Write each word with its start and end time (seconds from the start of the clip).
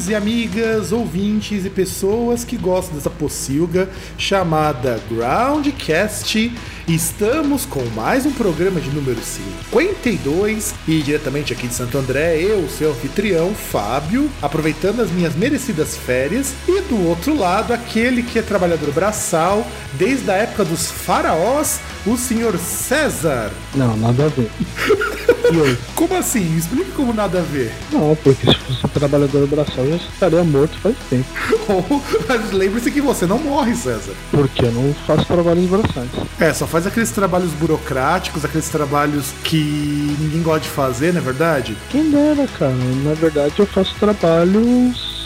Amigos 0.00 0.08
e 0.08 0.14
amigas, 0.14 0.92
ouvintes 0.92 1.64
e 1.66 1.70
pessoas 1.70 2.44
que 2.44 2.56
gostam 2.56 2.94
dessa 2.94 3.10
pocilga 3.10 3.90
chamada 4.16 5.00
Groundcast. 5.10 6.52
Estamos 6.88 7.66
com 7.66 7.84
mais 7.94 8.24
um 8.24 8.32
programa 8.32 8.80
de 8.80 8.88
número 8.90 9.20
52 9.22 10.74
e 10.88 11.02
diretamente 11.02 11.52
aqui 11.52 11.68
de 11.68 11.74
Santo 11.74 11.98
André, 11.98 12.40
eu, 12.40 12.68
seu 12.68 12.92
anfitrião, 12.92 13.54
Fábio, 13.54 14.30
aproveitando 14.40 15.00
as 15.00 15.10
minhas 15.10 15.34
merecidas 15.34 15.96
férias. 15.96 16.54
E 16.66 16.80
do 16.82 17.06
outro 17.06 17.36
lado, 17.36 17.72
aquele 17.72 18.22
que 18.22 18.38
é 18.38 18.42
trabalhador 18.42 18.90
braçal 18.92 19.66
desde 19.94 20.30
a 20.30 20.34
época 20.34 20.64
dos 20.64 20.90
faraós, 20.90 21.78
o 22.06 22.16
senhor 22.16 22.56
César. 22.58 23.50
Não, 23.74 23.96
nada 23.96 24.26
a 24.26 24.28
ver. 24.28 24.50
Como 25.94 26.14
assim? 26.14 26.56
Explique 26.56 26.92
como 26.92 27.12
nada 27.12 27.40
a 27.40 27.42
ver. 27.42 27.72
Não, 27.92 28.16
porque 28.22 28.46
se 28.46 28.54
fosse 28.54 28.88
trabalhador 28.88 29.46
braçal, 29.48 29.84
eu 29.84 29.98
já 29.98 30.04
estaria 30.04 30.44
morto 30.44 30.78
faz 30.78 30.94
tempo. 31.08 31.26
Mas 32.28 32.52
lembre-se 32.52 32.90
que 32.90 33.00
você 33.00 33.26
não 33.26 33.38
morre, 33.38 33.74
César. 33.74 34.12
Porque 34.30 34.64
eu 34.64 34.72
não 34.72 34.94
faço 35.06 35.24
trabalhos 35.26 35.68
braçais. 35.68 36.08
É, 36.38 36.54
só 36.54 36.66
faz 36.66 36.86
aqueles 36.86 37.10
trabalhos 37.10 37.50
burocráticos, 37.52 38.44
aqueles 38.44 38.68
trabalhos 38.68 39.32
que 39.42 40.16
ninguém 40.20 40.42
gosta 40.42 40.60
de 40.60 40.68
fazer, 40.68 41.12
não 41.12 41.20
é 41.20 41.24
verdade? 41.24 41.76
Quem 41.90 42.10
dera, 42.10 42.46
cara. 42.58 42.74
Na 43.04 43.14
verdade, 43.14 43.54
eu 43.58 43.66
faço 43.66 43.94
trabalhos. 43.98 45.19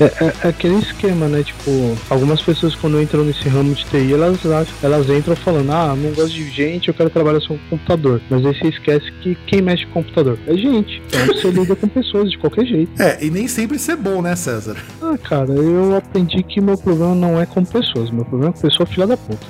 É, 0.00 0.04
é- 0.04 0.34
é 0.44 0.48
aquele 0.48 0.74
esquema, 0.76 1.26
né? 1.28 1.42
Tipo, 1.44 1.96
algumas 2.10 2.42
pessoas 2.42 2.74
quando 2.74 3.00
entram 3.00 3.24
nesse 3.24 3.48
ramo 3.48 3.74
de 3.74 3.84
TI, 3.84 4.12
elas, 4.12 4.38
elas 4.82 5.08
entram 5.08 5.36
falando, 5.36 5.70
ah, 5.70 5.94
não 5.96 6.10
gosto 6.12 6.32
de 6.34 6.50
gente, 6.50 6.88
eu 6.88 6.94
quero 6.94 7.10
trabalhar 7.10 7.40
só 7.40 7.48
com 7.54 7.58
computador. 7.70 8.20
Mas 8.28 8.44
aí 8.44 8.54
você 8.58 8.68
esquece 8.68 9.10
que 9.22 9.36
quem 9.46 9.62
mexe 9.62 9.86
com 9.86 10.02
computador 10.02 10.38
é 10.46 10.54
gente. 10.56 11.00
Então 11.06 11.26
você 11.26 11.48
lida 11.52 11.76
com 11.76 11.86
pessoas 11.88 12.30
de 12.30 12.38
qualquer 12.38 12.66
jeito. 12.66 13.00
É, 13.00 13.18
e 13.24 13.30
nem 13.30 13.46
sempre 13.46 13.76
isso 13.76 13.90
é 13.92 13.96
bom, 13.96 14.20
né, 14.20 14.34
César? 14.34 14.76
Ah, 15.00 15.16
cara, 15.16 15.52
eu 15.52 15.96
aprendi 15.96 16.42
que 16.42 16.60
meu 16.60 16.76
problema 16.76 17.14
não 17.14 17.40
é 17.40 17.46
com 17.46 17.64
pessoas, 17.64 18.10
meu 18.10 18.24
problema 18.24 18.50
é 18.50 18.52
com 18.52 18.60
pessoa 18.68 18.86
filha 18.86 19.06
da 19.06 19.16
puta. 19.16 19.46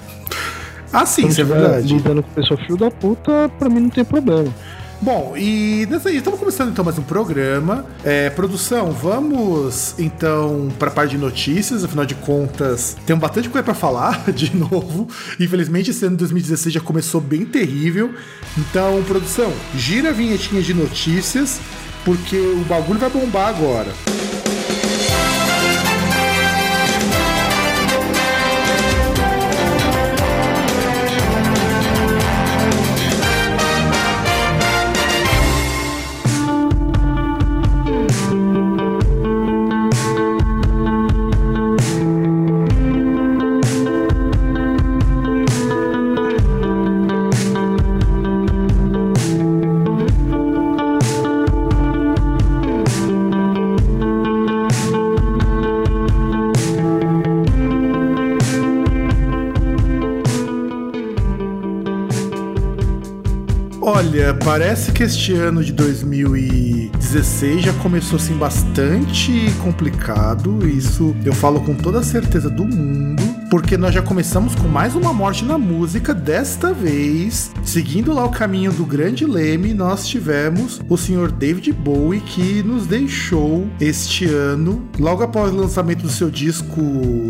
Ah, 0.92 1.04
sim, 1.06 1.26
isso 1.26 1.40
é 1.40 1.44
verdade. 1.44 1.92
lidando 1.92 2.22
com 2.22 2.30
pessoa 2.30 2.56
filho 2.60 2.76
da 2.76 2.88
puta, 2.90 3.50
pra 3.58 3.68
mim 3.68 3.80
não 3.80 3.90
tem 3.90 4.04
problema. 4.04 4.46
Bom, 5.04 5.34
e 5.36 5.86
nessa 5.90 6.08
aí, 6.08 6.16
estamos 6.16 6.40
começando 6.40 6.70
então 6.70 6.82
mais 6.82 6.98
um 6.98 7.02
programa. 7.02 7.84
É, 8.02 8.30
produção, 8.30 8.90
vamos 8.90 9.94
então 9.98 10.72
para 10.78 10.88
a 10.88 10.90
parte 10.90 11.10
de 11.10 11.18
notícias, 11.18 11.84
afinal 11.84 12.06
de 12.06 12.14
contas, 12.14 12.96
tem 13.04 13.14
bastante 13.14 13.50
coisa 13.50 13.62
para 13.62 13.74
falar 13.74 14.24
de 14.32 14.56
novo. 14.56 15.06
Infelizmente, 15.38 15.90
esse 15.90 16.06
ano 16.06 16.16
de 16.16 16.20
2016 16.20 16.72
já 16.72 16.80
começou 16.80 17.20
bem 17.20 17.44
terrível. 17.44 18.14
Então, 18.56 19.02
produção, 19.06 19.52
gira 19.76 20.08
a 20.08 20.12
vinhetinha 20.12 20.62
de 20.62 20.72
notícias, 20.72 21.60
porque 22.02 22.38
o 22.38 22.64
bagulho 22.64 22.98
vai 22.98 23.10
bombar 23.10 23.48
agora. 23.48 23.92
Olha, 64.24 64.32
parece 64.32 64.90
que 64.90 65.02
este 65.02 65.34
ano 65.34 65.62
de 65.62 65.70
2016 67.04 67.62
já 67.62 67.72
começou 67.74 68.16
assim 68.16 68.34
bastante 68.34 69.52
complicado. 69.62 70.66
Isso 70.66 71.14
eu 71.24 71.32
falo 71.32 71.60
com 71.60 71.74
toda 71.74 71.98
a 71.98 72.02
certeza 72.02 72.48
do 72.48 72.64
mundo, 72.64 73.22
porque 73.50 73.76
nós 73.76 73.94
já 73.94 74.00
começamos 74.00 74.54
com 74.54 74.66
mais 74.66 74.94
uma 74.94 75.12
morte 75.12 75.44
na 75.44 75.58
música. 75.58 76.14
Desta 76.14 76.72
vez, 76.72 77.52
seguindo 77.62 78.12
lá 78.12 78.24
o 78.24 78.30
caminho 78.30 78.72
do 78.72 78.84
grande 78.86 79.26
Leme, 79.26 79.74
nós 79.74 80.06
tivemos 80.06 80.80
o 80.88 80.96
senhor 80.96 81.30
David 81.30 81.72
Bowie 81.72 82.20
que 82.20 82.62
nos 82.62 82.86
deixou 82.86 83.66
este 83.80 84.26
ano, 84.26 84.82
logo 84.98 85.22
após 85.22 85.52
o 85.52 85.56
lançamento 85.56 86.02
do 86.02 86.10
seu 86.10 86.30
disco 86.30 86.80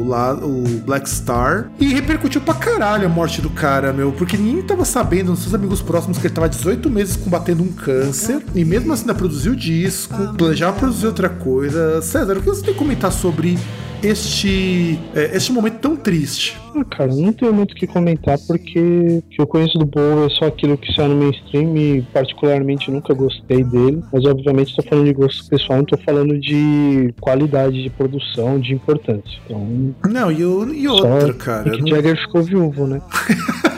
lá, 0.07 0.35
o 0.35 0.65
Black 0.87 1.09
Star, 1.09 1.71
e 1.81 1.89
repercutiu 1.89 2.41
pra 2.41 2.55
caralho 2.55 3.07
a 3.07 3.09
morte 3.09 3.43
do 3.43 3.51
cara, 3.51 3.93
meu, 3.93 4.13
porque 4.13 4.37
ninguém 4.37 4.63
tava 4.63 4.85
sabendo, 4.85 5.31
nos 5.33 5.41
seus 5.41 5.55
amigos 5.55 5.83
próximos, 5.83 6.19
que 6.19 6.27
ele 6.27 6.35
tava 6.35 6.49
18 6.49 6.89
meses 6.89 7.17
combatendo 7.17 7.63
um 7.63 7.73
câncer, 7.73 8.43
e 8.55 8.65
mesmo 8.65 8.93
assim 8.93 9.03
ainda 9.03 9.15
produziu 9.15 9.55
disco, 9.65 10.35
planejava 10.37 10.79
produzir 10.79 11.07
outra 11.07 11.29
coisa. 11.29 12.01
César, 12.03 12.37
o 12.37 12.41
que 12.41 12.47
você 12.49 12.63
tem 12.65 12.75
a 12.75 12.77
comentar 12.77 13.11
sobre 13.13 13.59
este, 14.03 14.99
é, 15.15 15.35
este 15.37 15.51
momento 15.53 15.79
tão 15.79 15.97
triste? 15.97 16.59
Ah, 16.77 16.85
cara, 16.85 17.15
não 17.15 17.33
tenho 17.33 17.53
muito 17.55 17.73
o 17.73 17.75
que 17.75 17.87
comentar 17.87 18.37
porque 18.47 18.79
o 18.79 19.23
que 19.31 19.41
eu 19.41 19.47
conheço 19.47 19.79
do 19.79 19.87
Bowie 19.87 20.27
é 20.27 20.29
só 20.31 20.47
aquilo 20.47 20.77
que 20.77 20.93
sai 20.93 21.09
no 21.09 21.17
mainstream 21.17 21.77
e 21.77 22.03
particularmente 22.13 22.91
nunca 22.91 23.15
gostei 23.15 23.65
dele. 23.65 24.03
Mas 24.13 24.25
obviamente 24.27 24.77
tô 24.77 24.83
falando 24.83 25.07
de 25.07 25.13
gosto 25.15 25.47
pessoal, 25.49 25.79
não 25.79 25.87
tô 25.87 25.97
falando 25.97 26.39
de 26.39 27.15
qualidade 27.21 27.83
de 27.83 27.89
produção, 27.91 28.59
de 28.61 28.75
importância. 28.75 29.39
Então, 29.47 29.95
Não, 30.11 30.31
e, 30.31 30.45
o- 30.45 30.75
e 30.75 30.87
outra, 30.87 31.33
cara. 31.35 31.77
Não- 31.79 31.87
Jagger 31.87 32.17
ficou 32.21 32.43
viúvo, 32.43 32.87
né? 32.87 33.01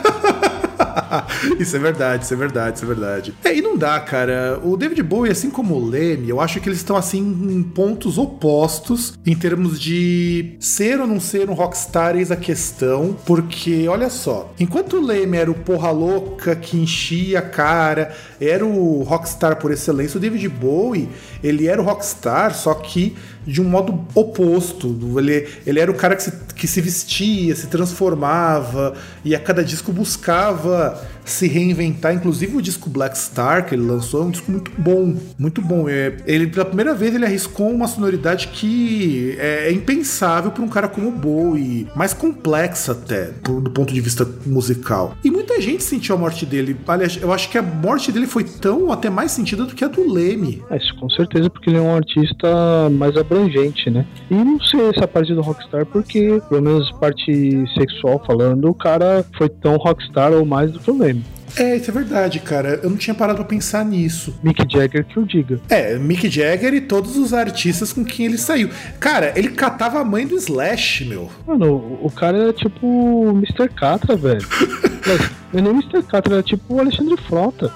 isso 1.59 1.75
é 1.75 1.79
verdade, 1.79 2.23
isso 2.23 2.33
é 2.33 2.37
verdade, 2.37 2.77
isso 2.77 2.85
é 2.85 2.87
verdade. 2.87 3.33
É, 3.43 3.55
e 3.55 3.61
não 3.61 3.77
dá, 3.77 3.99
cara. 3.99 4.59
O 4.63 4.75
David 4.75 5.01
Bowie, 5.03 5.31
assim 5.31 5.49
como 5.49 5.75
o 5.75 5.85
Leme, 5.85 6.29
eu 6.29 6.39
acho 6.39 6.59
que 6.59 6.69
eles 6.69 6.79
estão 6.79 6.95
assim 6.95 7.19
em 7.19 7.63
pontos 7.63 8.17
opostos 8.17 9.17
em 9.25 9.35
termos 9.35 9.79
de 9.79 10.55
ser 10.59 10.99
ou 10.99 11.07
não 11.07 11.19
ser 11.19 11.49
um 11.49 11.53
rockstar, 11.53 12.15
eis 12.15 12.31
a 12.31 12.35
questão. 12.35 13.15
Porque, 13.25 13.87
olha 13.87 14.09
só, 14.09 14.53
enquanto 14.59 14.97
o 14.97 15.05
Leme 15.05 15.37
era 15.37 15.51
o 15.51 15.55
porra 15.55 15.91
louca 15.91 16.55
que 16.55 16.77
enchia 16.77 17.39
a 17.39 17.41
cara, 17.41 18.15
era 18.39 18.65
o 18.65 19.03
rockstar 19.03 19.57
por 19.57 19.71
excelência, 19.71 20.17
o 20.17 20.21
David 20.21 20.47
Bowie, 20.49 21.09
ele 21.43 21.67
era 21.67 21.81
o 21.81 21.85
rockstar, 21.85 22.53
só 22.55 22.73
que 22.73 23.15
de 23.47 23.61
um 23.61 23.63
modo 23.63 24.05
oposto. 24.13 24.95
Ele, 25.17 25.47
ele 25.65 25.79
era 25.79 25.89
o 25.89 25.95
cara 25.95 26.15
que 26.15 26.23
se, 26.23 26.31
que 26.53 26.67
se 26.67 26.81
vestia, 26.81 27.55
se 27.55 27.67
transformava 27.67 28.93
e 29.23 29.33
a 29.33 29.39
cada 29.39 29.63
disco 29.63 29.93
buscava 29.93 31.01
se 31.31 31.47
reinventar. 31.47 32.13
Inclusive 32.13 32.57
o 32.57 32.61
disco 32.61 32.89
Black 32.89 33.17
Star 33.17 33.65
que 33.65 33.75
ele 33.75 33.83
lançou 33.83 34.23
é 34.23 34.25
um 34.25 34.31
disco 34.31 34.51
muito 34.51 34.71
bom, 34.77 35.15
muito 35.37 35.61
bom. 35.61 35.87
É, 35.89 36.17
ele 36.25 36.47
pela 36.47 36.65
primeira 36.65 36.93
vez 36.93 37.13
ele 37.13 37.25
arriscou 37.25 37.69
uma 37.69 37.87
sonoridade 37.87 38.49
que 38.49 39.35
é, 39.39 39.67
é 39.67 39.71
impensável 39.71 40.51
para 40.51 40.63
um 40.63 40.67
cara 40.67 40.87
como 40.87 41.09
o 41.09 41.11
Bowie, 41.11 41.87
mais 41.95 42.13
complexa 42.13 42.91
até 42.91 43.31
do, 43.43 43.61
do 43.61 43.71
ponto 43.71 43.93
de 43.93 44.01
vista 44.01 44.27
musical. 44.45 45.15
E 45.23 45.31
muita 45.31 45.59
gente 45.61 45.83
sentiu 45.83 46.15
a 46.15 46.17
morte 46.17 46.45
dele. 46.45 46.77
Aliás, 46.87 47.19
eu 47.21 47.31
acho 47.33 47.49
que 47.49 47.57
a 47.57 47.61
morte 47.61 48.11
dele 48.11 48.27
foi 48.27 48.43
tão 48.43 48.91
até 48.91 49.09
mais 49.09 49.31
sentida 49.31 49.65
do 49.65 49.75
que 49.75 49.83
a 49.83 49.87
do 49.87 50.11
Leme. 50.11 50.63
É, 50.69 50.77
isso 50.77 50.95
com 50.95 51.09
certeza, 51.09 51.49
porque 51.49 51.69
ele 51.69 51.77
é 51.77 51.81
um 51.81 51.95
artista 51.95 52.89
mais 52.91 53.15
abrangente, 53.17 53.89
né? 53.89 54.05
E 54.29 54.35
não 54.35 54.59
sei 54.61 54.89
essa 54.89 55.07
parte 55.07 55.33
do 55.33 55.41
rockstar, 55.41 55.85
porque, 55.85 56.41
pelo 56.49 56.61
menos 56.61 56.91
parte 56.93 57.65
sexual 57.77 58.21
falando, 58.25 58.69
o 58.69 58.73
cara 58.73 59.25
foi 59.37 59.49
tão 59.49 59.77
rockstar 59.77 60.31
ou 60.33 60.45
mais 60.45 60.71
do 60.71 60.79
que 60.79 60.91
o 60.91 60.97
Leme. 60.97 61.16
É, 61.55 61.75
isso 61.77 61.89
é 61.89 61.93
verdade, 61.93 62.39
cara. 62.39 62.79
Eu 62.83 62.89
não 62.89 62.97
tinha 62.97 63.13
parado 63.13 63.37
pra 63.37 63.45
pensar 63.45 63.83
nisso. 63.85 64.37
Mick 64.43 64.63
Jagger 64.71 65.03
que 65.05 65.17
eu 65.17 65.23
diga. 65.23 65.59
É, 65.69 65.97
Mick 65.97 66.29
Jagger 66.29 66.73
e 66.73 66.81
todos 66.81 67.15
os 67.17 67.33
artistas 67.33 67.91
com 67.93 68.03
quem 68.05 68.25
ele 68.27 68.37
saiu. 68.37 68.69
Cara, 68.99 69.31
ele 69.35 69.49
catava 69.49 69.99
a 69.99 70.03
mãe 70.03 70.27
do 70.27 70.35
Slash, 70.35 71.05
meu. 71.05 71.29
Mano, 71.47 71.73
o- 71.73 72.07
o 72.07 72.11
cara 72.11 72.37
era 72.37 72.53
tipo 72.53 72.85
o 72.85 73.29
Mr. 73.37 73.69
Catra, 73.69 74.15
velho. 74.15 74.45
Mas, 75.07 75.21
Não 75.53 75.59
é 75.59 75.61
nem 75.61 75.71
Mr. 75.71 76.03
Catra, 76.03 76.33
era 76.35 76.43
tipo 76.43 76.75
o 76.75 76.79
Alexandre 76.79 77.15
Frota. 77.27 77.71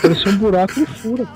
Parecia 0.00 0.32
um 0.32 0.36
buraco 0.38 0.80
e 0.80 0.86
fura. 0.86 1.28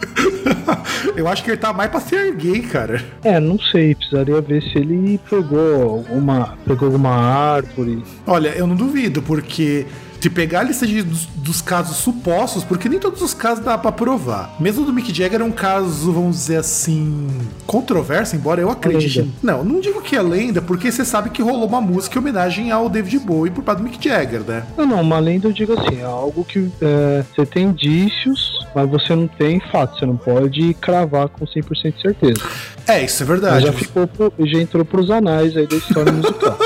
Eu 1.16 1.28
acho 1.28 1.42
que 1.44 1.50
ele 1.50 1.56
tá 1.58 1.72
mais 1.72 1.90
pra 1.90 2.00
ser 2.00 2.34
gay, 2.36 2.60
cara. 2.62 3.02
É, 3.22 3.38
não 3.38 3.58
sei, 3.58 3.94
precisaria 3.94 4.40
ver 4.40 4.62
se 4.62 4.78
ele 4.78 5.20
pegou 5.28 5.82
alguma, 5.82 6.56
pegou 6.66 6.86
alguma 6.86 7.10
árvore. 7.10 8.02
Olha, 8.26 8.48
eu 8.56 8.66
não 8.66 8.74
duvido, 8.76 9.20
porque 9.22 9.86
se 10.22 10.30
pegar 10.30 10.60
a 10.60 10.62
lista 10.62 10.86
de- 10.86 11.02
dos, 11.02 11.26
dos 11.26 11.60
casos 11.60 11.96
supostos, 11.96 12.62
porque 12.62 12.88
nem 12.88 12.96
todos 13.00 13.20
os 13.22 13.34
casos 13.34 13.64
dá 13.64 13.76
pra 13.76 13.90
provar. 13.90 14.54
Mesmo 14.60 14.84
do 14.84 14.92
Mick 14.92 15.12
Jagger 15.12 15.40
é 15.40 15.44
um 15.44 15.50
caso, 15.50 16.12
vamos 16.12 16.36
dizer 16.36 16.58
assim, 16.58 17.26
controverso, 17.66 18.36
embora 18.36 18.60
eu 18.60 18.70
acredite. 18.70 19.28
Não, 19.42 19.64
não 19.64 19.80
digo 19.80 20.00
que 20.00 20.14
é 20.14 20.22
lenda, 20.22 20.62
porque 20.62 20.92
você 20.92 21.04
sabe 21.04 21.30
que 21.30 21.42
rolou 21.42 21.66
uma 21.66 21.80
música 21.80 22.16
em 22.16 22.20
homenagem 22.20 22.70
ao 22.70 22.88
David 22.88 23.18
Bowie 23.18 23.50
por 23.50 23.64
parte 23.64 23.78
do 23.78 23.84
Mick 23.84 24.08
Jagger, 24.08 24.42
né? 24.42 24.62
Não, 24.78 24.86
não, 24.86 25.00
uma 25.00 25.18
lenda 25.18 25.48
eu 25.48 25.52
digo 25.52 25.72
assim, 25.72 25.98
é 26.00 26.04
algo 26.04 26.44
que 26.44 26.70
é, 26.80 27.24
você 27.34 27.44
tem 27.44 27.64
indícios, 27.64 28.64
mas 28.76 28.88
você 28.88 29.16
não 29.16 29.26
tem 29.26 29.58
fato, 29.72 29.98
você 29.98 30.06
não 30.06 30.16
pode 30.16 30.72
cravar 30.74 31.28
com 31.30 31.44
100% 31.44 31.94
de 31.96 32.00
certeza. 32.00 32.40
É, 32.86 33.02
isso 33.04 33.24
é 33.24 33.26
Mas 33.26 33.40
verdade. 33.40 33.66
já 33.66 33.72
ficou, 33.72 34.06
pro- 34.06 34.32
já 34.38 34.60
entrou 34.60 34.84
pros 34.84 35.10
anais 35.10 35.56
aí 35.56 35.66
da 35.66 35.74
história 35.76 36.10
musical. 36.12 36.56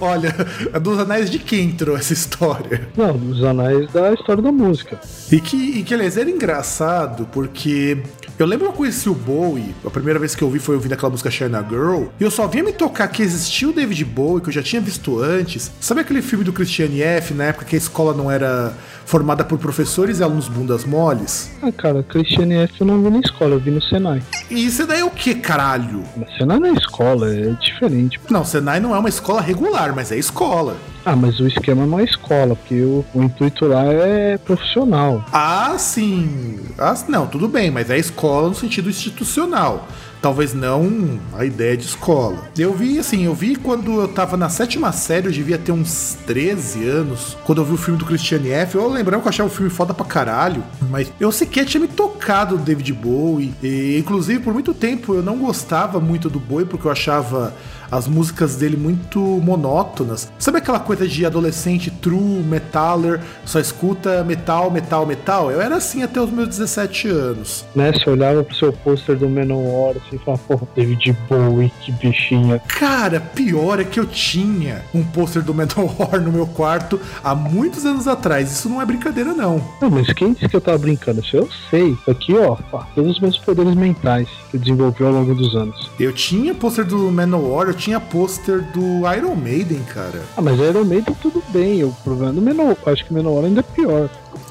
Olha, 0.00 0.34
é 0.72 0.78
dos 0.78 0.98
anéis 0.98 1.30
de 1.30 1.38
quem 1.38 1.66
entrou 1.66 1.96
essa 1.96 2.12
história? 2.12 2.88
Não, 2.96 3.16
dos 3.16 3.42
anais 3.42 3.90
da 3.92 4.12
história 4.12 4.42
da 4.42 4.52
música. 4.52 5.00
E 5.30 5.40
que, 5.40 5.56
e 5.56 5.82
que 5.82 5.94
aliás, 5.94 6.16
era 6.16 6.30
engraçado 6.30 7.28
porque 7.32 8.02
eu 8.42 8.46
lembro 8.46 8.66
que 8.66 8.72
eu 8.72 8.76
conheci 8.76 9.08
o 9.08 9.14
Bowie, 9.14 9.74
a 9.84 9.90
primeira 9.90 10.18
vez 10.18 10.34
que 10.34 10.42
eu 10.42 10.50
vi 10.50 10.58
foi 10.58 10.74
ouvindo 10.74 10.92
aquela 10.92 11.10
música 11.10 11.30
China 11.30 11.64
Girl, 11.68 12.04
e 12.18 12.24
eu 12.24 12.30
só 12.30 12.46
vinha 12.46 12.64
me 12.64 12.72
tocar 12.72 13.06
que 13.08 13.22
existia 13.22 13.68
o 13.68 13.72
David 13.72 14.04
Bowie, 14.04 14.42
que 14.42 14.48
eu 14.48 14.52
já 14.52 14.62
tinha 14.62 14.80
visto 14.80 15.20
antes. 15.20 15.70
Sabe 15.80 16.00
aquele 16.00 16.20
filme 16.20 16.44
do 16.44 16.52
Christian 16.52 16.90
F, 16.92 17.34
na 17.34 17.44
época 17.44 17.64
que 17.64 17.76
a 17.76 17.78
escola 17.78 18.12
não 18.12 18.30
era 18.30 18.74
formada 19.04 19.44
por 19.44 19.58
professores 19.58 20.18
e 20.18 20.22
alunos 20.22 20.48
bundas 20.48 20.84
moles? 20.84 21.50
Ah, 21.62 21.70
cara, 21.70 22.02
Christiane 22.02 22.54
F 22.54 22.80
eu 22.80 22.86
não 22.86 23.02
vi 23.02 23.10
na 23.10 23.20
escola, 23.20 23.54
eu 23.54 23.60
vi 23.60 23.70
no 23.70 23.82
Senai. 23.82 24.22
E 24.50 24.64
isso 24.64 24.86
daí 24.86 25.00
é 25.00 25.04
o 25.04 25.10
que, 25.10 25.34
caralho? 25.34 26.02
Mas 26.16 26.36
Senai 26.36 26.58
não 26.58 26.66
é 26.68 26.72
escola, 26.72 27.32
é 27.32 27.50
diferente. 27.60 28.20
Não, 28.30 28.44
Senai 28.44 28.80
não 28.80 28.94
é 28.94 28.98
uma 28.98 29.08
escola 29.08 29.40
regular, 29.40 29.94
mas 29.94 30.10
é 30.10 30.18
escola. 30.18 30.76
Ah, 31.04 31.16
mas 31.16 31.40
o 31.40 31.46
esquema 31.46 31.84
não 31.84 31.98
é 31.98 32.04
escola, 32.04 32.54
porque 32.54 32.80
o, 32.80 33.04
o 33.12 33.22
intuito 33.22 33.66
lá 33.66 33.84
é 33.86 34.38
profissional. 34.38 35.24
Ah, 35.32 35.74
sim. 35.76 36.60
Ah, 36.78 36.94
não, 37.08 37.26
tudo 37.26 37.48
bem, 37.48 37.70
mas 37.70 37.90
é 37.90 37.98
escola 37.98 38.48
no 38.48 38.54
sentido 38.54 38.88
institucional. 38.88 39.88
Talvez 40.22 40.54
não 40.54 41.18
a 41.34 41.44
ideia 41.44 41.76
de 41.76 41.84
escola. 41.84 42.48
Eu 42.56 42.72
vi, 42.72 42.98
assim, 42.98 43.24
eu 43.24 43.34
vi 43.34 43.56
quando 43.56 44.00
eu 44.00 44.06
tava 44.06 44.36
na 44.36 44.48
sétima 44.48 44.92
série, 44.92 45.26
eu 45.26 45.32
devia 45.32 45.58
ter 45.58 45.72
uns 45.72 46.16
13 46.26 46.88
anos, 46.88 47.36
quando 47.44 47.60
eu 47.60 47.64
vi 47.64 47.74
o 47.74 47.76
filme 47.76 47.98
do 47.98 48.06
Christiane 48.06 48.50
F. 48.50 48.76
Eu 48.76 48.88
lembrava 48.88 49.20
que 49.20 49.26
eu 49.26 49.30
achava 49.30 49.48
o 49.48 49.52
filme 49.52 49.68
foda 49.68 49.92
pra 49.92 50.06
caralho, 50.06 50.62
mas 50.88 51.12
eu 51.18 51.32
sequer 51.32 51.64
tinha 51.64 51.80
me 51.80 51.88
tocado 51.88 52.56
do 52.56 52.62
David 52.62 52.92
Bowie. 52.92 53.52
E, 53.60 53.98
inclusive, 53.98 54.38
por 54.38 54.52
muito 54.52 54.72
tempo 54.72 55.12
eu 55.12 55.22
não 55.22 55.36
gostava 55.38 55.98
muito 55.98 56.30
do 56.30 56.38
Bowie, 56.38 56.66
porque 56.66 56.86
eu 56.86 56.92
achava 56.92 57.52
as 57.92 58.08
músicas 58.08 58.56
dele 58.56 58.74
muito 58.74 59.20
monótonas. 59.20 60.32
Sabe 60.38 60.56
aquela 60.56 60.80
coisa 60.80 61.06
de 61.06 61.26
adolescente 61.26 61.90
true, 61.90 62.42
metaler, 62.42 63.20
só 63.44 63.60
escuta 63.60 64.24
metal, 64.24 64.70
metal, 64.70 65.04
metal? 65.04 65.50
Eu 65.50 65.60
era 65.60 65.76
assim 65.76 66.02
até 66.02 66.18
os 66.18 66.30
meus 66.30 66.48
17 66.48 67.08
anos. 67.08 67.66
Né? 67.76 67.92
Você 67.92 68.08
olhava 68.08 68.42
pro 68.42 68.56
seu 68.56 68.72
pôster 68.72 69.14
do 69.18 69.28
Menor 69.28 69.96
e 70.16 70.18
falava, 70.18 70.42
porra, 70.46 70.68
David 70.74 71.16
Bowie, 71.28 71.72
que 71.80 71.92
bichinha. 71.92 72.60
Cara, 72.68 73.20
pior 73.20 73.80
é 73.80 73.84
que 73.84 73.98
eu 73.98 74.06
tinha 74.06 74.82
um 74.94 75.02
pôster 75.02 75.42
do 75.42 75.54
Manowar 75.54 76.20
no 76.22 76.32
meu 76.32 76.46
quarto 76.46 77.00
há 77.22 77.34
muitos 77.34 77.84
anos 77.84 78.06
atrás. 78.06 78.52
Isso 78.52 78.68
não 78.68 78.80
é 78.80 78.86
brincadeira, 78.86 79.32
não. 79.32 79.62
Não, 79.80 79.90
mas 79.90 80.12
quem 80.12 80.32
disse 80.32 80.48
que 80.48 80.56
eu 80.56 80.60
tava 80.60 80.78
brincando? 80.78 81.20
Isso 81.20 81.36
eu 81.36 81.48
sei. 81.70 81.96
Aqui, 82.08 82.34
ó, 82.34 82.56
todos 82.94 83.12
os 83.12 83.20
meus 83.20 83.38
poderes 83.38 83.74
mentais 83.74 84.28
que 84.50 84.58
desenvolveu 84.58 85.08
ao 85.08 85.12
longo 85.12 85.34
dos 85.34 85.54
anos. 85.54 85.90
Eu 85.98 86.12
tinha 86.12 86.54
pôster 86.54 86.84
do 86.84 87.10
Manowar, 87.10 87.68
eu 87.68 87.74
tinha 87.74 87.98
pôster 87.98 88.62
do 88.72 89.10
Iron 89.16 89.34
Maiden, 89.34 89.80
cara. 89.84 90.22
Ah, 90.36 90.42
mas 90.42 90.58
Iron 90.58 90.84
Maiden 90.84 91.14
tudo 91.20 91.42
bem. 91.48 91.84
O 91.84 91.92
problema 92.04 92.32
do 92.32 92.42
Menor, 92.42 92.76
acho 92.86 93.04
que 93.04 93.14
Menor 93.14 93.44
ainda 93.44 93.60
é 93.60 93.62
pior. 93.62 94.08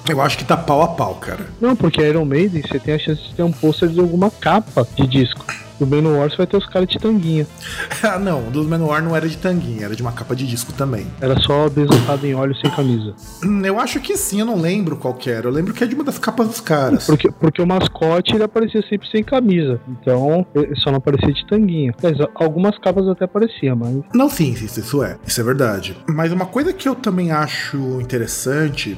Eu 0.07 0.21
acho 0.21 0.37
que 0.37 0.43
tá 0.43 0.57
pau 0.57 0.81
a 0.81 0.89
pau, 0.89 1.15
cara. 1.15 1.47
Não, 1.59 1.75
porque 1.75 2.01
Iron 2.01 2.25
Maiden 2.25 2.61
você 2.61 2.79
tem 2.79 2.95
a 2.95 2.99
chance 2.99 3.21
de 3.21 3.33
ter 3.33 3.43
um 3.43 3.51
pôster 3.51 3.89
de 3.89 3.99
alguma 3.99 4.29
capa 4.29 4.87
de 4.95 5.07
disco. 5.07 5.45
Do 5.81 5.87
Menor 5.87 6.29
você 6.29 6.37
vai 6.37 6.45
ter 6.45 6.57
os 6.57 6.65
caras 6.67 6.87
de 6.87 6.99
tanguinha. 6.99 7.47
ah, 8.03 8.19
não, 8.19 8.47
o 8.47 8.51
do 8.51 8.63
Manowar 8.63 9.01
não 9.01 9.15
era 9.15 9.27
de 9.27 9.35
tanguinha, 9.35 9.85
era 9.85 9.95
de 9.95 10.03
uma 10.03 10.11
capa 10.11 10.35
de 10.35 10.45
disco 10.45 10.71
também. 10.73 11.07
Era 11.19 11.39
só 11.41 11.67
besuntado 11.69 12.23
em 12.27 12.35
óleo 12.35 12.55
sem 12.55 12.69
camisa. 12.69 13.15
Hum, 13.43 13.65
Eu 13.65 13.79
acho 13.79 13.99
que 13.99 14.15
sim, 14.15 14.41
eu 14.41 14.45
não 14.45 14.61
lembro 14.61 14.95
qual 14.95 15.15
que 15.15 15.31
era. 15.31 15.47
Eu 15.47 15.51
lembro 15.51 15.73
que 15.73 15.83
é 15.83 15.87
de 15.87 15.95
uma 15.95 16.03
das 16.03 16.19
capas 16.19 16.47
dos 16.47 16.61
caras. 16.61 17.07
Porque, 17.07 17.31
porque 17.31 17.63
o 17.63 17.65
mascote 17.65 18.35
ele 18.35 18.43
aparecia 18.43 18.83
sempre 18.87 19.09
sem 19.09 19.23
camisa. 19.23 19.81
Então, 19.87 20.45
só 20.75 20.91
não 20.91 20.97
aparecia 20.99 21.33
de 21.33 21.47
tanguinha. 21.47 21.95
Mas 22.03 22.15
algumas 22.35 22.77
capas 22.77 23.07
até 23.07 23.25
apareciam, 23.25 23.75
mas. 23.75 23.97
Não, 24.13 24.29
sim, 24.29 24.51
isso, 24.51 24.79
isso 24.79 25.03
é. 25.03 25.17
Isso 25.25 25.41
é 25.41 25.43
verdade. 25.43 25.97
Mas 26.07 26.31
uma 26.31 26.45
coisa 26.45 26.71
que 26.73 26.87
eu 26.87 26.93
também 26.93 27.31
acho 27.31 27.99
interessante. 27.99 28.95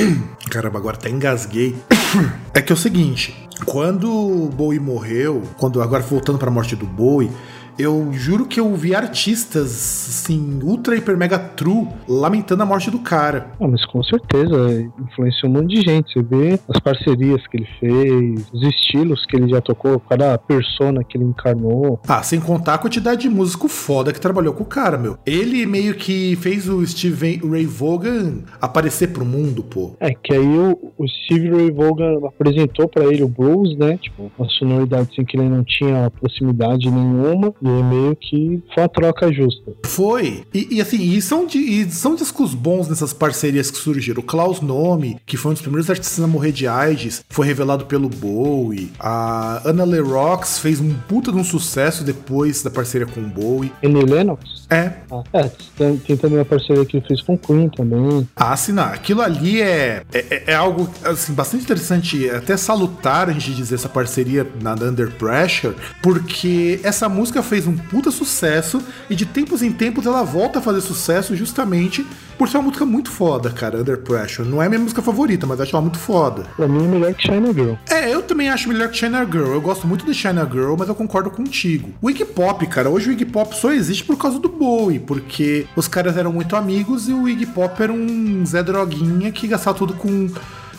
Caramba, 0.50 0.78
agora 0.80 0.96
até 0.96 1.08
engasguei. 1.10 1.76
é 2.52 2.60
que 2.60 2.72
é 2.72 2.74
o 2.74 2.78
seguinte: 2.78 3.36
quando 3.64 4.10
o 4.10 4.48
Bowie 4.48 4.80
morreu, 4.80 5.42
quando 5.58 5.80
agora 5.80 6.02
voltando 6.02 6.38
pra 6.38 6.50
morte 6.50 6.74
do 6.74 6.86
Bowie. 6.86 7.30
Eu 7.78 8.12
juro 8.12 8.46
que 8.46 8.60
eu 8.60 8.72
vi 8.74 8.94
artistas, 8.94 9.70
assim, 10.08 10.60
ultra, 10.62 10.96
hiper, 10.96 11.16
mega 11.16 11.38
true, 11.38 11.88
lamentando 12.08 12.62
a 12.62 12.66
morte 12.66 12.90
do 12.90 13.00
cara. 13.00 13.48
Ah, 13.60 13.66
mas 13.66 13.84
com 13.84 14.02
certeza 14.02 14.90
influenciou 15.00 15.50
um 15.50 15.54
monte 15.54 15.74
de 15.74 15.82
gente. 15.82 16.12
Você 16.12 16.22
vê 16.22 16.60
as 16.68 16.80
parcerias 16.80 17.44
que 17.48 17.56
ele 17.56 17.68
fez, 17.80 18.46
os 18.52 18.62
estilos 18.62 19.26
que 19.26 19.36
ele 19.36 19.48
já 19.48 19.60
tocou, 19.60 19.98
cada 20.00 20.38
persona 20.38 21.02
que 21.02 21.16
ele 21.16 21.24
encarnou. 21.24 22.00
Ah, 22.06 22.22
sem 22.22 22.40
contar 22.40 22.74
a 22.74 22.78
quantidade 22.78 23.22
de 23.22 23.28
músico 23.28 23.68
foda 23.68 24.12
que 24.12 24.20
trabalhou 24.20 24.54
com 24.54 24.62
o 24.62 24.66
cara, 24.66 24.96
meu. 24.96 25.18
Ele 25.26 25.66
meio 25.66 25.94
que 25.94 26.36
fez 26.36 26.68
o 26.68 26.84
Steve 26.86 27.40
Ray 27.44 27.66
Vaughan 27.66 28.44
aparecer 28.60 29.08
pro 29.08 29.24
mundo, 29.24 29.62
pô. 29.62 29.96
É, 29.98 30.14
que 30.14 30.32
aí 30.32 30.46
o, 30.46 30.92
o 30.96 31.08
Steve 31.08 31.50
Ray 31.50 31.70
Vaughan 31.70 32.20
apresentou 32.26 32.88
pra 32.88 33.04
ele 33.04 33.22
o 33.22 33.28
blues, 33.28 33.76
né? 33.76 33.98
Tipo, 33.98 34.30
uma 34.38 34.48
sonoridade 34.48 35.08
assim 35.12 35.24
que 35.24 35.36
ele 35.36 35.48
não 35.48 35.64
tinha 35.64 36.10
proximidade 36.10 36.90
nenhuma. 36.90 37.52
E 37.64 37.66
aí 37.66 37.82
meio 37.82 38.14
que 38.14 38.62
foi 38.74 38.82
uma 38.82 38.88
troca 38.90 39.32
justa. 39.32 39.72
Foi. 39.86 40.44
E, 40.52 40.76
e, 40.76 40.80
assim, 40.82 41.00
e 41.00 41.22
são, 41.22 41.46
de, 41.46 41.58
e 41.58 41.90
são 41.90 42.14
discos 42.14 42.52
bons 42.52 42.88
nessas 42.88 43.14
parcerias 43.14 43.70
que 43.70 43.78
surgiram. 43.78 44.20
O 44.20 44.22
Klaus 44.22 44.60
Nome, 44.60 45.18
que 45.24 45.38
foi 45.38 45.52
um 45.52 45.54
dos 45.54 45.62
primeiros 45.62 45.88
artistas 45.88 46.22
a 46.22 46.26
morrer 46.26 46.52
de 46.52 46.68
AIDS, 46.68 47.24
foi 47.30 47.46
revelado 47.46 47.86
pelo 47.86 48.10
Bowie. 48.10 48.92
A 49.00 49.62
Anna 49.64 49.84
Lerox 49.84 50.58
fez 50.58 50.78
um 50.78 50.92
puta 51.08 51.32
de 51.32 51.38
um 51.38 51.44
sucesso 51.44 52.04
depois 52.04 52.62
da 52.62 52.70
parceria 52.70 53.06
com 53.06 53.20
o 53.20 53.28
Bowie. 53.28 53.72
Annie 53.82 54.04
Lennox? 54.04 54.66
É. 54.68 54.92
Ah, 55.10 55.22
é, 55.32 55.50
tem, 55.76 55.96
tem 55.96 56.16
também 56.16 56.40
a 56.40 56.44
parceria 56.44 56.84
que 56.84 56.98
ele 56.98 57.06
fez 57.06 57.22
com 57.22 57.34
o 57.34 57.38
Queen 57.38 57.68
também. 57.68 58.28
Ah, 58.36 58.52
assinar. 58.52 58.92
Aquilo 58.92 59.22
ali 59.22 59.62
é, 59.62 60.02
é, 60.12 60.44
é 60.48 60.54
algo 60.54 60.88
assim, 61.04 61.32
bastante 61.32 61.64
interessante, 61.64 62.28
até 62.28 62.56
salutar 62.56 63.28
a 63.28 63.32
gente 63.32 63.54
dizer 63.54 63.76
essa 63.76 63.88
parceria 63.88 64.46
na 64.60 64.72
Under 64.72 65.10
Pressure, 65.12 65.74
porque 66.02 66.80
essa 66.82 67.08
música 67.08 67.42
fez 67.54 67.68
um 67.68 67.76
puta 67.76 68.10
sucesso 68.10 68.82
e 69.08 69.14
de 69.14 69.24
tempos 69.24 69.62
em 69.62 69.70
tempos 69.70 70.06
ela 70.06 70.24
volta 70.24 70.58
a 70.58 70.62
fazer 70.62 70.80
sucesso 70.80 71.36
justamente 71.36 72.04
por 72.36 72.48
ser 72.48 72.56
uma 72.56 72.64
música 72.64 72.84
muito 72.84 73.12
foda, 73.12 73.48
cara, 73.48 73.78
Under 73.78 73.96
Pressure. 73.98 74.48
Não 74.48 74.60
é 74.60 74.68
minha 74.68 74.80
música 74.80 75.00
favorita, 75.00 75.46
mas 75.46 75.60
acho 75.60 75.70
ela 75.70 75.80
muito 75.80 76.00
foda. 76.00 76.42
Pra 76.56 76.66
mim 76.66 76.84
é 76.84 76.88
melhor 76.88 77.14
que 77.14 77.22
China 77.22 77.52
Girl. 77.52 77.74
É, 77.88 78.12
eu 78.12 78.22
também 78.22 78.48
acho 78.48 78.68
melhor 78.68 78.88
que 78.88 78.96
China 78.96 79.24
Girl. 79.24 79.52
Eu 79.52 79.60
gosto 79.60 79.86
muito 79.86 80.04
de 80.04 80.12
China 80.12 80.44
Girl, 80.50 80.74
mas 80.76 80.88
eu 80.88 80.96
concordo 80.96 81.30
contigo. 81.30 81.90
O 82.02 82.10
Iggy 82.10 82.24
Pop, 82.24 82.66
cara, 82.66 82.90
hoje 82.90 83.10
o 83.10 83.12
Iggy 83.12 83.26
Pop 83.26 83.56
só 83.56 83.72
existe 83.72 84.02
por 84.02 84.18
causa 84.18 84.40
do 84.40 84.48
Bowie, 84.48 84.98
porque 84.98 85.68
os 85.76 85.86
caras 85.86 86.16
eram 86.16 86.32
muito 86.32 86.56
amigos 86.56 87.08
e 87.08 87.12
o 87.12 87.28
Iggy 87.28 87.46
Pop 87.46 87.80
era 87.80 87.92
um 87.92 88.44
Zé 88.44 88.64
Droguinha 88.64 89.30
que 89.30 89.46
gastava 89.46 89.78
tudo 89.78 89.94
com 89.94 90.28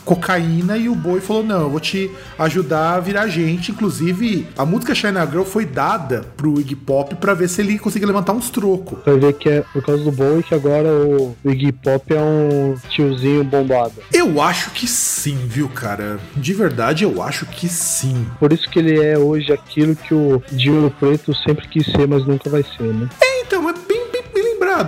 cocaína 0.05 0.77
e 0.77 0.87
o 0.87 0.95
Bowie 0.95 1.19
falou: 1.19 1.43
Não, 1.43 1.61
eu 1.61 1.69
vou 1.69 1.79
te 1.79 2.09
ajudar 2.37 2.93
a 2.93 2.99
virar 2.99 3.27
gente. 3.27 3.71
Inclusive, 3.71 4.47
a 4.57 4.65
música 4.65 4.95
China 4.95 5.25
Girl 5.25 5.43
foi 5.43 5.65
dada 5.65 6.25
pro 6.37 6.59
Iggy 6.59 6.75
Pop 6.75 7.15
pra 7.15 7.33
ver 7.33 7.49
se 7.49 7.61
ele 7.61 7.79
conseguia 7.79 8.07
levantar 8.07 8.33
uns 8.33 8.49
trocos. 8.49 8.99
Vai 9.05 9.17
ver 9.17 9.33
que 9.33 9.49
é 9.49 9.61
por 9.73 9.83
causa 9.83 10.03
do 10.03 10.11
Bowie 10.11 10.43
que 10.43 10.53
agora 10.53 10.87
o 10.89 11.35
Iggy 11.43 11.71
Pop 11.71 12.13
é 12.13 12.21
um 12.21 12.75
tiozinho 12.89 13.43
bombado. 13.43 13.93
Eu 14.13 14.41
acho 14.41 14.71
que 14.71 14.87
sim, 14.87 15.37
viu, 15.47 15.67
cara? 15.67 16.19
De 16.35 16.53
verdade, 16.53 17.03
eu 17.03 17.21
acho 17.21 17.45
que 17.47 17.67
sim. 17.67 18.25
Por 18.39 18.53
isso 18.53 18.69
que 18.69 18.79
ele 18.79 19.03
é 19.03 19.17
hoje 19.17 19.51
aquilo 19.51 19.95
que 19.95 20.13
o 20.13 20.41
Ouro 20.69 20.93
Preto 20.99 21.33
sempre 21.33 21.67
quis 21.67 21.85
ser, 21.87 22.07
mas 22.07 22.25
nunca 22.25 22.49
vai 22.49 22.63
ser, 22.77 22.93
né? 22.93 23.09
É, 23.21 23.41
então, 23.41 23.67
é 23.69 23.73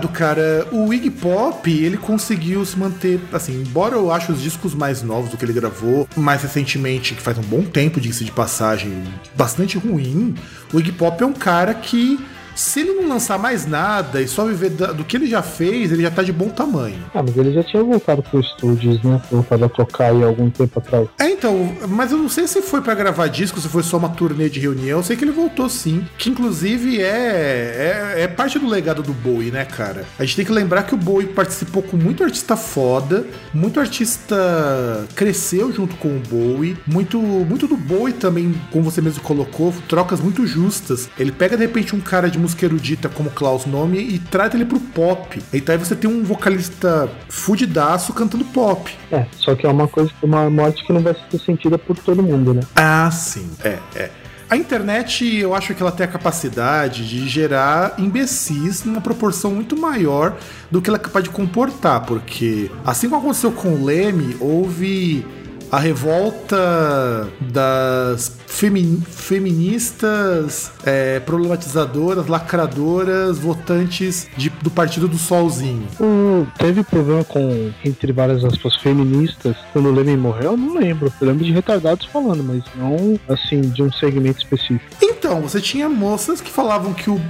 cara. 0.08 0.66
O 0.72 0.92
Iggy 0.92 1.10
Pop, 1.10 1.70
ele 1.70 1.96
conseguiu 1.96 2.64
se 2.66 2.78
manter, 2.78 3.20
assim, 3.32 3.62
embora 3.62 3.94
eu 3.94 4.12
ache 4.12 4.30
os 4.30 4.42
discos 4.42 4.74
mais 4.74 5.02
novos 5.02 5.30
do 5.30 5.36
que 5.36 5.44
ele 5.44 5.52
gravou, 5.52 6.06
mais 6.16 6.42
recentemente, 6.42 7.14
que 7.14 7.22
faz 7.22 7.38
um 7.38 7.42
bom 7.42 7.62
tempo, 7.62 8.00
diga-se 8.00 8.24
de 8.24 8.32
passagem, 8.32 9.04
bastante 9.34 9.78
ruim, 9.78 10.34
o 10.72 10.78
Iggy 10.80 10.92
Pop 10.92 11.22
é 11.22 11.26
um 11.26 11.32
cara 11.32 11.72
que 11.72 12.18
se 12.58 12.80
ele 12.80 12.92
não 12.92 13.08
lançar 13.08 13.38
mais 13.38 13.66
nada 13.66 14.20
e 14.20 14.26
só 14.26 14.44
viver 14.44 14.70
do 14.70 15.04
que 15.04 15.16
ele 15.16 15.28
já 15.28 15.42
fez, 15.42 15.92
ele 15.92 16.02
já 16.02 16.10
tá 16.10 16.24
de 16.24 16.32
bom 16.32 16.48
tamanho. 16.48 16.98
Ah, 17.14 17.22
mas 17.22 17.36
ele 17.36 17.52
já 17.52 17.62
tinha 17.62 17.82
voltado 17.84 18.20
pro 18.20 18.40
estúdios, 18.40 19.00
né? 19.02 19.22
Voltado 19.30 19.64
a 19.64 19.68
tocar 19.68 20.10
aí 20.10 20.24
algum 20.24 20.50
tempo 20.50 20.76
atrás. 20.78 21.08
É, 21.20 21.30
então, 21.30 21.76
mas 21.88 22.10
eu 22.10 22.18
não 22.18 22.28
sei 22.28 22.48
se 22.48 22.60
foi 22.60 22.80
pra 22.80 22.94
gravar 22.94 23.28
disco, 23.28 23.60
se 23.60 23.68
foi 23.68 23.84
só 23.84 23.96
uma 23.96 24.08
turnê 24.08 24.48
de 24.48 24.58
reunião. 24.58 24.98
Eu 24.98 25.04
sei 25.04 25.16
que 25.16 25.24
ele 25.24 25.30
voltou 25.30 25.68
sim. 25.68 26.04
Que 26.18 26.30
inclusive 26.30 27.00
é, 27.00 28.14
é, 28.16 28.22
é 28.22 28.28
parte 28.28 28.58
do 28.58 28.66
legado 28.66 29.02
do 29.04 29.12
Bowie, 29.12 29.52
né, 29.52 29.64
cara? 29.64 30.04
A 30.18 30.24
gente 30.24 30.36
tem 30.36 30.44
que 30.44 30.52
lembrar 30.52 30.82
que 30.82 30.94
o 30.94 30.98
Bowie 30.98 31.28
participou 31.28 31.82
com 31.82 31.96
muito 31.96 32.24
artista 32.24 32.56
foda, 32.56 33.24
muito 33.54 33.78
artista 33.78 35.06
cresceu 35.14 35.72
junto 35.72 35.94
com 35.96 36.08
o 36.08 36.20
Bowie, 36.28 36.76
muito, 36.86 37.20
muito 37.20 37.68
do 37.68 37.76
Bowie 37.76 38.14
também, 38.14 38.52
como 38.72 38.84
você 38.84 39.00
mesmo 39.00 39.22
colocou, 39.22 39.72
trocas 39.88 40.20
muito 40.20 40.44
justas. 40.44 41.08
Ele 41.16 41.30
pega 41.30 41.56
de 41.56 41.62
repente 41.62 41.94
um 41.94 42.00
cara 42.00 42.28
de 42.28 42.38
música 42.38 42.47
erudita 42.64 43.08
como 43.08 43.30
Klaus 43.30 43.66
Nome 43.66 43.98
e 43.98 44.18
trata 44.18 44.56
ele 44.56 44.64
pro 44.64 44.80
pop. 44.80 45.42
Então 45.52 45.74
aí 45.74 45.78
você 45.78 45.96
tem 45.96 46.10
um 46.10 46.22
vocalista 46.22 47.08
fudidaço 47.28 48.12
cantando 48.12 48.44
pop. 48.46 48.94
É, 49.10 49.26
só 49.32 49.54
que 49.54 49.66
é 49.66 49.68
uma 49.68 49.88
coisa, 49.88 50.10
uma 50.22 50.48
morte 50.48 50.84
que 50.84 50.92
não 50.92 51.00
vai 51.00 51.14
ser 51.30 51.38
sentida 51.38 51.78
por 51.78 51.96
todo 51.96 52.22
mundo, 52.22 52.54
né? 52.54 52.62
Ah, 52.74 53.10
sim. 53.10 53.50
É, 53.64 53.78
é. 53.94 54.10
A 54.50 54.56
internet, 54.56 55.36
eu 55.36 55.54
acho 55.54 55.74
que 55.74 55.82
ela 55.82 55.92
tem 55.92 56.04
a 56.04 56.08
capacidade 56.08 57.06
de 57.06 57.28
gerar 57.28 57.96
imbecis 57.98 58.82
numa 58.82 58.98
proporção 58.98 59.50
muito 59.50 59.78
maior 59.78 60.38
do 60.70 60.80
que 60.80 60.88
ela 60.88 60.96
é 60.96 61.00
capaz 61.00 61.22
de 61.22 61.30
comportar, 61.30 62.06
porque 62.06 62.70
assim 62.82 63.10
como 63.10 63.20
aconteceu 63.20 63.52
com 63.52 63.74
o 63.74 63.84
Leme, 63.84 64.38
houve 64.40 65.26
a 65.70 65.78
revolta 65.78 67.28
das 67.40 68.32
femi- 68.46 69.02
feministas 69.06 70.70
é, 70.84 71.20
problematizadoras, 71.20 72.26
lacradoras, 72.26 73.38
votantes 73.38 74.26
de- 74.36 74.50
do 74.62 74.70
Partido 74.70 75.06
do 75.08 75.18
Solzinho. 75.18 75.86
O- 76.00 76.46
teve 76.58 76.82
problema 76.82 77.24
com, 77.24 77.70
entre 77.84 78.12
várias 78.12 78.44
aspas, 78.44 78.76
feministas 78.76 79.56
quando 79.72 79.88
o 79.88 79.92
Leme 79.92 80.16
morreu? 80.16 80.52
Eu 80.52 80.56
não 80.56 80.74
lembro. 80.78 81.12
Eu 81.20 81.26
lembro 81.26 81.44
de 81.44 81.52
retardados 81.52 82.06
falando, 82.06 82.42
mas 82.42 82.62
não, 82.74 83.18
assim, 83.28 83.60
de 83.60 83.82
um 83.82 83.92
segmento 83.92 84.38
específico. 84.38 84.84
Então, 85.02 85.42
você 85.42 85.60
tinha 85.60 85.88
moças 85.88 86.40
que 86.40 86.50
falavam 86.50 86.94
que 86.94 87.10
o, 87.10 87.20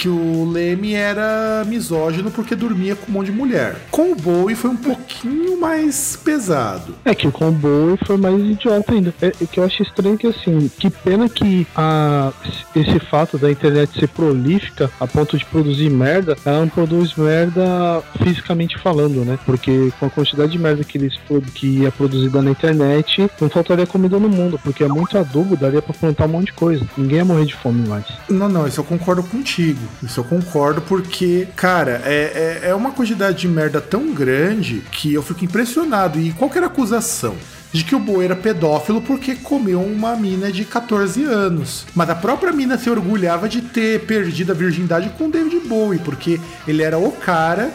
que 0.00 0.08
o 0.08 0.50
Leme 0.50 0.94
era 0.94 1.62
misógino 1.66 2.30
porque 2.30 2.56
dormia 2.56 2.96
com 2.96 3.10
um 3.10 3.14
monte 3.16 3.26
de 3.26 3.32
mulher. 3.32 3.76
Com 3.90 4.12
o 4.12 4.14
Bowie 4.14 4.56
foi 4.56 4.70
um 4.70 4.76
pouquinho 4.76 5.60
mais 5.60 6.16
pesado. 6.16 6.94
É 7.04 7.14
que 7.14 7.30
com 7.30 7.50
o 7.50 7.52
Bowie 7.52 7.98
foi 8.06 8.16
mais 8.16 8.40
idiota 8.42 8.94
ainda. 8.94 9.12
É, 9.20 9.26
é 9.26 9.46
que 9.46 9.60
eu 9.60 9.64
acho 9.64 9.82
estranho 9.82 10.16
que, 10.16 10.26
assim, 10.26 10.70
que 10.78 10.88
pena 10.88 11.28
que 11.28 11.66
a, 11.76 12.32
esse 12.74 12.98
fato 12.98 13.36
da 13.36 13.50
internet 13.50 14.00
ser 14.00 14.08
prolífica 14.08 14.90
a 14.98 15.06
ponto 15.06 15.36
de 15.36 15.44
produzir 15.44 15.90
merda, 15.90 16.34
ela 16.46 16.60
não 16.60 16.68
produz 16.68 17.14
merda 17.14 18.02
fisicamente 18.22 18.78
falando, 18.78 19.22
né? 19.22 19.38
Porque 19.44 19.92
com 20.00 20.06
a 20.06 20.10
quantidade 20.10 20.52
de 20.52 20.58
merda 20.58 20.82
que 20.82 20.96
eles 20.96 21.20
que 21.54 21.84
é 21.84 21.90
produzida 21.90 22.40
na 22.40 22.52
internet, 22.52 23.30
não 23.38 23.50
faltaria 23.50 23.86
comida 23.86 24.18
no 24.18 24.30
mundo, 24.30 24.58
porque 24.62 24.82
é 24.82 24.88
muito 24.88 25.18
adubo, 25.18 25.58
daria 25.58 25.82
pra 25.82 25.92
plantar 25.92 26.24
um 26.24 26.28
monte 26.28 26.46
de 26.46 26.52
coisa. 26.54 26.86
Ninguém 26.96 27.18
ia 27.18 27.24
morrer 27.24 27.44
de 27.44 27.54
fome 27.54 27.86
mais. 27.86 28.06
Não, 28.30 28.48
não, 28.48 28.66
isso 28.66 28.80
eu 28.80 28.84
concordo 28.84 29.22
contigo. 29.22 29.89
Isso 30.02 30.20
eu 30.20 30.24
concordo 30.24 30.80
porque, 30.82 31.48
cara, 31.56 32.02
é, 32.04 32.60
é, 32.64 32.68
é 32.70 32.74
uma 32.74 32.92
quantidade 32.92 33.38
de 33.38 33.48
merda 33.48 33.80
tão 33.80 34.12
grande 34.12 34.82
que 34.92 35.12
eu 35.12 35.22
fico 35.22 35.44
impressionado. 35.44 36.18
E 36.20 36.32
qualquer 36.32 36.64
acusação 36.64 37.36
de 37.72 37.84
que 37.84 37.94
o 37.94 38.00
Bowie 38.00 38.24
era 38.24 38.36
pedófilo 38.36 39.00
porque 39.00 39.36
comeu 39.36 39.80
uma 39.80 40.16
mina 40.16 40.50
de 40.50 40.64
14 40.64 41.22
anos. 41.24 41.86
Mas 41.94 42.10
a 42.10 42.14
própria 42.14 42.52
mina 42.52 42.76
se 42.76 42.90
orgulhava 42.90 43.48
de 43.48 43.62
ter 43.62 44.00
perdido 44.06 44.52
a 44.52 44.54
virgindade 44.54 45.10
com 45.10 45.26
o 45.26 45.30
David 45.30 45.60
Bowie, 45.68 46.00
porque 46.00 46.40
ele 46.66 46.82
era 46.82 46.98
o 46.98 47.12
cara 47.12 47.70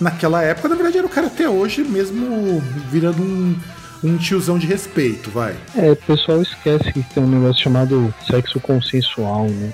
naquela 0.00 0.42
época, 0.42 0.68
na 0.68 0.74
verdade 0.74 0.98
era 0.98 1.06
o 1.06 1.10
cara 1.10 1.26
até 1.28 1.48
hoje, 1.48 1.84
mesmo 1.84 2.62
virando 2.90 3.22
um, 3.22 3.54
um 4.02 4.16
tiozão 4.16 4.58
de 4.58 4.66
respeito, 4.66 5.30
vai. 5.30 5.54
É, 5.76 5.92
o 5.92 5.96
pessoal 5.96 6.42
esquece 6.42 6.92
que 6.92 7.02
tem 7.14 7.22
um 7.22 7.28
negócio 7.28 7.62
chamado 7.62 8.12
sexo 8.26 8.58
consensual, 8.60 9.46
né? 9.48 9.72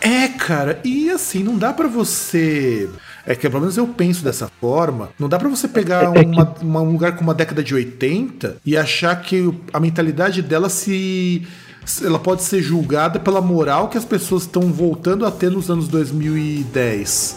É, 0.00 0.28
cara, 0.28 0.80
e 0.84 1.10
assim, 1.10 1.42
não 1.42 1.56
dá 1.58 1.72
pra 1.72 1.88
você. 1.88 2.88
É 3.26 3.34
que 3.34 3.48
pelo 3.48 3.60
menos 3.60 3.76
eu 3.76 3.86
penso 3.86 4.22
dessa 4.24 4.48
forma. 4.60 5.10
Não 5.18 5.28
dá 5.28 5.38
pra 5.38 5.48
você 5.48 5.68
pegar 5.68 6.04
É 6.16 6.24
que- 6.24 6.30
uma- 6.30 6.54
uma- 6.62 6.80
um 6.82 6.92
lugar 6.92 7.16
com 7.16 7.22
uma 7.24 7.34
década 7.34 7.62
de 7.62 7.74
80 7.74 8.56
e 8.64 8.76
achar 8.76 9.14
que 9.20 9.52
a 9.72 9.80
mentalidade 9.80 10.40
dela 10.42 10.68
se. 10.68 11.42
se- 11.84 12.04
Ela 12.06 12.18
pode 12.18 12.42
ser 12.42 12.62
julgada 12.62 13.18
pela 13.18 13.40
moral 13.40 13.88
que 13.88 13.96
as 13.98 14.04
pessoas 14.04 14.42
estão 14.42 14.62
voltando 14.72 15.24
a 15.26 15.30
ter 15.30 15.50
nos 15.50 15.70
anos 15.70 15.88
2010. 15.88 17.36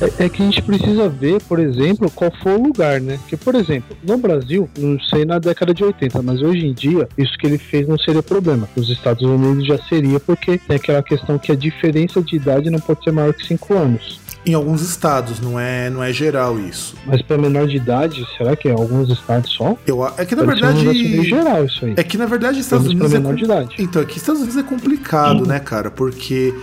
É, 0.00 0.24
é 0.24 0.28
que 0.28 0.42
a 0.42 0.44
gente 0.44 0.60
precisa 0.62 1.08
ver, 1.08 1.40
por 1.42 1.58
exemplo, 1.58 2.10
qual 2.10 2.30
foi 2.42 2.52
o 2.54 2.62
lugar, 2.64 3.00
né? 3.00 3.16
Porque, 3.22 3.36
por 3.36 3.54
exemplo, 3.54 3.96
no 4.06 4.18
Brasil, 4.18 4.68
não 4.78 5.00
sei 5.00 5.24
na 5.24 5.38
década 5.38 5.72
de 5.72 5.82
80, 5.82 6.20
mas 6.22 6.42
hoje 6.42 6.66
em 6.66 6.74
dia, 6.74 7.08
isso 7.16 7.36
que 7.38 7.46
ele 7.46 7.56
fez 7.56 7.88
não 7.88 7.96
seria 7.98 8.22
problema. 8.22 8.68
Nos 8.76 8.90
Estados 8.90 9.22
Unidos 9.22 9.66
já 9.66 9.78
seria, 9.88 10.20
porque 10.20 10.58
tem 10.58 10.76
aquela 10.76 11.02
questão 11.02 11.38
que 11.38 11.50
a 11.50 11.56
diferença 11.56 12.20
de 12.20 12.36
idade 12.36 12.68
não 12.68 12.78
pode 12.78 13.02
ser 13.04 13.10
maior 13.10 13.32
que 13.32 13.46
5 13.46 13.72
anos. 13.74 14.20
Em 14.44 14.54
alguns 14.54 14.80
estados, 14.82 15.40
não 15.40 15.58
é, 15.58 15.88
não 15.90 16.04
é 16.04 16.12
geral 16.12 16.60
isso. 16.60 16.94
Mas 17.04 17.20
para 17.22 17.36
menor 17.38 17.66
de 17.66 17.76
idade, 17.76 18.24
será 18.36 18.54
que 18.54 18.68
é 18.68 18.72
alguns 18.72 19.08
estados 19.10 19.50
só? 19.52 19.76
Eu, 19.86 20.06
é 20.16 20.24
que 20.24 20.36
na 20.36 20.44
Pode 20.44 20.60
ser 20.60 20.66
um 20.66 20.74
verdade. 20.74 21.24
geral 21.28 21.64
isso 21.64 21.84
aí. 21.84 21.94
É 21.96 22.02
que 22.04 22.16
na 22.16 22.26
verdade 22.26 22.60
Estados 22.60 22.86
Unidos 22.86 23.12
é 23.12 23.14
menor 23.16 23.30
com- 23.30 23.34
de 23.34 23.44
idade. 23.44 23.74
Então, 23.78 24.00
aqui 24.02 24.12
nos 24.12 24.20
Estados 24.22 24.42
Unidos 24.42 24.58
é 24.58 24.62
complicado, 24.62 25.44
né, 25.46 25.58
cara? 25.58 25.90
Porque 25.90 26.54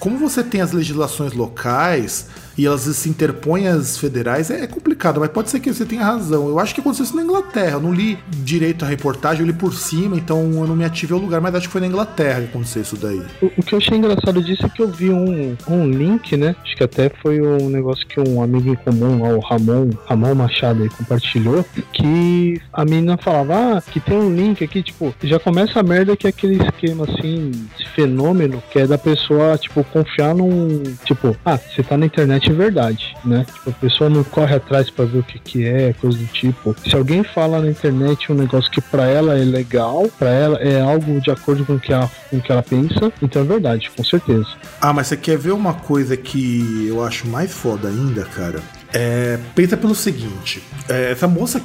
como 0.00 0.18
você 0.18 0.42
tem 0.42 0.60
as 0.60 0.72
legislações 0.72 1.32
locais 1.32 2.26
e 2.58 2.66
elas 2.66 2.82
se 2.82 3.08
interpõem 3.08 3.68
às 3.68 3.96
federais, 3.96 4.50
é 4.50 4.58
é 4.58 4.66
complicado, 4.66 5.20
mas 5.20 5.30
pode 5.30 5.50
ser 5.50 5.60
que 5.60 5.72
você 5.72 5.84
tenha 5.84 6.02
razão. 6.02 6.48
Eu 6.48 6.58
acho 6.58 6.74
que 6.74 6.80
aconteceu 6.80 7.04
isso 7.04 7.16
na 7.16 7.22
Inglaterra. 7.22 7.74
Eu 7.74 7.80
não 7.80 7.94
li 7.94 8.18
direito 8.28 8.84
a 8.84 8.88
reportagem, 8.88 9.42
eu 9.42 9.46
li 9.46 9.52
por 9.52 9.72
cima, 9.72 10.16
então 10.16 10.40
eu 10.52 10.66
não 10.66 10.74
me 10.74 10.84
ativei 10.84 11.16
ao 11.16 11.22
lugar, 11.22 11.40
mas 11.40 11.54
acho 11.54 11.68
que 11.68 11.72
foi 11.72 11.80
na 11.80 11.86
Inglaterra 11.86 12.40
que 12.40 12.46
aconteceu 12.48 12.82
isso 12.82 12.96
daí. 12.96 13.22
O, 13.40 13.46
o 13.46 13.62
que 13.62 13.72
eu 13.72 13.78
achei 13.78 13.96
engraçado 13.96 14.42
disso 14.42 14.66
é 14.66 14.68
que 14.68 14.82
eu 14.82 14.88
vi 14.88 15.10
um, 15.10 15.56
um 15.68 15.88
link, 15.88 16.36
né? 16.36 16.56
Acho 16.64 16.76
que 16.76 16.82
até 16.82 17.08
foi 17.22 17.40
um 17.40 17.68
negócio 17.70 18.04
que 18.06 18.18
um 18.18 18.42
amigo 18.42 18.70
em 18.70 18.74
comum, 18.74 19.22
lá, 19.22 19.28
o 19.28 19.40
Ramon, 19.40 19.90
Ramon 20.06 20.34
Machado, 20.34 20.82
aí, 20.82 20.88
compartilhou, 20.88 21.64
que 21.92 22.60
a 22.72 22.84
menina 22.84 23.16
falava, 23.16 23.78
ah, 23.78 23.82
que 23.82 24.00
tem 24.00 24.18
um 24.18 24.34
link 24.34 24.64
aqui, 24.64 24.82
tipo, 24.82 25.14
já 25.22 25.38
começa 25.38 25.78
a 25.78 25.82
merda 25.82 26.16
que 26.16 26.26
é 26.26 26.30
aquele 26.30 26.56
esquema, 26.56 27.04
assim, 27.04 27.52
esse 27.78 27.88
fenômeno, 27.90 28.62
que 28.70 28.80
é 28.80 28.86
da 28.86 28.98
pessoa, 28.98 29.56
tipo, 29.56 29.84
confiar 29.84 30.34
num, 30.34 30.82
tipo, 31.04 31.36
ah, 31.44 31.56
você 31.56 31.82
tá 31.82 31.96
na 31.96 32.06
internet 32.06 32.47
é 32.50 32.54
verdade, 32.54 33.14
né? 33.24 33.44
Tipo, 33.44 33.70
a 33.70 33.72
pessoa 33.72 34.10
não 34.10 34.24
corre 34.24 34.54
atrás 34.54 34.90
pra 34.90 35.04
ver 35.04 35.18
o 35.18 35.22
que 35.22 35.38
que 35.38 35.64
é, 35.66 35.92
coisa 35.92 36.16
do 36.16 36.26
tipo. 36.26 36.74
Se 36.86 36.94
alguém 36.94 37.22
fala 37.22 37.60
na 37.60 37.70
internet 37.70 38.30
um 38.30 38.34
negócio 38.34 38.70
que 38.70 38.80
pra 38.80 39.06
ela 39.06 39.38
é 39.38 39.44
legal, 39.44 40.08
pra 40.18 40.30
ela 40.30 40.58
é 40.58 40.80
algo 40.80 41.20
de 41.20 41.30
acordo 41.30 41.64
com 41.64 41.74
o 41.74 41.80
que 41.80 41.92
ela, 41.92 42.10
com 42.30 42.36
o 42.38 42.40
que 42.40 42.52
ela 42.52 42.62
pensa, 42.62 43.12
então 43.22 43.42
é 43.42 43.44
verdade, 43.44 43.90
com 43.96 44.04
certeza. 44.04 44.48
Ah, 44.80 44.92
mas 44.92 45.08
você 45.08 45.16
quer 45.16 45.38
ver 45.38 45.52
uma 45.52 45.74
coisa 45.74 46.16
que 46.16 46.86
eu 46.88 47.04
acho 47.04 47.26
mais 47.28 47.52
foda 47.52 47.88
ainda, 47.88 48.24
cara? 48.24 48.60
É, 48.92 49.38
pensa 49.54 49.76
pelo 49.76 49.94
seguinte: 49.94 50.62
é, 50.88 51.12
essa 51.12 51.28
moça 51.28 51.60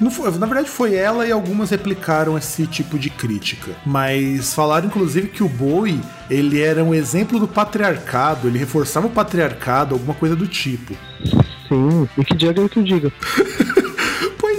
não 0.00 0.10
foi- 0.10 0.30
na 0.38 0.46
verdade, 0.46 0.68
foi 0.68 0.94
ela 0.94 1.26
e 1.26 1.32
algumas 1.32 1.70
replicaram 1.70 2.36
esse 2.36 2.66
tipo 2.66 2.98
de 2.98 3.10
crítica. 3.10 3.72
Mas 3.84 4.52
falaram, 4.54 4.86
inclusive, 4.86 5.28
que 5.28 5.42
o 5.42 5.48
Bowie 5.48 6.00
ele 6.28 6.60
era 6.60 6.82
um 6.82 6.94
exemplo 6.94 7.38
do 7.38 7.46
patriarcado, 7.46 8.48
ele 8.48 8.58
reforçava 8.58 9.06
o 9.06 9.10
patriarcado, 9.10 9.94
alguma 9.94 10.14
coisa 10.14 10.34
do 10.34 10.46
tipo. 10.46 10.94
Sim, 11.68 12.08
e 12.18 12.24
que 12.24 12.34
diga 12.34 12.68
que 12.68 12.78
eu 12.78 12.82
diga. 12.82 13.12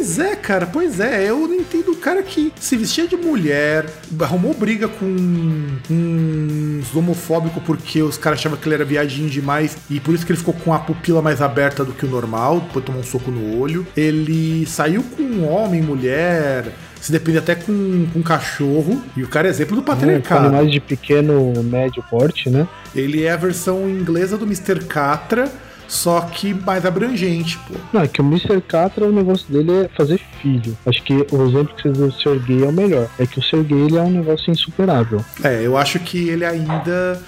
Pois 0.01 0.17
é, 0.17 0.35
cara, 0.35 0.65
pois 0.65 0.99
é. 0.99 1.29
Eu 1.29 1.47
não 1.47 1.53
entendo 1.53 1.91
o 1.91 1.95
cara 1.95 2.23
que 2.23 2.51
se 2.59 2.75
vestia 2.75 3.07
de 3.07 3.15
mulher, 3.15 3.85
arrumou 4.19 4.51
briga 4.51 4.87
com 4.87 5.05
uns 5.05 6.95
homofóbicos 6.95 7.61
porque 7.63 8.01
os 8.01 8.17
caras 8.17 8.39
achavam 8.39 8.57
que 8.57 8.67
ele 8.67 8.73
era 8.73 8.83
viadinho 8.83 9.29
demais 9.29 9.77
e 9.91 9.99
por 9.99 10.15
isso 10.15 10.25
que 10.25 10.31
ele 10.31 10.39
ficou 10.39 10.55
com 10.55 10.73
a 10.73 10.79
pupila 10.79 11.21
mais 11.21 11.39
aberta 11.39 11.85
do 11.85 11.93
que 11.93 12.03
o 12.07 12.09
normal, 12.09 12.61
depois 12.61 12.83
tomou 12.83 13.01
um 13.01 13.03
soco 13.03 13.29
no 13.29 13.59
olho. 13.59 13.85
Ele 13.95 14.65
saiu 14.65 15.03
com 15.03 15.21
um 15.21 15.47
homem, 15.47 15.83
mulher, 15.83 16.71
se 16.99 17.11
depende 17.11 17.37
até 17.37 17.53
com, 17.53 18.07
com 18.11 18.19
um 18.19 18.23
cachorro. 18.23 19.03
E 19.15 19.21
o 19.21 19.27
cara 19.27 19.47
é 19.47 19.51
exemplo 19.51 19.75
do 19.75 19.83
É, 19.83 19.85
patriarcado. 19.85 20.47
animais 20.47 20.71
de 20.71 20.79
pequeno, 20.79 21.53
médio 21.63 22.03
porte, 22.09 22.49
né? 22.49 22.67
Ele 22.95 23.23
é 23.23 23.31
a 23.31 23.37
versão 23.37 23.87
inglesa 23.87 24.35
do 24.35 24.45
Mr. 24.45 24.83
Catra, 24.85 25.47
só 25.91 26.21
que 26.21 26.53
mais 26.53 26.85
abrangente, 26.85 27.59
pô. 27.67 27.73
Não, 27.91 28.01
é 28.01 28.07
que 28.07 28.21
o 28.21 28.23
Mr. 28.23 28.61
Catra, 28.61 29.05
o 29.05 29.11
negócio 29.11 29.45
dele 29.51 29.83
é 29.83 29.89
fazer 29.89 30.21
filho. 30.41 30.77
Acho 30.85 31.03
que 31.03 31.13
o 31.13 31.43
exemplo 31.43 31.75
que 31.75 31.83
você 31.83 31.89
deu 31.89 32.07
do 32.07 32.13
ser 32.13 32.39
gay 32.39 32.63
é 32.63 32.67
o 32.67 32.71
melhor. 32.71 33.09
É 33.19 33.27
que 33.27 33.37
o 33.37 33.43
ser 33.43 33.61
gay 33.65 33.77
ele 33.77 33.97
é 33.97 34.01
um 34.01 34.09
negócio 34.09 34.49
insuperável. 34.49 35.23
É, 35.43 35.61
eu 35.61 35.75
acho 35.75 35.99
que 35.99 36.29
ele 36.29 36.45
ainda 36.45 37.21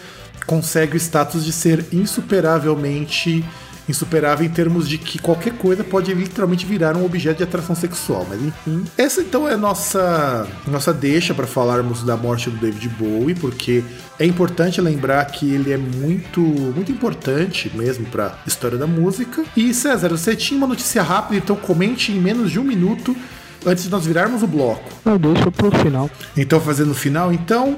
consegue 0.48 0.96
o 0.96 0.98
status 0.98 1.43
de 1.43 1.51
ser 1.51 1.86
insuperavelmente 1.91 3.43
insuperável 3.88 4.46
em 4.46 4.50
termos 4.50 4.88
de 4.88 4.98
que 4.98 5.20
qualquer 5.20 5.54
coisa 5.54 5.84
pode 5.84 6.13
literalmente 6.13 6.66
virar 6.66 6.96
um 6.96 7.06
objeto 7.06 7.38
de 7.38 7.44
atração 7.44 7.75
sexual. 7.75 8.25
Mas 8.30 8.42
enfim, 8.42 8.86
essa 8.98 9.22
então 9.22 9.48
é 9.48 9.54
a 9.54 9.58
nossa, 9.58 10.48
nossa 10.68 10.94
deixa 10.94 11.34
para 11.34 11.48
falarmos 11.48 12.04
da 12.04 12.16
morte 12.16 12.50
do 12.50 12.58
David 12.58 12.90
Bowie, 12.90 13.36
porque 13.36 13.84
é 14.20 14.25
importante 14.25 14.80
lembrar 14.80 15.25
que 15.25 15.54
ele 15.54 15.72
é 15.72 15.78
muito, 15.78 16.42
muito 16.42 16.92
importante 16.92 17.72
mesmo 17.75 18.06
para 18.06 18.28
a 18.28 18.48
história 18.48 18.78
da 18.78 18.88
música. 18.88 19.44
E 19.56 19.74
César, 19.74 20.10
você 20.10 20.36
tinha 20.36 20.58
uma 20.58 20.68
notícia 20.68 21.02
rápida, 21.02 21.38
então 21.38 21.56
comente 21.56 22.12
em 22.12 22.20
menos 22.20 22.52
de 22.52 22.60
um 22.60 22.63
minuto 22.63 23.16
antes 23.65 23.84
de 23.84 23.89
nós 23.89 24.05
virarmos 24.05 24.43
o 24.43 24.48
bloco. 24.48 24.84
Não, 25.05 25.17
deixa 25.17 25.51
pro 25.51 25.72
final. 25.72 26.10
Então, 26.36 26.60
fazendo 26.60 26.91
o 26.91 26.96
final, 26.96 27.32
então, 27.32 27.77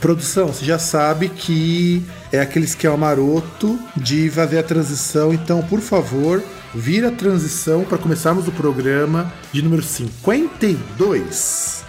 produção, 0.00 0.48
você 0.48 0.64
já 0.64 0.78
sabe 0.78 1.28
que 1.28 2.02
é 2.32 2.40
aquele 2.40 2.64
esquema 2.64 2.96
maroto 2.96 3.78
de 3.96 4.30
fazer 4.30 4.58
a 4.58 4.62
transição. 4.62 5.32
Então, 5.32 5.62
por 5.62 5.80
favor, 5.80 6.42
vira 6.74 7.08
a 7.08 7.12
transição 7.12 7.84
para 7.84 7.98
começarmos 7.98 8.48
o 8.48 8.52
programa 8.52 9.32
de 9.52 9.62
número 9.62 9.82
52. 9.82 11.84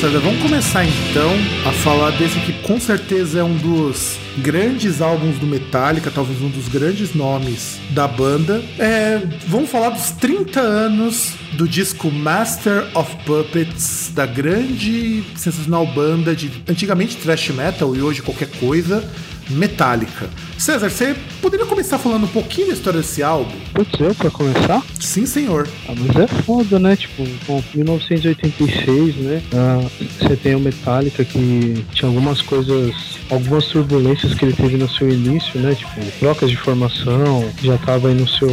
César, 0.00 0.20
vamos 0.20 0.40
começar 0.40 0.84
então 0.84 1.32
a 1.68 1.72
falar 1.72 2.12
desse 2.12 2.38
que 2.38 2.52
com 2.62 2.78
certeza 2.78 3.40
é 3.40 3.42
um 3.42 3.56
dos 3.56 4.16
grandes 4.38 5.02
álbuns 5.02 5.40
do 5.40 5.46
Metallica, 5.46 6.08
talvez 6.08 6.40
um 6.40 6.48
dos 6.48 6.68
grandes 6.68 7.14
nomes 7.14 7.80
da 7.90 8.06
banda. 8.06 8.62
É, 8.78 9.20
vamos 9.48 9.68
falar 9.68 9.90
dos 9.90 10.12
30 10.12 10.60
anos 10.60 11.34
do 11.54 11.66
disco 11.66 12.12
Master 12.12 12.86
of 12.96 13.12
Puppets, 13.24 14.12
da 14.14 14.24
grande, 14.24 15.24
sensacional 15.34 15.84
banda 15.84 16.32
de 16.32 16.48
antigamente 16.68 17.16
thrash 17.16 17.48
metal 17.48 17.96
e 17.96 18.00
hoje 18.00 18.22
qualquer 18.22 18.50
coisa, 18.60 19.02
Metallica. 19.50 20.30
César, 20.56 20.90
você 20.90 21.16
poderia 21.42 21.66
começar 21.66 21.98
falando 21.98 22.24
um 22.24 22.28
pouquinho 22.28 22.68
da 22.68 22.74
história 22.74 23.00
desse 23.00 23.20
álbum? 23.20 23.56
Putz, 23.78 24.00
eu 24.00 24.12
pra 24.12 24.28
começar? 24.28 24.82
Sim, 24.98 25.24
senhor. 25.24 25.68
Ah, 25.88 25.92
mas 25.96 26.16
é 26.16 26.26
foda, 26.26 26.80
né? 26.80 26.96
Tipo, 26.96 27.22
bom, 27.46 27.62
1986, 27.72 29.14
né? 29.18 29.40
Ah, 29.54 29.88
você 30.18 30.34
tem 30.34 30.56
o 30.56 30.58
Metallica 30.58 31.24
que 31.24 31.84
tinha 31.92 32.08
algumas 32.08 32.42
coisas, 32.42 32.92
algumas 33.30 33.66
turbulências 33.66 34.34
que 34.34 34.44
ele 34.44 34.52
teve 34.52 34.76
no 34.76 34.88
seu 34.88 35.08
início, 35.08 35.60
né? 35.60 35.76
Tipo, 35.76 36.00
trocas 36.18 36.50
de 36.50 36.56
formação, 36.56 37.48
já 37.62 37.78
tava 37.78 38.08
aí 38.08 38.14
no 38.14 38.26
seu 38.26 38.48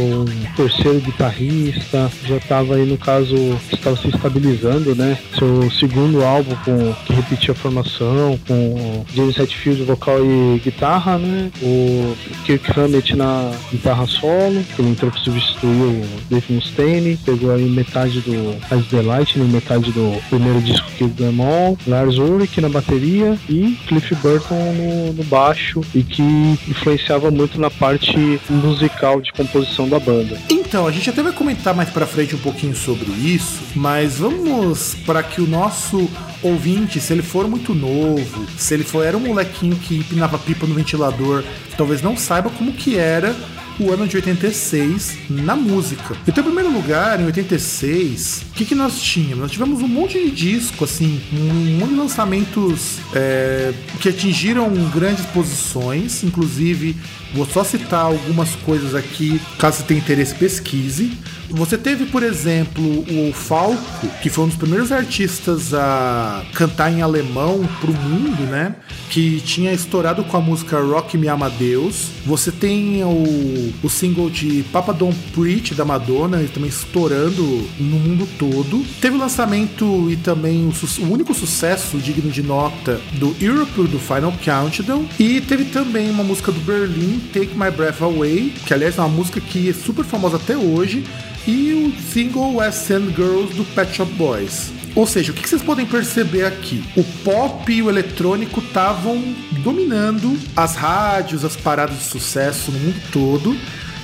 terceiro 0.54 1.00
guitarrista, 1.00 2.08
já 2.24 2.38
tava 2.38 2.76
aí 2.76 2.86
no 2.86 2.96
caso, 2.96 3.34
estava 3.72 3.96
se 3.96 4.06
estabilizando, 4.06 4.94
né? 4.94 5.18
Seu 5.36 5.68
segundo 5.72 6.22
álbum 6.22 6.54
com 6.64 6.94
que 7.04 7.12
repetia 7.12 7.50
a 7.50 7.56
formação, 7.56 8.38
com 8.46 9.04
James 9.12 9.36
Hetfield 9.36 9.82
vocal 9.82 10.24
e 10.24 10.60
guitarra, 10.60 11.18
né? 11.18 11.50
O 11.60 12.14
Kirk 12.44 12.78
Hammett 12.78 13.16
na 13.16 13.50
guitarra 13.72 14.06
solo, 14.06 14.62
que 14.76 14.80
ele 14.80 14.90
entrou 14.90 15.15
para 15.16 15.24
substituir 15.24 15.70
o 15.70 16.06
Dave 16.28 16.52
Mustaine, 16.52 17.16
pegou 17.16 17.52
aí 17.52 17.68
metade 17.68 18.20
do 18.20 18.56
As 18.70 18.86
The 18.86 19.02
Lightning, 19.02 19.48
metade 19.48 19.90
do 19.92 20.20
primeiro 20.28 20.60
disco 20.60 20.86
que 20.96 21.04
do 21.04 21.24
Demol, 21.24 21.78
Lars 21.86 22.18
Ulrich 22.18 22.60
na 22.60 22.68
bateria 22.68 23.38
e 23.48 23.76
Cliff 23.86 24.14
Burton 24.16 24.72
no, 24.72 25.12
no 25.14 25.24
baixo 25.24 25.80
e 25.94 26.02
que 26.02 26.22
influenciava 26.68 27.30
muito 27.30 27.60
na 27.60 27.70
parte 27.70 28.40
musical 28.48 29.20
de 29.20 29.32
composição 29.32 29.88
da 29.88 29.98
banda. 29.98 30.38
Então, 30.50 30.86
a 30.86 30.92
gente 30.92 31.08
até 31.08 31.22
vai 31.22 31.32
comentar 31.32 31.74
mais 31.74 31.90
pra 31.90 32.06
frente 32.06 32.34
um 32.34 32.38
pouquinho 32.38 32.74
sobre 32.74 33.10
isso, 33.12 33.62
mas 33.74 34.18
vamos 34.18 34.94
para 35.06 35.22
que 35.22 35.40
o 35.40 35.46
nosso 35.46 36.08
ouvinte, 36.42 37.00
se 37.00 37.12
ele 37.12 37.22
for 37.22 37.48
muito 37.48 37.74
novo, 37.74 38.46
se 38.56 38.74
ele 38.74 38.84
for 38.84 39.04
era 39.04 39.16
um 39.16 39.20
molequinho 39.20 39.76
que 39.76 39.96
empinava 39.96 40.38
pipa 40.38 40.66
no 40.66 40.74
ventilador, 40.74 41.42
talvez 41.76 42.02
não 42.02 42.16
saiba 42.16 42.50
como 42.50 42.72
que 42.72 42.96
era 42.96 43.34
o 43.80 43.92
ano 43.92 44.06
de 44.06 44.16
86 44.16 45.18
na 45.28 45.54
música. 45.54 46.16
Então, 46.26 46.42
em 46.42 46.46
primeiro 46.46 46.72
lugar, 46.72 47.20
em 47.20 47.26
86, 47.26 48.46
o 48.50 48.54
que, 48.54 48.64
que 48.64 48.74
nós 48.74 49.00
tínhamos? 49.00 49.38
Nós 49.38 49.50
tivemos 49.50 49.82
um 49.82 49.88
monte 49.88 50.18
de 50.18 50.30
disco, 50.30 50.84
assim, 50.84 51.20
um 51.32 51.78
monte 51.78 51.90
de 51.90 51.96
lançamentos 51.96 52.98
é, 53.14 53.72
que 54.00 54.08
atingiram 54.08 54.72
grandes 54.90 55.24
posições, 55.26 56.22
inclusive 56.24 56.96
vou 57.34 57.46
só 57.46 57.62
citar 57.64 58.00
algumas 58.00 58.54
coisas 58.56 58.94
aqui, 58.94 59.40
caso 59.58 59.78
você 59.78 59.82
tenha 59.84 60.00
interesse, 60.00 60.34
pesquise. 60.34 61.12
Você 61.50 61.78
teve, 61.78 62.06
por 62.06 62.22
exemplo, 62.22 62.82
o 62.84 63.32
Falco, 63.32 64.08
que 64.22 64.28
foi 64.28 64.44
um 64.44 64.48
dos 64.48 64.56
primeiros 64.56 64.90
artistas 64.90 65.72
a 65.72 66.44
cantar 66.54 66.92
em 66.92 67.02
alemão 67.02 67.66
pro 67.80 67.92
mundo, 67.92 68.42
né? 68.50 68.74
Que 69.10 69.40
tinha 69.40 69.72
estourado 69.72 70.24
com 70.24 70.36
a 70.36 70.40
música 70.40 70.80
Rock 70.80 71.16
Me 71.16 71.28
Amadeus. 71.28 72.08
Você 72.24 72.50
tem 72.50 73.02
o, 73.04 73.72
o 73.82 73.88
single 73.88 74.28
de 74.28 74.64
Papa 74.72 74.92
Don't 74.92 75.16
Preach 75.32 75.74
da 75.74 75.84
Madonna, 75.84 76.42
também 76.52 76.68
estourando 76.68 77.42
no 77.78 77.98
mundo 77.98 78.28
todo. 78.38 78.84
Teve 79.00 79.16
o 79.16 79.18
lançamento 79.18 80.10
e 80.10 80.16
também 80.16 80.66
o, 80.66 81.04
o 81.04 81.12
único 81.12 81.32
sucesso 81.32 81.98
digno 81.98 82.30
de 82.30 82.42
nota 82.42 83.00
do 83.14 83.34
Europe 83.40 83.82
do 83.84 83.98
Final 83.98 84.32
Countdown. 84.44 85.06
E 85.18 85.40
teve 85.40 85.66
também 85.66 86.10
uma 86.10 86.24
música 86.24 86.50
do 86.50 86.60
Berlim, 86.60 87.20
Take 87.32 87.56
My 87.56 87.70
Breath 87.70 88.02
Away, 88.02 88.52
que 88.66 88.74
aliás 88.74 88.98
é 88.98 89.00
uma 89.00 89.08
música 89.08 89.40
que 89.40 89.70
é 89.70 89.72
super 89.72 90.04
famosa 90.04 90.36
até 90.36 90.56
hoje 90.56 91.04
e 91.46 91.72
o 91.72 92.12
single 92.12 92.56
West 92.56 92.90
End 92.90 93.14
Girls 93.14 93.54
do 93.54 93.64
Pet 93.74 93.94
Shop 93.94 94.10
Boys. 94.14 94.72
Ou 94.96 95.06
seja, 95.06 95.30
o 95.30 95.34
que 95.34 95.46
vocês 95.46 95.62
podem 95.62 95.84
perceber 95.84 96.44
aqui? 96.44 96.82
O 96.96 97.04
pop 97.22 97.70
e 97.70 97.82
o 97.82 97.90
eletrônico 97.90 98.60
estavam 98.60 99.22
dominando 99.62 100.38
as 100.56 100.74
rádios, 100.74 101.44
as 101.44 101.54
paradas 101.54 101.98
de 101.98 102.04
sucesso 102.04 102.72
no 102.72 102.78
mundo 102.78 103.02
todo. 103.12 103.56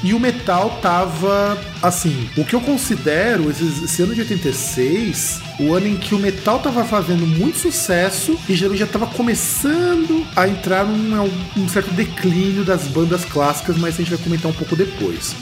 E 0.04 0.12
o 0.12 0.20
metal 0.20 0.80
tava, 0.82 1.56
assim, 1.80 2.28
o 2.36 2.44
que 2.44 2.54
eu 2.54 2.60
considero 2.60 3.48
esse, 3.48 3.84
esse 3.84 4.02
ano 4.02 4.12
de 4.14 4.20
86, 4.20 5.40
o 5.60 5.72
ano 5.72 5.86
em 5.86 5.96
que 5.96 6.12
o 6.12 6.18
metal 6.18 6.58
tava 6.58 6.84
fazendo 6.84 7.24
muito 7.24 7.56
sucesso 7.56 8.36
e 8.48 8.54
já, 8.54 8.86
tava 8.86 9.06
começando 9.06 10.26
a 10.34 10.48
entrar 10.48 10.84
num 10.84 11.30
um 11.56 11.68
certo 11.68 11.92
declínio 11.94 12.64
das 12.64 12.88
bandas 12.88 13.24
clássicas, 13.24 13.78
mas 13.78 13.94
a 13.94 13.98
gente 13.98 14.10
vai 14.10 14.18
comentar 14.18 14.50
um 14.50 14.54
pouco 14.54 14.74
depois. 14.74 15.36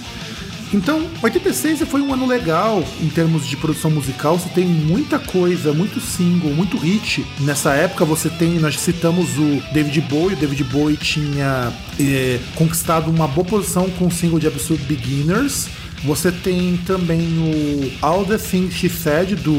Então, 0.73 1.05
86 1.23 1.81
foi 1.89 2.01
um 2.01 2.15
ano 2.15 2.27
legal 2.27 2.85
em 3.01 3.09
termos 3.09 3.47
de 3.47 3.57
produção 3.57 3.91
musical. 3.91 4.39
Você 4.39 4.49
tem 4.51 4.65
muita 4.65 5.19
coisa, 5.19 5.73
muito 5.73 6.01
single, 6.01 6.53
muito 6.53 6.79
hit. 6.79 7.27
Nessa 7.41 7.75
época 7.75 8.05
você 8.05 8.29
tem, 8.29 8.59
nós 8.61 8.79
citamos 8.79 9.37
o 9.37 9.63
David 9.73 10.01
Bowie. 10.03 10.35
O 10.35 10.37
David 10.37 10.65
Bowie 10.65 10.97
tinha 10.97 11.73
eh, 11.99 12.39
conquistado 12.55 13.11
uma 13.11 13.27
boa 13.27 13.45
posição 13.45 13.91
com 13.91 14.07
o 14.07 14.11
single 14.11 14.39
de 14.39 14.47
Absolute 14.47 14.85
Beginners. 14.85 15.69
Você 16.05 16.33
tem 16.33 16.79
também 16.87 17.21
o 17.21 17.93
All 18.01 18.25
the 18.25 18.39
Things 18.39 18.75
She 18.75 18.89
Said 18.89 19.35
do 19.37 19.53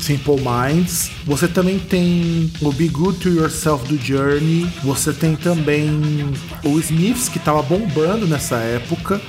Simple 0.00 0.36
Minds. 0.36 1.10
Você 1.26 1.46
também 1.46 1.78
tem 1.78 2.50
o 2.62 2.72
Be 2.72 2.88
Good 2.88 3.18
to 3.18 3.28
Yourself 3.28 3.86
do 3.86 4.02
Journey. 4.02 4.66
Você 4.82 5.12
tem 5.12 5.36
também 5.36 5.90
o 6.64 6.78
Smiths 6.78 7.28
que 7.28 7.36
estava 7.36 7.60
bombando 7.62 8.26
nessa 8.26 8.56
época. 8.56 9.20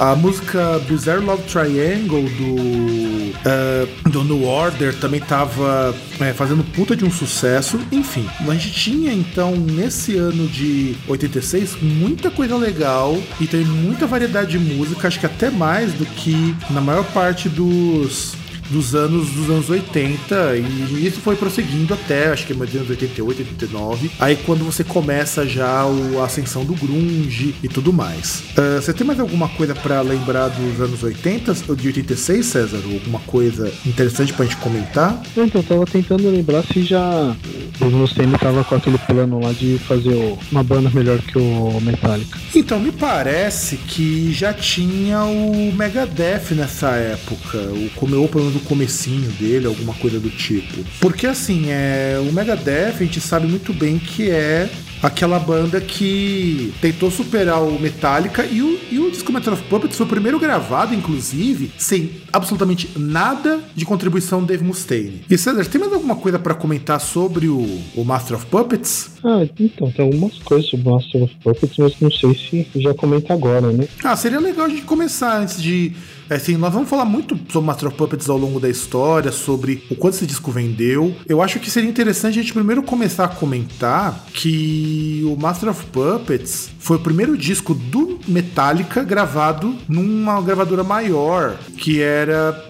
A 0.00 0.16
música 0.16 0.78
Bizarre 0.88 1.22
Love 1.22 1.42
Triangle 1.42 2.22
do, 2.22 2.54
uh, 2.54 4.08
do 4.08 4.24
New 4.24 4.44
Order 4.44 4.98
também 4.98 5.20
tava 5.20 5.94
é, 6.18 6.32
fazendo 6.32 6.64
puta 6.72 6.96
de 6.96 7.04
um 7.04 7.10
sucesso. 7.10 7.78
Enfim, 7.92 8.26
a 8.48 8.54
gente 8.54 8.72
tinha 8.72 9.12
então 9.12 9.54
nesse 9.54 10.16
ano 10.16 10.48
de 10.48 10.96
86 11.06 11.82
muita 11.82 12.30
coisa 12.30 12.56
legal 12.56 13.14
e 13.38 13.46
tem 13.46 13.62
muita 13.62 14.06
variedade 14.06 14.52
de 14.52 14.58
música, 14.58 15.06
acho 15.06 15.20
que 15.20 15.26
até 15.26 15.50
mais 15.50 15.92
do 15.92 16.06
que 16.06 16.56
na 16.70 16.80
maior 16.80 17.04
parte 17.12 17.50
dos 17.50 18.34
dos 18.70 18.94
anos 18.94 19.30
dos 19.30 19.50
anos 19.50 19.68
80 19.68 20.56
e 20.56 21.06
isso 21.06 21.20
foi 21.20 21.36
prosseguindo 21.36 21.92
até 21.92 22.28
acho 22.28 22.46
que 22.46 22.54
mais 22.54 22.74
anos 22.74 22.90
88, 22.90 23.40
89. 23.40 24.10
Aí 24.18 24.36
quando 24.36 24.64
você 24.64 24.84
começa 24.84 25.46
já 25.46 25.86
o, 25.86 26.20
a 26.20 26.26
ascensão 26.26 26.64
do 26.64 26.74
grunge 26.74 27.54
e 27.62 27.68
tudo 27.68 27.92
mais. 27.92 28.42
Uh, 28.56 28.80
você 28.80 28.92
tem 28.92 29.06
mais 29.06 29.20
alguma 29.20 29.48
coisa 29.48 29.74
para 29.74 30.00
lembrar 30.00 30.48
dos 30.48 30.80
anos 30.80 31.02
80 31.02 31.56
ou 31.68 31.76
de 31.76 31.88
86, 31.88 32.46
César? 32.46 32.80
Alguma 32.84 33.20
coisa 33.20 33.72
interessante 33.84 34.32
pra 34.32 34.44
gente 34.44 34.56
comentar? 34.56 35.20
Então, 35.36 35.60
eu 35.60 35.62
tava 35.62 35.86
tentando 35.86 36.30
lembrar 36.30 36.62
se 36.64 36.82
já 36.82 37.36
o 37.80 37.84
Mustaine 37.86 38.36
tava 38.38 38.62
com 38.64 38.74
aquele 38.74 38.98
plano 38.98 39.40
lá 39.40 39.52
de 39.52 39.78
fazer 39.78 40.36
uma 40.50 40.62
banda 40.62 40.90
melhor 40.90 41.18
que 41.18 41.38
o 41.38 41.80
Metallica. 41.80 42.38
Então, 42.54 42.78
me 42.78 42.92
parece 42.92 43.76
que 43.76 44.32
já 44.32 44.52
tinha 44.52 45.22
o 45.24 45.72
Megadeth 45.72 46.52
nessa 46.52 46.90
época, 46.90 47.58
o 47.58 47.90
comeu 47.96 48.28
pelo 48.28 48.44
menos 48.44 48.59
do 48.60 48.68
comecinho 48.68 49.30
dele, 49.32 49.66
alguma 49.66 49.94
coisa 49.94 50.20
do 50.20 50.30
tipo. 50.30 50.84
Porque 51.00 51.26
assim, 51.26 51.66
é, 51.68 52.20
o 52.28 52.32
Megadeth 52.32 52.96
a 53.00 53.04
gente 53.04 53.20
sabe 53.20 53.46
muito 53.46 53.72
bem 53.72 53.98
que 53.98 54.30
é 54.30 54.68
aquela 55.02 55.38
banda 55.38 55.80
que 55.80 56.74
tentou 56.80 57.10
superar 57.10 57.62
o 57.62 57.80
Metallica 57.80 58.44
e 58.44 58.60
o, 58.60 58.78
e 58.90 58.98
o 58.98 59.10
disco 59.10 59.32
Metal 59.32 59.54
of 59.54 59.62
Puppets 59.64 59.96
foi 59.96 60.06
o 60.06 60.08
primeiro 60.08 60.38
gravado, 60.38 60.94
inclusive, 60.94 61.72
sem 61.78 62.10
absolutamente 62.32 62.90
nada 62.98 63.60
de 63.74 63.84
contribuição 63.84 64.40
do 64.40 64.46
Dave 64.46 64.62
Mustaine. 64.62 65.22
E 65.28 65.38
César, 65.38 65.64
tem 65.64 65.80
mais 65.80 65.92
alguma 65.92 66.16
coisa 66.16 66.38
para 66.38 66.54
comentar 66.54 67.00
sobre 67.00 67.48
o, 67.48 67.80
o 67.96 68.04
Master 68.04 68.36
of 68.36 68.46
Puppets? 68.46 69.12
Ah, 69.24 69.46
então, 69.58 69.90
tem 69.90 70.04
algumas 70.04 70.38
coisas 70.38 70.68
sobre 70.68 70.88
o 70.88 70.92
Master 70.92 71.22
of 71.22 71.34
Puppets, 71.42 71.78
mas 71.78 72.00
não 72.00 72.10
sei 72.10 72.34
se 72.34 72.66
já 72.76 72.92
comenta 72.94 73.32
agora, 73.32 73.72
né? 73.72 73.88
Ah, 74.04 74.16
seria 74.16 74.38
legal 74.38 74.66
a 74.66 74.68
gente 74.68 74.82
começar 74.82 75.40
antes 75.40 75.62
de 75.62 75.92
assim, 76.34 76.56
nós 76.56 76.72
vamos 76.72 76.88
falar 76.88 77.04
muito 77.04 77.38
sobre 77.50 77.66
Master 77.66 77.88
of 77.88 77.96
Puppets 77.96 78.28
ao 78.28 78.38
longo 78.38 78.60
da 78.60 78.68
história, 78.68 79.32
sobre 79.32 79.84
o 79.90 79.96
quanto 79.96 80.14
esse 80.14 80.26
disco 80.26 80.50
vendeu. 80.50 81.14
Eu 81.28 81.42
acho 81.42 81.58
que 81.58 81.70
seria 81.70 81.90
interessante 81.90 82.38
a 82.38 82.42
gente 82.42 82.52
primeiro 82.52 82.82
começar 82.82 83.24
a 83.24 83.28
comentar 83.28 84.26
que 84.32 85.22
o 85.24 85.36
Master 85.36 85.70
of 85.70 85.84
Puppets 85.86 86.70
foi 86.78 86.96
o 86.96 87.00
primeiro 87.00 87.36
disco 87.36 87.74
do 87.74 88.18
Metallica 88.28 89.02
gravado 89.02 89.76
numa 89.88 90.40
gravadora 90.40 90.84
maior, 90.84 91.56
que 91.76 92.00
era 92.00 92.68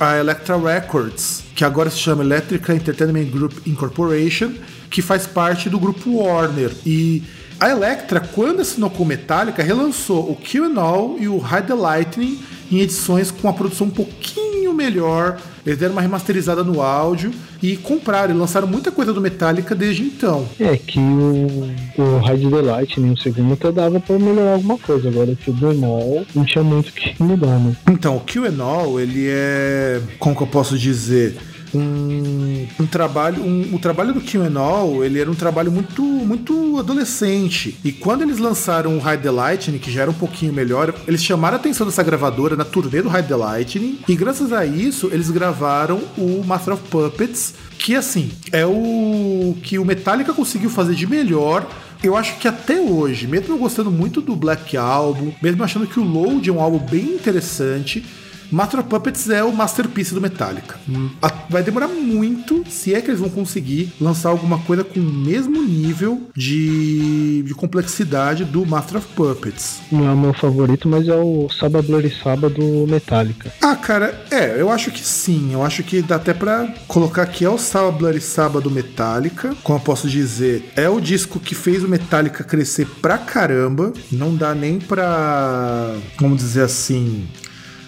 a 0.00 0.16
Elektra 0.16 0.56
Records, 0.56 1.44
que 1.54 1.64
agora 1.64 1.90
se 1.90 1.98
chama 1.98 2.24
Electrica 2.24 2.74
Entertainment 2.74 3.26
Group 3.26 3.52
Incorporation, 3.66 4.52
que 4.90 5.00
faz 5.00 5.26
parte 5.26 5.70
do 5.70 5.78
grupo 5.78 6.16
Warner. 6.16 6.72
E 6.84 7.22
a 7.62 7.70
Elektra, 7.70 8.18
quando 8.18 8.60
assinou 8.60 8.90
com 8.90 9.04
Metallica, 9.04 9.62
relançou 9.62 10.28
o 10.28 10.34
Kill 10.34 10.64
and 10.64 10.80
All 10.80 11.16
e 11.16 11.28
o 11.28 11.36
Hide 11.36 11.68
the 11.68 11.74
Lightning 11.74 12.40
em 12.72 12.80
edições 12.80 13.30
com 13.30 13.48
a 13.48 13.52
produção 13.52 13.86
um 13.86 13.90
pouquinho 13.90 14.74
melhor. 14.74 15.38
Eles 15.64 15.78
deram 15.78 15.92
uma 15.92 16.02
remasterizada 16.02 16.64
no 16.64 16.82
áudio 16.82 17.30
e 17.62 17.76
compraram 17.76 18.34
e 18.34 18.36
lançaram 18.36 18.66
muita 18.66 18.90
coisa 18.90 19.12
do 19.12 19.20
Metallica 19.20 19.76
desde 19.76 20.02
então. 20.02 20.48
É 20.58 20.76
que 20.76 20.98
o, 20.98 21.70
o 21.98 22.32
Hide 22.32 22.50
the 22.50 22.62
Lightning, 22.62 23.12
o 23.12 23.16
segundo, 23.16 23.52
até 23.52 23.70
dava 23.70 24.00
pra 24.00 24.18
melhorar 24.18 24.54
alguma 24.54 24.76
coisa. 24.76 25.08
Agora 25.08 25.30
o 25.30 25.36
Kill 25.36 25.70
and 25.70 25.86
All 25.86 26.26
não 26.34 26.44
tinha 26.44 26.64
muito 26.64 26.88
o 26.88 26.92
que 26.92 27.22
mudar, 27.22 27.60
né? 27.60 27.76
Então, 27.88 28.16
o 28.16 28.20
Kill 28.22 28.44
and 28.44 28.60
All, 28.60 28.98
ele 28.98 29.28
é. 29.28 30.00
Como 30.18 30.34
que 30.34 30.42
eu 30.42 30.48
posso 30.48 30.76
dizer? 30.76 31.36
Um, 31.74 32.66
um 32.80 32.86
trabalho, 32.86 33.42
um, 33.42 33.74
o 33.74 33.78
trabalho 33.78 34.12
do 34.12 34.20
QAnon, 34.20 35.02
ele 35.02 35.20
era 35.20 35.30
um 35.30 35.34
trabalho 35.34 35.70
muito, 35.70 36.02
muito 36.02 36.78
adolescente. 36.78 37.78
E 37.84 37.92
quando 37.92 38.22
eles 38.22 38.38
lançaram 38.38 38.96
o 38.96 38.98
Hide 38.98 39.22
the 39.22 39.30
Lightning, 39.30 39.78
que 39.78 39.90
já 39.90 40.02
era 40.02 40.10
um 40.10 40.14
pouquinho 40.14 40.52
melhor, 40.52 40.94
eles 41.06 41.22
chamaram 41.22 41.56
a 41.56 41.60
atenção 41.60 41.86
dessa 41.86 42.02
gravadora 42.02 42.56
na 42.56 42.64
turnê 42.64 43.02
do 43.02 43.08
Hide 43.08 43.28
the 43.28 43.36
Lightning. 43.36 43.98
E 44.08 44.14
graças 44.14 44.52
a 44.52 44.66
isso, 44.66 45.08
eles 45.12 45.30
gravaram 45.30 46.00
o 46.16 46.42
Master 46.44 46.74
of 46.74 46.82
Puppets, 46.88 47.54
que 47.78 47.96
assim, 47.96 48.30
é 48.52 48.66
o 48.66 49.56
que 49.62 49.78
o 49.78 49.84
Metallica 49.84 50.32
conseguiu 50.32 50.70
fazer 50.70 50.94
de 50.94 51.06
melhor 51.06 51.66
eu 52.02 52.16
acho 52.16 52.36
que 52.38 52.48
até 52.48 52.80
hoje, 52.80 53.28
mesmo 53.28 53.54
eu 53.54 53.58
gostando 53.58 53.88
muito 53.88 54.20
do 54.20 54.34
Black 54.34 54.76
Album, 54.76 55.32
mesmo 55.40 55.62
achando 55.62 55.86
que 55.86 56.00
o 56.00 56.02
Load 56.02 56.50
é 56.50 56.52
um 56.52 56.60
álbum 56.60 56.80
bem 56.80 57.14
interessante, 57.14 58.04
Master 58.52 58.80
of 58.80 58.88
Puppets 58.90 59.30
é 59.30 59.42
o 59.42 59.50
masterpiece 59.50 60.12
do 60.12 60.20
Metallica. 60.20 60.78
Vai 61.48 61.62
demorar 61.62 61.88
muito, 61.88 62.62
se 62.68 62.94
é 62.94 63.00
que 63.00 63.10
eles 63.10 63.20
vão 63.20 63.30
conseguir, 63.30 63.90
lançar 63.98 64.28
alguma 64.28 64.58
coisa 64.58 64.84
com 64.84 65.00
o 65.00 65.02
mesmo 65.02 65.62
nível 65.62 66.28
de, 66.36 67.42
de 67.44 67.54
complexidade 67.54 68.44
do 68.44 68.66
Master 68.66 68.98
of 68.98 69.08
Puppets. 69.16 69.80
Não 69.90 70.06
é 70.06 70.12
o 70.12 70.16
meu 70.16 70.34
favorito, 70.34 70.86
mas 70.86 71.08
é 71.08 71.16
o 71.16 71.48
Saba 71.48 71.80
Bloody 71.80 72.14
Saba 72.22 72.50
do 72.50 72.86
Metallica. 72.86 73.50
Ah, 73.60 73.74
cara, 73.74 74.22
é, 74.30 74.60
eu 74.60 74.70
acho 74.70 74.90
que 74.90 75.00
sim. 75.00 75.54
Eu 75.54 75.62
acho 75.62 75.82
que 75.82 76.02
dá 76.02 76.16
até 76.16 76.34
pra 76.34 76.74
colocar 76.86 77.24
que 77.26 77.46
é 77.46 77.48
o 77.48 77.56
Saba 77.56 77.90
Bloody 77.90 78.20
Saba 78.20 78.60
do 78.60 78.70
Metallica. 78.70 79.56
Como 79.62 79.78
eu 79.78 79.82
posso 79.82 80.08
dizer, 80.08 80.70
é 80.76 80.90
o 80.90 81.00
disco 81.00 81.40
que 81.40 81.54
fez 81.54 81.82
o 81.82 81.88
Metallica 81.88 82.44
crescer 82.44 82.86
pra 83.00 83.16
caramba. 83.16 83.94
Não 84.10 84.36
dá 84.36 84.54
nem 84.54 84.78
pra, 84.78 85.94
vamos 86.20 86.38
dizer 86.38 86.64
assim, 86.64 87.26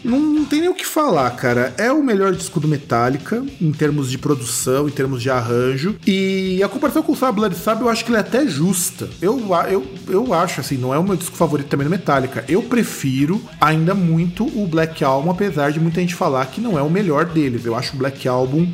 não, 0.04 0.20
não, 0.20 0.44
tem 0.44 0.60
nem 0.60 0.68
o 0.68 0.74
que 0.74 0.86
falar, 0.86 1.30
cara. 1.30 1.74
É 1.78 1.90
o 1.90 2.02
melhor 2.02 2.32
disco 2.34 2.60
do 2.60 2.68
Metallica, 2.68 3.44
em 3.60 3.72
termos 3.72 4.10
de 4.10 4.18
produção, 4.18 4.86
em 4.86 4.92
termos 4.92 5.22
de 5.22 5.30
arranjo. 5.30 5.96
E 6.06 6.62
a 6.62 6.68
comparação 6.68 7.02
com 7.02 7.12
o 7.12 7.16
Fab 7.16 7.34
Blood 7.34 7.56
Sab, 7.56 7.80
eu 7.80 7.88
acho 7.88 8.04
que 8.04 8.10
ela 8.10 8.18
é 8.18 8.20
até 8.20 8.46
justa. 8.46 9.08
Eu, 9.20 9.40
eu, 9.70 9.86
eu 10.08 10.34
acho, 10.34 10.60
assim, 10.60 10.76
não 10.76 10.94
é 10.94 10.98
o 10.98 11.02
meu 11.02 11.16
disco 11.16 11.36
favorito 11.36 11.68
também 11.68 11.86
do 11.86 11.90
Metallica. 11.90 12.44
Eu 12.48 12.62
prefiro 12.62 13.42
ainda 13.60 13.94
muito 13.94 14.44
o 14.44 14.66
Black 14.66 15.02
Album, 15.02 15.30
apesar 15.30 15.72
de 15.72 15.80
muita 15.80 16.00
gente 16.00 16.14
falar 16.14 16.46
que 16.46 16.60
não 16.60 16.78
é 16.78 16.82
o 16.82 16.90
melhor 16.90 17.24
deles. 17.24 17.64
Eu 17.64 17.74
acho 17.74 17.94
o 17.94 17.98
Black 17.98 18.28
Album 18.28 18.70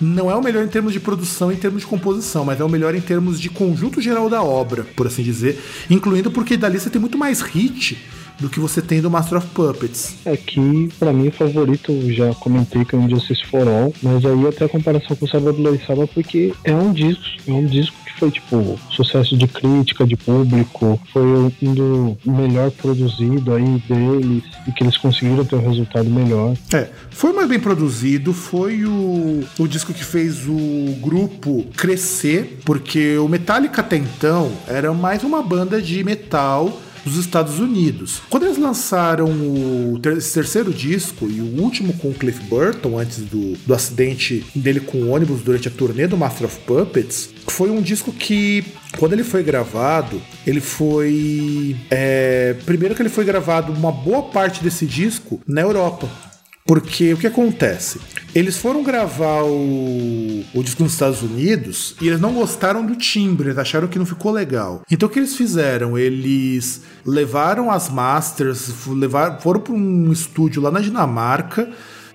não 0.00 0.30
é 0.30 0.34
o 0.34 0.42
melhor 0.42 0.64
em 0.64 0.68
termos 0.68 0.92
de 0.92 1.00
produção, 1.00 1.50
em 1.50 1.56
termos 1.56 1.82
de 1.82 1.86
composição, 1.86 2.44
mas 2.44 2.60
é 2.60 2.64
o 2.64 2.68
melhor 2.68 2.94
em 2.94 3.00
termos 3.00 3.40
de 3.40 3.48
conjunto 3.48 4.00
geral 4.00 4.28
da 4.30 4.42
obra, 4.42 4.86
por 4.96 5.06
assim 5.06 5.22
dizer. 5.22 5.60
Incluindo 5.90 6.30
porque 6.30 6.56
dali 6.56 6.78
você 6.78 6.88
tem 6.88 7.00
muito 7.00 7.18
mais 7.18 7.40
hit 7.40 7.98
do 8.38 8.48
que 8.48 8.60
você 8.60 8.80
tem 8.80 9.00
do 9.00 9.10
Master 9.10 9.38
of 9.38 9.48
Puppets. 9.48 10.16
É 10.24 10.36
que, 10.36 10.88
para 10.98 11.12
mim, 11.12 11.28
o 11.28 11.32
favorito, 11.32 11.92
já 12.12 12.32
comentei 12.34 12.84
que 12.84 12.94
é 12.94 12.98
um 12.98 13.08
Justice 13.08 13.44
for 13.46 13.66
All, 13.66 13.92
mas 14.02 14.24
aí 14.24 14.46
até 14.46 14.64
a 14.64 14.68
comparação 14.68 15.16
com 15.16 15.24
o 15.24 15.28
Salvador 15.28 15.74
e 15.74 15.84
Saba, 15.84 16.06
porque 16.06 16.52
é 16.64 16.74
um 16.74 16.92
disco, 16.92 17.24
é 17.46 17.52
um 17.52 17.64
disco 17.64 17.96
que 18.04 18.18
foi, 18.18 18.30
tipo, 18.30 18.78
sucesso 18.90 19.36
de 19.36 19.46
crítica, 19.46 20.06
de 20.06 20.16
público, 20.16 21.00
foi 21.12 21.22
um 21.22 21.74
do 21.74 22.18
melhor 22.24 22.70
produzido 22.70 23.54
aí 23.54 23.82
deles, 23.88 24.44
e 24.66 24.72
que 24.72 24.84
eles 24.84 24.96
conseguiram 24.96 25.44
ter 25.44 25.56
um 25.56 25.68
resultado 25.68 26.08
melhor. 26.08 26.54
É, 26.72 26.88
foi 27.10 27.32
mais 27.32 27.48
bem 27.48 27.58
produzido, 27.58 28.32
foi 28.32 28.84
o, 28.84 29.44
o 29.58 29.68
disco 29.68 29.92
que 29.92 30.04
fez 30.04 30.46
o 30.46 30.96
grupo 31.00 31.64
crescer, 31.76 32.60
porque 32.64 33.18
o 33.18 33.28
Metallica 33.28 33.80
até 33.80 33.96
então 33.96 34.52
era 34.66 34.92
mais 34.92 35.22
uma 35.22 35.42
banda 35.42 35.80
de 35.80 36.02
metal 36.04 36.80
dos 37.12 37.24
Estados 37.24 37.58
Unidos. 37.58 38.20
Quando 38.28 38.44
eles 38.44 38.58
lançaram 38.58 39.26
o 39.26 39.98
ter 40.00 40.20
terceiro 40.22 40.72
disco 40.72 41.28
e 41.28 41.40
o 41.40 41.60
último 41.60 41.92
com 41.94 42.08
o 42.08 42.14
Cliff 42.14 42.42
Burton, 42.44 42.98
antes 42.98 43.18
do, 43.18 43.54
do 43.66 43.74
acidente 43.74 44.44
dele 44.54 44.80
com 44.80 44.98
o 44.98 45.10
ônibus 45.10 45.40
durante 45.40 45.68
a 45.68 45.70
turnê 45.70 46.06
do 46.06 46.16
Master 46.16 46.46
of 46.46 46.58
Puppets, 46.60 47.30
foi 47.46 47.70
um 47.70 47.80
disco 47.80 48.12
que, 48.12 48.64
quando 48.98 49.12
ele 49.14 49.24
foi 49.24 49.42
gravado, 49.42 50.20
ele 50.46 50.60
foi. 50.60 51.76
É, 51.90 52.54
primeiro 52.64 52.94
que 52.94 53.02
ele 53.02 53.08
foi 53.08 53.24
gravado 53.24 53.72
uma 53.72 53.90
boa 53.90 54.22
parte 54.22 54.62
desse 54.62 54.86
disco 54.86 55.40
na 55.46 55.60
Europa. 55.60 56.08
Porque 56.68 57.14
o 57.14 57.16
que 57.16 57.26
acontece? 57.26 57.98
Eles 58.34 58.58
foram 58.58 58.82
gravar 58.82 59.42
o, 59.42 60.44
o 60.52 60.62
disco 60.62 60.82
nos 60.82 60.92
Estados 60.92 61.22
Unidos 61.22 61.96
e 61.98 62.06
eles 62.06 62.20
não 62.20 62.34
gostaram 62.34 62.84
do 62.84 62.94
timbre, 62.94 63.48
eles 63.48 63.56
acharam 63.56 63.88
que 63.88 63.98
não 63.98 64.04
ficou 64.04 64.30
legal. 64.30 64.82
Então 64.90 65.08
o 65.08 65.10
que 65.10 65.18
eles 65.18 65.34
fizeram? 65.34 65.96
Eles 65.96 66.82
levaram 67.06 67.70
as 67.70 67.88
masters, 67.88 68.70
levaram, 68.86 69.40
foram 69.40 69.60
para 69.60 69.72
um 69.72 70.12
estúdio 70.12 70.60
lá 70.60 70.70
na 70.70 70.80
Dinamarca. 70.80 71.70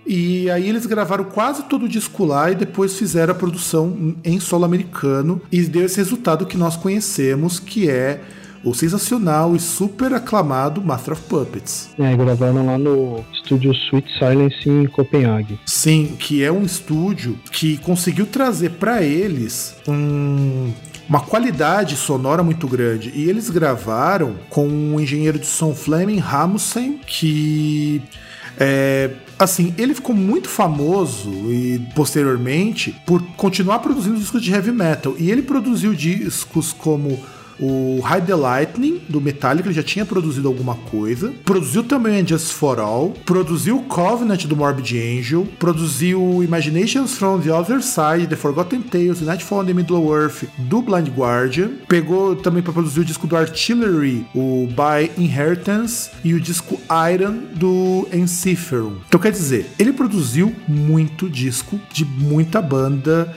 E 0.06 0.48
aí 0.52 0.70
eles 0.70 0.86
gravaram 0.86 1.24
quase 1.24 1.64
todo 1.64 1.86
o 1.86 1.90
disco 1.90 2.24
lá 2.24 2.52
e 2.52 2.56
depois 2.56 2.96
fizeram 2.96 3.32
a 3.32 3.36
produção 3.36 4.16
em 4.24 4.40
solo 4.40 4.66
americano 4.66 5.42
e 5.52 5.64
deu 5.64 5.84
esse 5.84 5.98
resultado 5.98 6.46
que 6.46 6.58
nós 6.58 6.78
conhecemos, 6.78 7.60
que 7.60 7.90
é 7.90 8.22
o 8.64 8.74
sensacional 8.74 9.56
e 9.56 9.60
super 9.60 10.14
aclamado 10.14 10.82
Master 10.82 11.14
of 11.14 11.24
Puppets. 11.24 11.90
É, 12.00 12.16
gravaram 12.16 12.66
lá 12.66 12.78
no 12.78 13.24
estúdio 13.34 13.72
Sweet 13.74 14.08
Silence 14.18 14.70
em 14.70 14.88
Copenhague. 14.88 15.60
Sim, 15.66 16.16
que 16.18 16.44
é 16.44 16.52
um 16.52 16.64
estúdio 16.64 17.38
que 17.52 17.78
conseguiu 17.78 18.26
trazer 18.26 18.72
para 18.72 19.04
eles 19.04 19.76
um 19.88 20.72
uma 21.08 21.20
qualidade 21.20 21.98
sonora 21.98 22.42
muito 22.42 22.66
grande. 22.66 23.12
E 23.14 23.30
eles 23.30 23.50
gravaram 23.50 24.36
com 24.50 24.66
um 24.66 25.00
engenheiro 25.00 25.38
de 25.38 25.46
som 25.46 25.76
Fleming 25.76 26.18
Rasmussen, 26.18 27.00
que 27.06 28.02
é, 28.58 29.10
assim, 29.38 29.74
ele 29.78 29.94
ficou 29.94 30.16
muito 30.16 30.48
famoso 30.48 31.30
e 31.52 31.80
posteriormente 31.96 32.96
por 33.06 33.22
continuar 33.36 33.80
produzindo 33.80 34.18
discos 34.18 34.42
de 34.42 34.52
heavy 34.52 34.72
metal. 34.72 35.16
E 35.18 35.30
ele 35.30 35.42
produziu 35.42 35.94
discos 35.94 36.72
como 36.72 37.20
o 37.60 38.00
Hide 38.00 38.28
the 38.28 38.36
Lightning, 38.36 39.02
do 39.10 39.22
Metallica, 39.22 39.68
ele 39.68 39.76
já 39.76 39.84
tinha 39.84 40.06
produzido 40.06 40.48
alguma 40.48 40.76
coisa. 40.76 41.34
Produziu 41.46 41.84
também 41.84 42.26
Just 42.26 42.52
For 42.52 42.80
All. 42.80 43.14
Produziu 43.26 43.80
Covenant, 43.84 44.46
do 44.46 44.56
Morbid 44.56 44.98
Angel. 44.98 45.48
Produziu 45.60 46.44
Imaginations 46.44 47.18
from 47.18 47.40
the 47.40 47.52
Other 47.52 47.82
Side, 47.82 48.28
The 48.28 48.36
Forgotten 48.36 48.82
Tales, 48.82 49.22
Nightfall 49.22 49.60
on 49.60 49.66
the 49.66 49.74
Middle 49.74 50.14
Earth, 50.14 50.44
do 50.58 50.82
Blind 50.82 51.10
Guardian. 51.10 51.72
Pegou 51.88 52.36
também 52.36 52.62
para 52.62 52.74
produzir 52.74 53.02
o 53.02 53.06
disco 53.06 53.28
do 53.28 53.36
Artillery, 53.36 54.26
o 54.34 54.68
By 54.68 55.12
Inheritance, 55.18 56.12
e 56.24 56.34
o 56.34 56.40
disco 56.40 56.80
Iron, 57.14 57.40
do 57.56 58.08
Enciferum. 58.14 58.98
Então 59.08 59.20
quer 59.20 59.32
dizer, 59.32 59.70
ele 59.78 59.94
produziu 59.94 60.54
muito 60.68 61.30
disco 61.30 61.80
de 61.92 62.06
muita 62.06 62.62
banda 62.62 63.34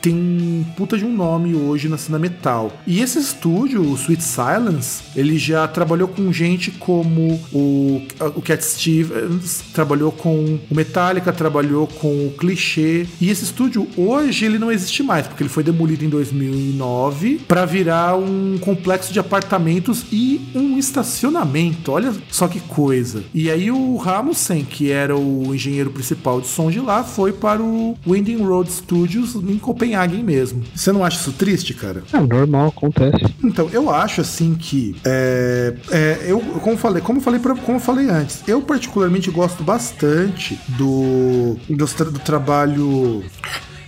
tem 0.00 0.66
puta 0.76 0.96
de 0.96 1.04
um 1.04 1.14
nome 1.14 1.54
hoje 1.54 1.88
na 1.88 1.98
cena 1.98 2.18
metal. 2.18 2.72
E 2.86 3.00
esse 3.00 3.18
estúdio, 3.18 3.82
o 3.82 3.94
Sweet 3.94 4.22
Silence, 4.22 5.02
ele 5.14 5.38
já 5.38 5.66
trabalhou 5.68 6.08
com 6.08 6.32
gente 6.32 6.70
como 6.70 7.40
o, 7.52 8.02
o 8.34 8.42
Cat 8.42 8.64
Stevens, 8.64 9.62
trabalhou 9.72 10.10
com 10.10 10.58
o 10.70 10.74
Metallica, 10.74 11.32
trabalhou 11.32 11.86
com 11.86 12.26
o 12.26 12.34
Clichê. 12.38 13.06
E 13.20 13.30
esse 13.30 13.44
estúdio 13.44 13.86
hoje 13.96 14.44
ele 14.44 14.58
não 14.58 14.72
existe 14.72 15.02
mais, 15.02 15.26
porque 15.26 15.42
ele 15.42 15.50
foi 15.50 15.62
demolido 15.62 16.04
em 16.04 16.08
2009 16.08 17.40
para 17.46 17.64
virar 17.64 18.16
um 18.16 18.58
complexo 18.58 19.12
de 19.12 19.18
apartamentos 19.18 20.06
e 20.10 20.40
um 20.54 20.78
estacionamento. 20.78 21.92
Olha 21.92 22.12
só 22.30 22.48
que 22.48 22.60
coisa. 22.60 23.22
E 23.34 23.50
aí 23.50 23.70
o 23.70 23.96
Ramussen, 23.96 24.64
que 24.64 24.90
era 24.90 25.16
o 25.16 25.54
engenheiro 25.54 25.90
principal 25.90 26.40
de 26.40 26.46
som 26.46 26.70
de 26.70 26.80
lá, 26.80 27.04
foi 27.04 27.32
para 27.32 27.62
o 27.62 27.96
Winding 28.06 28.42
Road 28.42 28.70
Studios 28.70 29.34
em 29.34 29.58
Copenhague 29.58 29.89
Copenhagen 29.90 30.22
mesmo. 30.22 30.62
Você 30.74 30.92
não 30.92 31.04
acha 31.04 31.18
isso 31.18 31.32
triste, 31.32 31.74
cara? 31.74 32.02
É 32.12 32.20
normal, 32.20 32.68
acontece. 32.68 33.34
Então, 33.42 33.68
eu 33.72 33.90
acho 33.90 34.20
assim 34.20 34.54
que. 34.54 34.96
É, 35.04 35.74
é, 35.90 36.18
eu, 36.26 36.40
como 36.40 36.76
falei, 36.76 37.02
como 37.02 37.20
falei, 37.20 37.40
pra, 37.40 37.54
como 37.56 37.80
falei 37.80 38.08
antes, 38.08 38.42
eu 38.46 38.62
particularmente 38.62 39.30
gosto 39.30 39.62
bastante 39.62 40.58
do, 40.68 41.56
do, 41.68 41.84
do 41.84 42.18
trabalho 42.20 43.24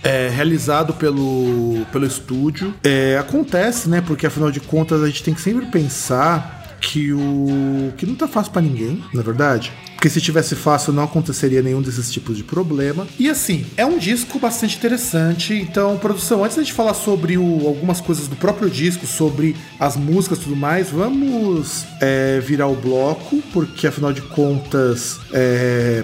é, 0.03 0.29
realizado 0.29 0.93
pelo, 0.93 1.85
pelo 1.91 2.05
estúdio. 2.05 2.73
É, 2.83 3.17
acontece, 3.17 3.89
né? 3.89 4.01
Porque 4.01 4.27
afinal 4.27 4.51
de 4.51 4.59
contas 4.59 5.01
a 5.01 5.07
gente 5.07 5.23
tem 5.23 5.33
que 5.33 5.41
sempre 5.41 5.65
pensar 5.67 6.77
que 6.81 7.13
o 7.13 7.93
que 7.95 8.05
não 8.05 8.15
tá 8.15 8.27
fácil 8.27 8.51
para 8.51 8.61
ninguém, 8.61 9.01
na 9.13 9.21
é 9.21 9.23
verdade. 9.23 9.71
Porque 10.03 10.15
se 10.15 10.19
tivesse 10.19 10.53
fácil 10.53 10.91
não 10.91 11.03
aconteceria 11.03 11.61
nenhum 11.61 11.81
desses 11.81 12.11
tipos 12.11 12.35
de 12.35 12.43
problema. 12.43 13.07
E 13.17 13.29
assim, 13.29 13.65
é 13.77 13.85
um 13.85 13.97
disco 13.97 14.37
bastante 14.37 14.75
interessante. 14.75 15.53
Então, 15.53 15.97
produção, 15.97 16.43
antes 16.43 16.57
da 16.57 16.61
gente 16.61 16.73
falar 16.73 16.93
sobre 16.93 17.37
o, 17.37 17.65
algumas 17.65 18.01
coisas 18.01 18.27
do 18.27 18.35
próprio 18.35 18.69
disco, 18.69 19.07
sobre 19.07 19.55
as 19.79 19.95
músicas 19.95 20.39
e 20.39 20.41
tudo 20.41 20.57
mais, 20.57 20.89
vamos 20.89 21.85
é, 22.01 22.41
virar 22.41 22.67
o 22.67 22.75
bloco, 22.75 23.41
porque 23.53 23.87
afinal 23.87 24.11
de 24.11 24.21
contas. 24.23 25.21
É, 25.31 26.03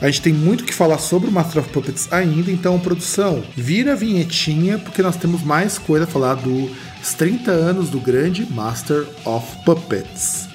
a 0.00 0.06
gente 0.06 0.22
tem 0.22 0.32
muito 0.32 0.62
que 0.62 0.72
falar 0.72 0.98
sobre 0.98 1.28
o 1.28 1.32
Master 1.32 1.62
of 1.62 1.70
Puppets 1.70 2.06
ainda, 2.12 2.52
então, 2.52 2.78
produção, 2.78 3.42
vira 3.56 3.94
a 3.94 3.96
vinhetinha, 3.96 4.78
porque 4.78 5.02
nós 5.02 5.16
temos 5.16 5.42
mais 5.42 5.78
coisa 5.78 6.04
a 6.04 6.06
falar 6.06 6.34
dos 6.34 6.70
30 7.18 7.50
anos 7.50 7.90
do 7.90 7.98
grande 7.98 8.46
Master 8.52 9.04
of 9.24 9.64
Puppets. 9.64 10.46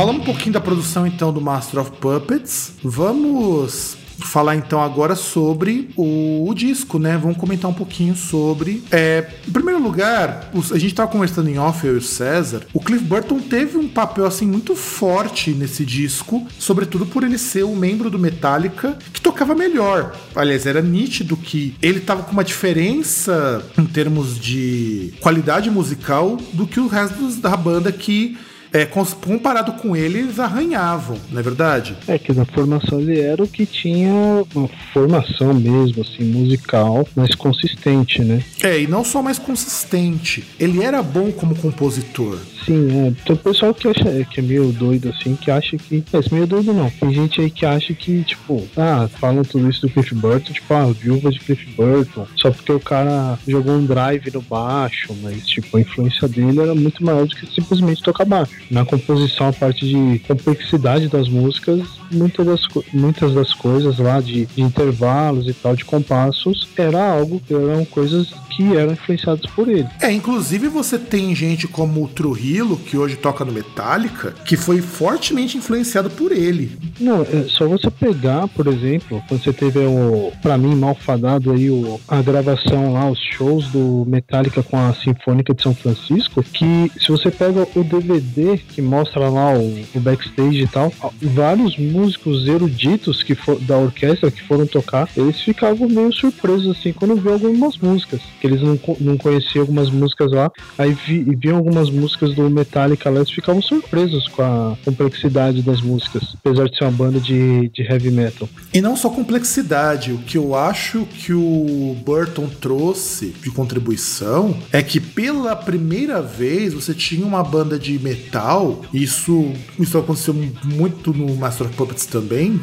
Falando 0.00 0.22
um 0.22 0.24
pouquinho 0.24 0.54
da 0.54 0.62
produção 0.62 1.06
então 1.06 1.30
do 1.30 1.42
Master 1.42 1.78
of 1.78 1.90
Puppets, 1.90 2.72
vamos 2.82 3.98
falar 4.18 4.56
então 4.56 4.80
agora 4.80 5.14
sobre 5.14 5.90
o, 5.94 6.48
o, 6.48 6.54
disco, 6.54 6.98
né? 6.98 7.18
Vamos 7.18 7.36
comentar 7.36 7.70
um 7.70 7.74
pouquinho 7.74 8.16
sobre. 8.16 8.82
É, 8.90 9.28
em 9.46 9.50
primeiro 9.50 9.78
lugar, 9.78 10.48
os, 10.54 10.72
a 10.72 10.78
gente 10.78 10.92
estava 10.92 11.12
conversando 11.12 11.50
em 11.50 11.58
off, 11.58 11.86
eu 11.86 11.96
e 11.96 11.98
o 11.98 12.02
César. 12.02 12.62
O 12.72 12.80
Cliff 12.80 13.04
Burton 13.04 13.40
teve 13.40 13.76
um 13.76 13.88
papel 13.88 14.24
assim 14.24 14.46
muito 14.46 14.74
forte 14.74 15.50
nesse 15.50 15.84
disco, 15.84 16.46
sobretudo 16.58 17.04
por 17.04 17.22
ele 17.22 17.36
ser 17.36 17.64
o 17.64 17.72
um 17.72 17.76
membro 17.76 18.08
do 18.08 18.18
Metallica 18.18 18.96
que 19.12 19.20
tocava 19.20 19.54
melhor. 19.54 20.16
Aliás, 20.34 20.64
era 20.64 20.80
nítido 20.80 21.36
que 21.36 21.76
ele 21.82 21.98
estava 21.98 22.22
com 22.22 22.32
uma 22.32 22.42
diferença 22.42 23.62
em 23.76 23.84
termos 23.84 24.40
de 24.40 25.12
qualidade 25.20 25.70
musical 25.70 26.38
do 26.54 26.66
que 26.66 26.80
o 26.80 26.88
resto 26.88 27.36
da 27.36 27.54
banda 27.54 27.92
que 27.92 28.38
é, 28.72 28.86
comparado 28.86 29.72
com 29.72 29.96
ele, 29.96 30.18
eles 30.18 30.38
arranhavam, 30.38 31.16
não 31.30 31.40
é 31.40 31.42
verdade? 31.42 31.96
É 32.06 32.18
que 32.18 32.32
na 32.32 32.44
formação 32.44 33.00
ele 33.00 33.18
era 33.18 33.42
o 33.42 33.48
que 33.48 33.66
tinha 33.66 34.12
uma 34.54 34.68
formação 34.92 35.54
mesmo, 35.54 36.02
assim, 36.02 36.24
musical, 36.24 37.06
mais 37.14 37.34
consistente, 37.34 38.22
né? 38.22 38.42
É, 38.62 38.80
e 38.80 38.86
não 38.86 39.04
só 39.04 39.22
mais 39.22 39.38
consistente, 39.38 40.44
ele 40.58 40.82
era 40.82 41.02
bom 41.02 41.30
como 41.32 41.54
compositor. 41.54 42.38
Sim, 42.64 43.06
é. 43.06 43.12
Tem 43.24 43.34
o 43.34 43.38
pessoal 43.38 43.72
que 43.74 43.88
acha 43.88 44.08
é, 44.08 44.24
que 44.24 44.40
é 44.40 44.42
meio 44.42 44.70
doido, 44.72 45.08
assim, 45.08 45.34
que 45.34 45.50
acha 45.50 45.76
que. 45.76 46.04
É, 46.12 46.34
meio 46.34 46.46
doido 46.46 46.72
não. 46.72 46.90
Tem 46.90 47.12
gente 47.12 47.40
aí 47.40 47.50
que 47.50 47.64
acha 47.64 47.94
que, 47.94 48.22
tipo, 48.22 48.66
ah, 48.76 49.08
falam 49.18 49.42
tudo 49.42 49.68
isso 49.68 49.80
do 49.80 49.88
Cliff 49.88 50.14
Burton, 50.14 50.52
tipo, 50.52 50.74
ah, 50.74 50.92
viúva 50.92 51.30
de 51.30 51.40
Cliff 51.40 51.66
Burton, 51.74 52.26
só 52.36 52.50
porque 52.50 52.72
o 52.72 52.80
cara 52.80 53.38
jogou 53.48 53.74
um 53.74 53.86
drive 53.86 54.30
no 54.32 54.42
baixo, 54.42 55.14
mas, 55.22 55.46
tipo, 55.46 55.76
a 55.76 55.80
influência 55.80 56.28
dele 56.28 56.60
era 56.60 56.74
muito 56.74 57.04
maior 57.04 57.26
do 57.26 57.34
que 57.34 57.46
simplesmente 57.46 58.02
tocar 58.02 58.24
baixo 58.24 58.59
na 58.70 58.84
composição, 58.84 59.48
a 59.48 59.52
parte 59.52 59.86
de 59.86 60.18
complexidade 60.20 61.08
das 61.08 61.28
músicas, 61.28 61.80
muitas 62.10 62.46
das, 62.46 62.60
muitas 62.92 63.34
das 63.34 63.52
coisas 63.52 63.98
lá 63.98 64.20
de, 64.20 64.46
de 64.46 64.62
intervalos 64.62 65.48
e 65.48 65.52
tal, 65.52 65.74
de 65.74 65.84
compassos, 65.84 66.68
era 66.76 67.12
algo, 67.12 67.40
eram 67.50 67.84
coisas 67.84 68.32
que 68.50 68.76
eram 68.76 68.92
influenciadas 68.92 69.46
por 69.46 69.68
ele. 69.68 69.88
É, 70.00 70.10
inclusive 70.12 70.68
você 70.68 70.98
tem 70.98 71.34
gente 71.34 71.66
como 71.66 72.04
o 72.04 72.08
Trujillo, 72.08 72.76
que 72.76 72.96
hoje 72.96 73.16
toca 73.16 73.44
no 73.44 73.52
Metallica, 73.52 74.34
que 74.44 74.56
foi 74.56 74.80
fortemente 74.80 75.56
influenciado 75.56 76.10
por 76.10 76.32
ele. 76.32 76.70
Não, 76.98 77.22
é 77.22 77.44
só 77.48 77.66
você 77.66 77.90
pegar, 77.90 78.46
por 78.48 78.66
exemplo, 78.66 79.22
quando 79.28 79.42
você 79.42 79.52
teve 79.52 79.78
o, 79.80 80.32
para 80.42 80.58
mim, 80.58 80.74
malfadado 80.74 81.52
aí, 81.52 81.70
o, 81.70 82.00
a 82.06 82.20
gravação 82.20 82.92
lá, 82.92 83.10
os 83.10 83.18
shows 83.18 83.68
do 83.68 84.04
Metallica 84.06 84.62
com 84.62 84.76
a 84.76 84.94
Sinfônica 84.94 85.54
de 85.54 85.62
São 85.62 85.74
Francisco, 85.74 86.42
que 86.42 86.90
se 86.98 87.10
você 87.10 87.30
pega 87.30 87.66
o 87.74 87.84
DVD 87.84 88.59
que 88.68 88.82
mostra 88.82 89.28
lá 89.28 89.52
o, 89.54 89.84
o 89.94 90.00
backstage 90.00 90.62
e 90.62 90.66
tal, 90.66 90.92
vários 91.20 91.76
músicos 91.76 92.46
eruditos 92.46 93.22
que 93.22 93.34
for, 93.34 93.58
da 93.60 93.76
orquestra 93.76 94.30
que 94.30 94.42
foram 94.42 94.66
tocar, 94.66 95.08
eles 95.16 95.40
ficavam 95.40 95.88
meio 95.88 96.12
surpresos 96.12 96.76
assim 96.76 96.92
quando 96.92 97.16
viam 97.16 97.34
algumas 97.34 97.76
músicas, 97.78 98.20
que 98.40 98.46
eles 98.46 98.60
não, 98.62 98.78
não 99.00 99.16
conheciam 99.16 99.62
algumas 99.62 99.90
músicas 99.90 100.32
lá, 100.32 100.50
aí 100.78 100.96
vi, 101.06 101.22
viam 101.36 101.56
algumas 101.56 101.90
músicas 101.90 102.34
do 102.34 102.48
Metallica 102.50 103.10
lá, 103.10 103.16
eles 103.16 103.30
ficavam 103.30 103.62
surpresos 103.62 104.28
com 104.28 104.42
a 104.42 104.76
complexidade 104.84 105.62
das 105.62 105.80
músicas, 105.80 106.36
apesar 106.44 106.68
de 106.68 106.76
ser 106.76 106.84
uma 106.84 106.92
banda 106.92 107.20
de, 107.20 107.68
de 107.68 107.82
heavy 107.82 108.10
metal. 108.10 108.48
E 108.72 108.80
não 108.80 108.96
só 108.96 109.10
complexidade, 109.10 110.12
o 110.12 110.18
que 110.18 110.38
eu 110.38 110.54
acho 110.54 111.06
que 111.06 111.32
o 111.32 111.96
Burton 112.04 112.48
trouxe 112.60 113.34
de 113.42 113.50
contribuição 113.50 114.56
é 114.72 114.82
que 114.82 115.00
pela 115.00 115.54
primeira 115.56 116.22
vez 116.22 116.74
você 116.74 116.94
tinha 116.94 117.26
uma 117.26 117.42
banda 117.42 117.78
de 117.78 117.98
metal 117.98 118.49
isso, 118.92 119.52
isso 119.78 119.98
aconteceu 119.98 120.34
muito 120.64 121.12
no 121.12 121.34
Master 121.36 121.66
of 121.66 121.76
Puppets 121.76 122.06
também. 122.06 122.60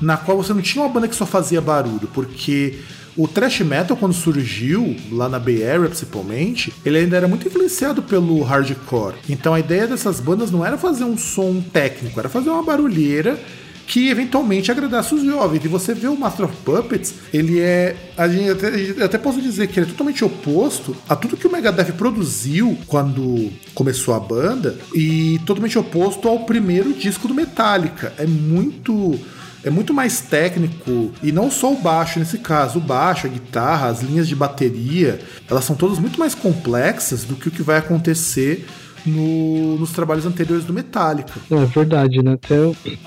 na 0.00 0.16
qual 0.16 0.38
você 0.38 0.54
não 0.54 0.62
tinha 0.62 0.82
uma 0.82 0.92
banda 0.92 1.06
que 1.06 1.14
só 1.14 1.26
fazia 1.26 1.60
barulho, 1.60 2.08
porque 2.14 2.78
o 3.16 3.28
thrash 3.28 3.60
metal, 3.60 3.96
quando 3.96 4.14
surgiu, 4.14 4.96
lá 5.12 5.28
na 5.28 5.38
Bay 5.38 5.62
Area 5.62 5.88
principalmente, 5.88 6.72
ele 6.84 6.98
ainda 6.98 7.16
era 7.16 7.28
muito 7.28 7.46
influenciado 7.46 8.02
pelo 8.02 8.42
hardcore. 8.42 9.16
Então 9.28 9.52
a 9.52 9.60
ideia 9.60 9.86
dessas 9.86 10.20
bandas 10.20 10.50
não 10.50 10.64
era 10.64 10.78
fazer 10.78 11.04
um 11.04 11.18
som 11.18 11.60
técnico, 11.60 12.18
era 12.18 12.28
fazer 12.28 12.48
uma 12.48 12.62
barulheira 12.62 13.38
que 13.86 14.08
eventualmente 14.08 14.70
agradasse 14.70 15.14
os 15.14 15.24
jovens. 15.24 15.64
E 15.64 15.68
você 15.68 15.94
vê 15.94 16.08
o 16.08 16.16
Master 16.16 16.46
of 16.46 16.56
Puppets, 16.64 17.14
ele 17.32 17.60
é. 17.60 17.96
A 18.16 18.28
gente 18.28 18.50
até, 18.50 19.04
até 19.04 19.18
posso 19.18 19.40
dizer 19.40 19.66
que 19.68 19.78
ele 19.78 19.86
é 19.86 19.90
totalmente 19.90 20.24
oposto 20.24 20.96
a 21.08 21.16
tudo 21.16 21.36
que 21.36 21.46
o 21.46 21.52
Megadeth 21.52 21.92
produziu 21.92 22.78
quando 22.86 23.50
começou 23.74 24.14
a 24.14 24.20
banda 24.20 24.78
e 24.94 25.40
totalmente 25.46 25.78
oposto 25.78 26.28
ao 26.28 26.40
primeiro 26.40 26.92
disco 26.92 27.26
do 27.26 27.34
Metallica. 27.34 28.12
É 28.18 28.26
muito 28.26 29.18
é 29.62 29.70
muito 29.70 29.92
mais 29.92 30.20
técnico 30.20 31.12
e 31.22 31.30
não 31.32 31.50
só 31.50 31.72
o 31.72 31.76
baixo 31.76 32.18
nesse 32.18 32.38
caso, 32.38 32.78
o 32.78 32.82
baixo, 32.82 33.26
a 33.26 33.30
guitarra, 33.30 33.88
as 33.88 34.00
linhas 34.02 34.26
de 34.26 34.34
bateria, 34.34 35.20
elas 35.48 35.64
são 35.64 35.76
todas 35.76 35.98
muito 35.98 36.18
mais 36.18 36.34
complexas 36.34 37.24
do 37.24 37.36
que 37.36 37.48
o 37.48 37.50
que 37.50 37.62
vai 37.62 37.76
acontecer 37.76 38.66
no, 39.06 39.76
nos 39.78 39.92
trabalhos 39.92 40.26
anteriores 40.26 40.64
do 40.64 40.72
Metallica. 40.72 41.32
É 41.50 41.64
verdade, 41.64 42.22
né? 42.22 42.32
Até 42.34 42.56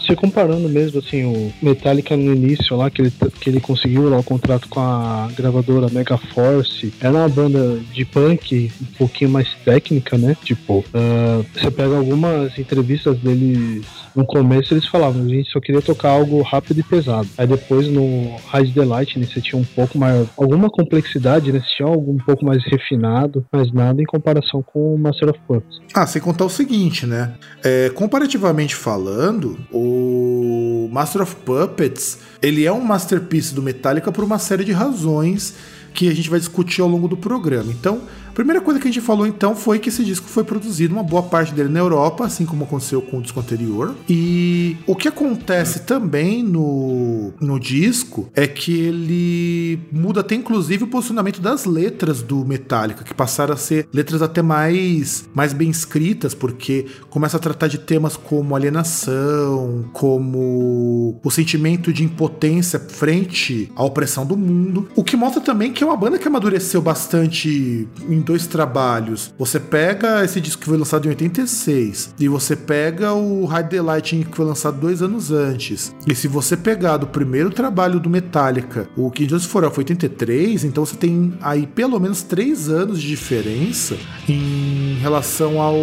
se 0.05 0.15
comparando 0.15 0.67
mesmo, 0.69 0.99
assim, 0.99 1.23
o 1.23 1.53
Metallica 1.61 2.15
no 2.15 2.33
início 2.33 2.75
lá, 2.75 2.89
que 2.89 3.01
ele, 3.01 3.13
que 3.39 3.49
ele 3.49 3.59
conseguiu 3.59 4.09
lá 4.09 4.17
o 4.17 4.23
contrato 4.23 4.67
com 4.69 4.79
a 4.79 5.29
gravadora 5.35 5.89
Mega 5.89 6.17
Force, 6.17 6.93
era 6.99 7.11
uma 7.11 7.29
banda 7.29 7.79
de 7.93 8.05
punk 8.05 8.71
um 8.81 8.97
pouquinho 8.97 9.29
mais 9.29 9.53
técnica, 9.65 10.17
né? 10.17 10.35
Tipo, 10.43 10.79
uh, 10.79 11.45
você 11.53 11.71
pega 11.71 11.95
algumas 11.95 12.57
entrevistas 12.57 13.17
deles 13.17 13.85
no 14.15 14.25
começo 14.25 14.73
eles 14.73 14.87
falavam, 14.87 15.23
a 15.23 15.27
gente 15.27 15.49
só 15.49 15.59
queria 15.59 15.81
tocar 15.81 16.09
algo 16.09 16.41
rápido 16.41 16.79
e 16.79 16.83
pesado. 16.83 17.27
Aí 17.37 17.47
depois 17.47 17.87
no 17.87 18.35
Hide 18.53 18.73
the 18.73 18.85
Light, 18.85 19.17
né, 19.17 19.25
você 19.25 19.41
tinha 19.41 19.59
um 19.59 19.65
pouco 19.65 19.97
mais, 19.97 20.27
alguma 20.37 20.69
complexidade, 20.69 21.51
né, 21.51 21.59
você 21.59 21.75
tinha 21.77 21.87
algo 21.87 22.11
um 22.11 22.17
pouco 22.17 22.45
mais 22.45 22.63
refinado, 22.65 23.45
mas 23.51 23.71
nada 23.71 24.01
em 24.01 24.05
comparação 24.05 24.61
com 24.61 24.93
o 24.93 24.97
Master 24.97 25.29
of 25.29 25.39
Puppets. 25.47 25.81
Ah, 25.93 26.07
sem 26.07 26.21
contar 26.21 26.45
o 26.45 26.49
seguinte, 26.49 27.05
né? 27.05 27.33
É, 27.63 27.89
comparativamente 27.89 28.75
falando, 28.75 29.57
o 29.71 30.89
Master 30.91 31.21
of 31.21 31.35
Puppets 31.37 32.19
ele 32.41 32.65
é 32.65 32.71
um 32.71 32.81
masterpiece 32.81 33.53
do 33.53 33.61
Metallica 33.61 34.11
por 34.11 34.23
uma 34.23 34.39
série 34.39 34.63
de 34.63 34.71
razões 34.71 35.55
que 35.93 36.09
a 36.09 36.13
gente 36.13 36.29
vai 36.29 36.39
discutir 36.39 36.81
ao 36.81 36.87
longo 36.87 37.07
do 37.07 37.15
programa. 37.15 37.71
Então, 37.71 38.01
primeira 38.33 38.61
coisa 38.61 38.79
que 38.79 38.87
a 38.87 38.91
gente 38.91 39.03
falou 39.03 39.27
então 39.27 39.55
foi 39.55 39.79
que 39.79 39.89
esse 39.89 40.03
disco 40.03 40.27
foi 40.27 40.43
produzido, 40.43 40.93
uma 40.93 41.03
boa 41.03 41.23
parte 41.23 41.53
dele 41.53 41.69
na 41.69 41.79
Europa, 41.79 42.25
assim 42.25 42.45
como 42.45 42.63
aconteceu 42.63 43.01
com 43.01 43.19
o 43.19 43.21
disco 43.21 43.39
anterior. 43.39 43.95
E 44.09 44.77
o 44.87 44.95
que 44.95 45.07
acontece 45.07 45.81
também 45.81 46.43
no, 46.43 47.33
no 47.39 47.59
disco 47.59 48.29
é 48.35 48.47
que 48.47 48.79
ele 48.79 49.79
muda 49.91 50.21
até 50.21 50.35
inclusive 50.35 50.83
o 50.83 50.87
posicionamento 50.87 51.41
das 51.41 51.65
letras 51.65 52.21
do 52.21 52.43
Metallica, 52.45 53.03
que 53.03 53.13
passaram 53.13 53.53
a 53.53 53.57
ser 53.57 53.87
letras 53.93 54.21
até 54.21 54.41
mais, 54.41 55.29
mais 55.33 55.53
bem 55.53 55.69
escritas, 55.69 56.33
porque 56.33 56.85
começa 57.09 57.37
a 57.37 57.39
tratar 57.39 57.67
de 57.67 57.77
temas 57.77 58.17
como 58.17 58.55
alienação, 58.55 59.85
como 59.93 61.19
o 61.23 61.31
sentimento 61.31 61.93
de 61.93 62.03
impotência 62.03 62.79
frente 62.79 63.71
à 63.75 63.83
opressão 63.83 64.25
do 64.25 64.37
mundo. 64.37 64.87
O 64.95 65.03
que 65.03 65.15
mostra 65.15 65.41
também 65.41 65.71
que 65.71 65.83
é 65.83 65.87
uma 65.87 65.97
banda 65.97 66.17
que 66.17 66.27
amadureceu 66.27 66.81
bastante 66.81 67.87
em 68.09 68.21
dois 68.23 68.47
trabalhos. 68.47 69.33
Você 69.37 69.59
pega 69.59 70.23
esse 70.23 70.39
disco 70.39 70.61
que 70.61 70.67
foi 70.67 70.77
lançado 70.77 71.05
em 71.05 71.09
86 71.09 72.15
e 72.19 72.27
você 72.27 72.55
pega 72.55 73.13
o 73.13 73.45
Hide 73.45 73.69
the 73.69 73.81
Lightning 73.81 74.23
que 74.23 74.35
foi 74.35 74.45
lançado 74.45 74.79
dois 74.79 75.01
anos 75.01 75.31
antes. 75.31 75.93
E 76.07 76.15
se 76.15 76.27
você 76.27 76.55
pegar 76.55 76.97
do 76.97 77.07
primeiro 77.07 77.49
trabalho 77.49 77.99
do 77.99 78.09
Metallica, 78.09 78.87
o 78.95 79.11
que 79.11 79.27
Justice 79.27 79.51
for 79.51 79.63
All 79.63 79.71
foi 79.71 79.81
83, 79.83 80.63
então 80.63 80.85
você 80.85 80.95
tem 80.95 81.33
aí 81.41 81.67
pelo 81.67 81.99
menos 81.99 82.23
três 82.23 82.69
anos 82.69 83.01
de 83.01 83.07
diferença 83.07 83.97
em 84.27 84.97
relação 85.01 85.61
ao, 85.61 85.75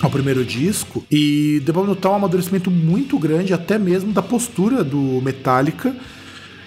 ao 0.00 0.10
primeiro 0.10 0.44
disco. 0.44 1.04
E 1.10 1.60
deu 1.64 1.74
pra 1.74 1.82
notar 1.82 2.12
um 2.12 2.16
amadurecimento 2.16 2.70
muito 2.70 3.18
grande, 3.18 3.52
até 3.52 3.78
mesmo 3.78 4.12
da 4.12 4.22
postura 4.22 4.82
do 4.82 5.20
Metallica 5.22 5.94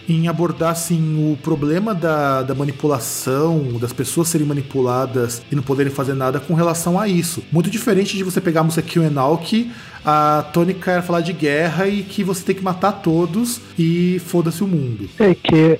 em 0.07 0.27
abordar 0.27 0.71
assim 0.71 1.31
o 1.31 1.37
problema 1.37 1.93
da, 1.93 2.41
da 2.41 2.55
manipulação, 2.55 3.77
das 3.79 3.93
pessoas 3.93 4.27
serem 4.27 4.47
manipuladas 4.47 5.41
e 5.51 5.55
não 5.55 5.63
poderem 5.63 5.91
fazer 5.91 6.13
nada 6.13 6.39
com 6.39 6.53
relação 6.53 6.99
a 6.99 7.07
isso. 7.07 7.43
Muito 7.51 7.69
diferente 7.69 8.17
de 8.17 8.23
você 8.23 8.41
pegar 8.41 8.61
a 8.61 8.63
música 8.63 8.81
Kill 8.81 9.01
que 9.41 9.71
a 10.03 10.43
tônica 10.51 10.91
era 10.91 11.01
falar 11.01 11.21
de 11.21 11.31
guerra 11.31 11.87
e 11.87 12.01
que 12.03 12.23
você 12.23 12.43
tem 12.43 12.55
que 12.55 12.63
matar 12.63 12.91
todos 12.91 13.61
e 13.77 14.19
foda-se 14.25 14.63
o 14.63 14.67
mundo. 14.67 15.07
É 15.19 15.35
que 15.35 15.79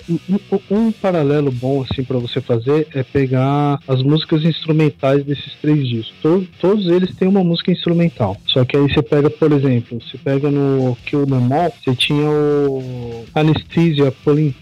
um, 0.69 0.91
paralelo 0.91 1.51
bom 1.51 1.83
assim 1.83 2.03
para 2.03 2.19
você 2.19 2.39
fazer 2.39 2.87
é 2.93 3.03
pegar 3.03 3.79
as 3.87 4.03
músicas 4.03 4.43
instrumentais 4.43 5.23
desses 5.23 5.53
três 5.61 5.87
discos. 5.87 6.13
Todos, 6.21 6.47
todos 6.59 6.87
eles 6.87 7.15
têm 7.15 7.27
uma 7.27 7.43
música 7.43 7.71
instrumental. 7.71 8.37
Só 8.45 8.63
que 8.63 8.77
aí 8.77 8.83
você 8.83 9.01
pega, 9.01 9.29
por 9.29 9.51
exemplo, 9.51 9.99
você 9.99 10.17
pega 10.17 10.51
no 10.51 10.95
Kill 11.05 11.25
Them 11.25 11.49
All, 11.51 11.73
você 11.83 11.95
tinha 11.95 12.29
o 12.29 13.25
Anesthesia 13.33 14.10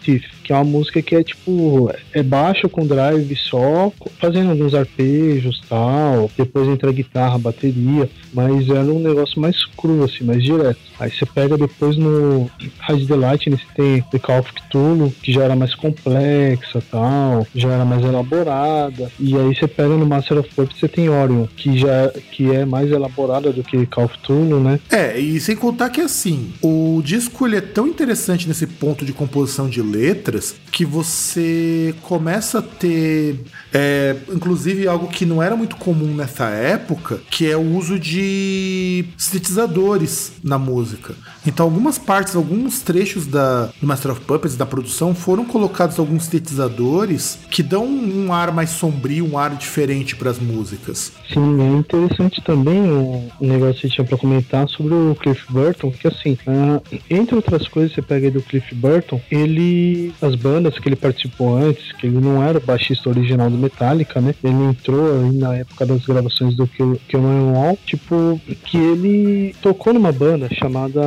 Teeth, 0.03 0.23
que 0.43 0.53
é 0.53 0.55
uma 0.55 0.63
música 0.63 1.01
que 1.01 1.15
é 1.15 1.23
tipo 1.23 1.91
é 2.13 2.23
baixo 2.23 2.69
com 2.69 2.85
drive 2.85 3.35
só, 3.35 3.91
fazendo 4.19 4.51
alguns 4.51 4.73
arpejos 4.73 5.61
tal. 5.67 6.31
Depois 6.37 6.67
entra 6.67 6.91
guitarra, 6.91 7.37
bateria, 7.37 8.09
mas 8.33 8.69
era 8.69 8.85
um 8.85 8.99
negócio 8.99 9.39
mais 9.39 9.49
mais 9.49 9.65
cru, 9.65 10.03
assim, 10.03 10.23
mais 10.23 10.43
direto. 10.43 10.79
Aí 10.99 11.09
você 11.09 11.25
pega 11.25 11.57
depois 11.57 11.97
no 11.97 12.49
Hide 12.87 13.07
the 13.07 13.15
Light, 13.15 13.49
você 13.49 13.63
tem 13.75 14.01
The 14.11 14.19
Call 14.19 14.39
of 14.39 14.53
Cthulhu, 14.53 15.13
que 15.21 15.31
já 15.33 15.43
era 15.43 15.55
mais 15.55 15.73
complexa 15.73 16.81
tal, 16.91 17.47
já 17.55 17.69
era 17.69 17.85
mais 17.85 18.03
elaborada. 18.03 19.11
E 19.19 19.35
aí 19.35 19.55
você 19.55 19.67
pega 19.67 19.89
no 19.89 20.05
Master 20.05 20.39
of 20.39 20.49
Puppets, 20.49 20.79
você 20.79 20.87
tem 20.87 21.09
Orion, 21.09 21.45
que 21.55 21.77
já 21.77 22.09
que 22.31 22.53
é 22.53 22.65
mais 22.65 22.91
elaborada 22.91 23.51
do 23.51 23.63
que 23.63 23.85
Call 23.87 24.05
of 24.05 24.17
Cthulhu, 24.19 24.59
né? 24.59 24.79
É, 24.91 25.17
e 25.17 25.39
sem 25.39 25.55
contar 25.55 25.89
que 25.89 26.01
assim, 26.01 26.51
o 26.61 27.01
disco 27.03 27.47
ele 27.47 27.57
é 27.57 27.61
tão 27.61 27.87
interessante 27.87 28.47
nesse 28.47 28.67
ponto 28.67 29.05
de 29.05 29.13
composição 29.13 29.38
de 29.69 29.81
letras 29.81 30.55
que 30.71 30.85
você 30.85 31.95
começa 32.01 32.59
a 32.59 32.61
ter, 32.61 33.39
é, 33.73 34.15
inclusive 34.31 34.87
algo 34.87 35.07
que 35.07 35.25
não 35.25 35.41
era 35.41 35.55
muito 35.55 35.75
comum 35.75 36.13
nessa 36.13 36.49
época, 36.49 37.19
que 37.29 37.49
é 37.49 37.57
o 37.57 37.75
uso 37.75 37.99
de 37.99 39.05
sintetizadores 39.17 40.33
na 40.43 40.57
música. 40.57 41.15
Então, 41.49 41.65
algumas 41.65 41.97
partes, 41.97 42.35
alguns 42.35 42.81
trechos 42.81 43.25
da, 43.25 43.71
do 43.81 43.87
Master 43.87 44.11
of 44.11 44.21
Puppets, 44.21 44.55
da 44.55 44.67
produção, 44.67 45.15
foram 45.15 45.43
colocados 45.43 45.97
alguns 45.97 46.25
sintetizadores 46.25 47.39
que 47.49 47.63
dão 47.63 47.87
um 47.87 48.31
ar 48.31 48.53
mais 48.53 48.69
sombrio, 48.69 49.25
um 49.25 49.35
ar 49.35 49.55
diferente 49.55 50.15
para 50.15 50.29
as 50.29 50.37
músicas. 50.37 51.11
Sim, 51.33 51.59
é 51.59 51.77
interessante 51.79 52.39
também 52.43 52.81
o 52.83 53.31
negócio 53.41 53.81
que 53.81 53.89
tinha 53.89 54.05
para 54.05 54.15
comentar 54.15 54.69
sobre 54.69 54.93
o 54.93 55.15
Cliff 55.19 55.43
Burton, 55.49 55.89
que 55.89 56.07
assim, 56.07 56.37
uh, 56.45 56.99
entre 57.09 57.35
outras 57.35 57.67
coisas, 57.67 57.95
você 57.95 58.01
pega 58.03 58.27
aí 58.27 58.31
do 58.31 58.43
Cliff 58.43 58.75
Burton, 58.75 59.19
ele, 59.31 60.13
as 60.21 60.35
bandas 60.35 60.77
que 60.77 60.87
ele 60.87 60.95
participou 60.95 61.57
antes, 61.57 61.91
que 61.93 62.05
ele 62.05 62.19
não 62.19 62.43
era 62.43 62.59
baixista 62.59 63.09
original 63.09 63.49
do 63.49 63.57
Metallica, 63.57 64.21
né? 64.21 64.35
Ele 64.43 64.65
entrou 64.65 65.19
aí 65.19 65.35
na 65.35 65.55
época 65.55 65.83
das 65.83 66.05
gravações 66.05 66.55
do 66.55 66.67
Kill, 66.67 66.99
Kill 67.07 67.21
Wall, 67.21 67.75
tipo, 67.87 68.39
que 68.65 68.77
ele 68.77 69.55
tocou 69.63 69.95
numa 69.95 70.11
banda 70.11 70.47
chamada 70.53 71.01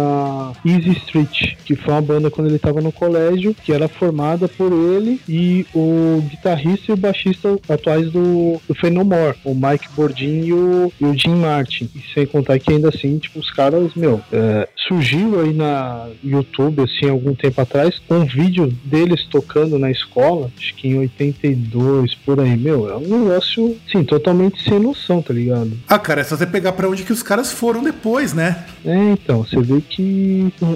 Easy 0.65 0.91
Street, 0.93 1.55
que 1.65 1.75
foi 1.77 1.95
uma 1.95 2.03
banda 2.03 2.31
quando 2.31 2.47
ele 2.47 2.57
estava 2.57 2.81
no 2.81 2.93
colégio, 2.93 3.55
que 3.55 3.73
era 3.73 3.89
formada 3.89 4.49
por 4.49 4.73
ele 4.73 5.21
e 5.29 5.67
o 5.75 6.23
guitarrista 6.29 6.91
e 6.91 6.95
o 6.95 6.97
baixista 6.97 7.59
atuais 7.69 8.11
do, 8.11 8.61
do 8.69 8.75
Fenomore, 8.75 9.37
o 9.45 9.55
Mike 9.55 9.89
Bordin 9.95 10.45
e 10.45 10.53
o, 10.53 10.93
e 11.01 11.05
o 11.05 11.17
Jim 11.17 11.37
Martin. 11.37 11.91
E 11.95 12.03
sem 12.15 12.27
contar 12.27 12.59
que 12.59 12.73
ainda 12.73 12.89
assim, 12.89 13.19
tipo, 13.19 13.39
os 13.39 13.51
caras, 13.51 13.95
meu, 13.95 14.21
é, 14.33 14.69
surgiu 14.77 15.41
aí 15.41 15.53
na 15.53 16.09
YouTube, 16.23 16.83
assim, 16.83 17.09
algum 17.09 17.35
tempo 17.35 17.61
atrás, 17.61 18.01
um 18.11 18.25
vídeo 18.25 18.73
deles 18.85 19.25
tocando 19.27 19.79
na 19.79 19.91
escola, 19.91 20.51
acho 20.57 20.75
que 20.75 20.89
em 20.89 20.99
82, 20.99 22.15
por 22.17 22.41
aí, 22.41 22.57
meu, 22.57 22.89
é 22.91 22.97
um 22.97 23.25
negócio, 23.25 23.77
sim, 23.91 24.05
totalmente 24.05 24.63
sem 24.63 24.79
noção, 24.79 25.23
tá 25.23 25.33
ligado? 25.33 25.73
Ah, 25.89 25.99
cara, 25.99 26.21
é 26.21 26.25
só 26.25 26.37
você 26.37 26.47
pegar 26.47 26.73
pra 26.73 26.89
onde 26.89 27.03
que 27.03 27.13
os 27.13 27.23
caras 27.23 27.53
foram 27.53 27.83
depois 27.83 28.03
depois, 28.03 28.35
né? 28.35 28.65
É, 28.85 29.13
então, 29.13 29.45
você 29.45 29.61
vê 29.61 29.81
que 29.81 30.03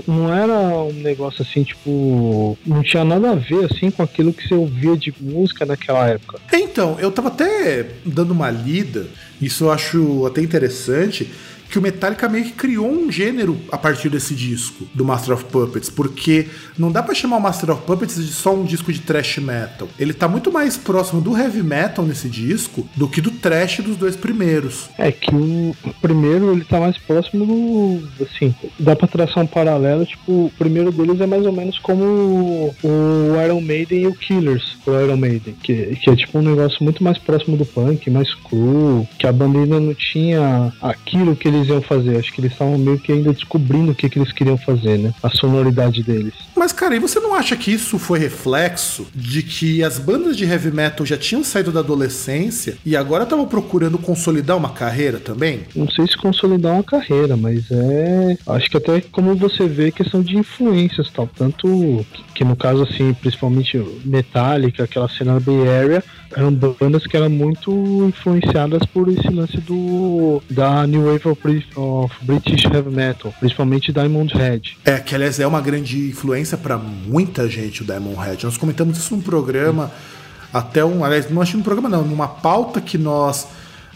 não 0.06 0.32
era 0.34 0.58
um 0.58 0.92
negócio 0.92 1.42
assim, 1.42 1.62
tipo. 1.62 2.56
Não 2.66 2.82
tinha 2.82 3.04
nada 3.04 3.32
a 3.32 3.34
ver, 3.34 3.64
assim, 3.70 3.90
com 3.90 4.02
aquilo 4.02 4.32
que 4.32 4.46
você 4.46 4.54
ouvia 4.54 4.96
de 4.96 5.14
música 5.20 5.64
naquela 5.64 6.08
época. 6.08 6.38
Então, 6.52 6.96
eu 6.98 7.10
tava 7.10 7.28
até 7.28 7.86
dando 8.04 8.32
uma 8.32 8.50
lida, 8.50 9.06
isso 9.40 9.64
eu 9.64 9.72
acho 9.72 10.26
até 10.26 10.40
interessante 10.40 11.30
que 11.68 11.78
o 11.78 11.82
Metallica 11.82 12.28
meio 12.28 12.44
que 12.44 12.52
criou 12.52 12.90
um 12.90 13.10
gênero 13.10 13.58
a 13.70 13.78
partir 13.78 14.08
desse 14.08 14.34
disco, 14.34 14.86
do 14.94 15.04
Master 15.04 15.34
of 15.34 15.44
Puppets, 15.44 15.90
porque 15.90 16.46
não 16.78 16.90
dá 16.90 17.02
para 17.02 17.14
chamar 17.14 17.36
o 17.36 17.40
Master 17.40 17.70
of 17.70 17.82
Puppets 17.82 18.16
de 18.16 18.32
só 18.32 18.54
um 18.54 18.64
disco 18.64 18.92
de 18.92 19.00
thrash 19.00 19.38
metal. 19.38 19.88
Ele 19.98 20.12
tá 20.12 20.28
muito 20.28 20.52
mais 20.52 20.76
próximo 20.76 21.20
do 21.20 21.36
heavy 21.36 21.62
metal 21.62 22.04
nesse 22.04 22.28
disco 22.28 22.88
do 22.94 23.08
que 23.08 23.20
do 23.20 23.30
thrash 23.30 23.80
dos 23.80 23.96
dois 23.96 24.16
primeiros. 24.16 24.88
É 24.98 25.10
que 25.10 25.34
o 25.34 25.74
primeiro 26.00 26.52
ele 26.52 26.64
tá 26.64 26.80
mais 26.80 26.96
próximo 26.98 27.46
do. 27.46 28.24
Assim, 28.24 28.54
dá 28.78 28.94
pra 28.94 29.08
traçar 29.08 29.42
um 29.42 29.46
paralelo. 29.46 30.04
Tipo, 30.06 30.46
o 30.46 30.52
primeiro 30.58 30.92
deles 30.92 31.20
é 31.20 31.26
mais 31.26 31.44
ou 31.44 31.52
menos 31.52 31.78
como 31.78 32.74
o 32.82 33.44
Iron 33.44 33.60
Maiden 33.60 34.02
e 34.02 34.06
o 34.06 34.14
Killers, 34.14 34.76
o 34.86 34.92
Iron 34.92 35.16
Maiden, 35.16 35.54
que, 35.62 35.96
que 35.96 36.10
é 36.10 36.16
tipo 36.16 36.38
um 36.38 36.42
negócio 36.42 36.82
muito 36.82 37.02
mais 37.02 37.18
próximo 37.18 37.56
do 37.56 37.64
punk, 37.64 38.10
mais 38.10 38.32
cru, 38.34 39.06
que 39.18 39.26
a 39.26 39.32
banda 39.32 39.58
ainda 39.58 39.80
não 39.80 39.94
tinha 39.94 40.72
aquilo 40.80 41.36
que 41.36 41.48
eles 41.48 41.65
iam 41.68 41.82
fazer. 41.82 42.16
Acho 42.16 42.32
que 42.32 42.40
eles 42.40 42.52
estavam 42.52 42.78
meio 42.78 42.98
que 42.98 43.12
ainda 43.12 43.32
descobrindo 43.32 43.92
o 43.92 43.94
que, 43.94 44.08
que 44.08 44.18
eles 44.18 44.32
queriam 44.32 44.58
fazer, 44.58 44.98
né? 44.98 45.12
A 45.22 45.30
sonoridade 45.30 46.02
deles. 46.02 46.34
Mas, 46.54 46.72
cara, 46.72 46.96
e 46.96 46.98
você 46.98 47.20
não 47.20 47.34
acha 47.34 47.56
que 47.56 47.72
isso 47.72 47.98
foi 47.98 48.18
reflexo 48.18 49.06
de 49.14 49.42
que 49.42 49.82
as 49.82 49.98
bandas 49.98 50.36
de 50.36 50.44
heavy 50.44 50.70
metal 50.70 51.04
já 51.04 51.16
tinham 51.16 51.44
saído 51.44 51.72
da 51.72 51.80
adolescência 51.80 52.78
e 52.84 52.96
agora 52.96 53.24
estavam 53.24 53.46
procurando 53.46 53.98
consolidar 53.98 54.56
uma 54.56 54.70
carreira 54.70 55.18
também? 55.18 55.60
Não 55.74 55.88
sei 55.88 56.06
se 56.06 56.16
consolidar 56.16 56.72
uma 56.72 56.82
carreira, 56.82 57.36
mas 57.36 57.70
é. 57.70 58.38
Acho 58.46 58.70
que 58.70 58.76
até 58.76 59.00
como 59.00 59.34
você 59.34 59.66
vê 59.66 59.90
questão 59.90 60.22
de 60.22 60.36
influências 60.36 61.10
tal. 61.10 61.28
Tanto 61.28 62.04
que 62.34 62.44
no 62.44 62.56
caso, 62.56 62.82
assim, 62.82 63.14
principalmente 63.14 63.82
Metallica, 64.04 64.84
aquela 64.84 65.08
cena 65.08 65.34
da 65.34 65.40
Bay 65.40 65.68
Area, 65.68 66.04
eram 66.34 66.52
bandas 66.52 67.06
que 67.06 67.16
eram 67.16 67.30
muito 67.30 67.70
influenciadas 68.06 68.84
por 68.86 69.08
esse 69.08 69.28
lance 69.28 69.58
do 69.58 70.42
da 70.50 70.86
New 70.86 71.06
Wave 71.06 71.28
of, 71.28 71.45
of 71.76 72.14
British 72.22 72.64
Heavy 72.64 72.90
Metal, 72.90 73.32
principalmente 73.38 73.92
Diamond 73.92 74.32
Head. 74.34 74.78
É, 74.84 74.98
que 74.98 75.14
aliás 75.14 75.38
é 75.40 75.46
uma 75.46 75.60
grande 75.60 76.08
influência 76.08 76.56
pra 76.56 76.76
muita 76.76 77.48
gente 77.48 77.82
o 77.82 77.84
Diamond 77.84 78.16
Head. 78.18 78.44
Nós 78.44 78.56
comentamos 78.56 78.98
isso 78.98 79.14
num 79.14 79.22
programa, 79.22 79.90
até 80.52 80.84
um. 80.84 81.04
Aliás, 81.04 81.30
não 81.30 81.42
acho 81.42 81.56
num 81.56 81.62
programa, 81.62 81.88
não, 81.88 82.04
numa 82.04 82.28
pauta 82.28 82.80
que 82.80 82.98
nós 82.98 83.48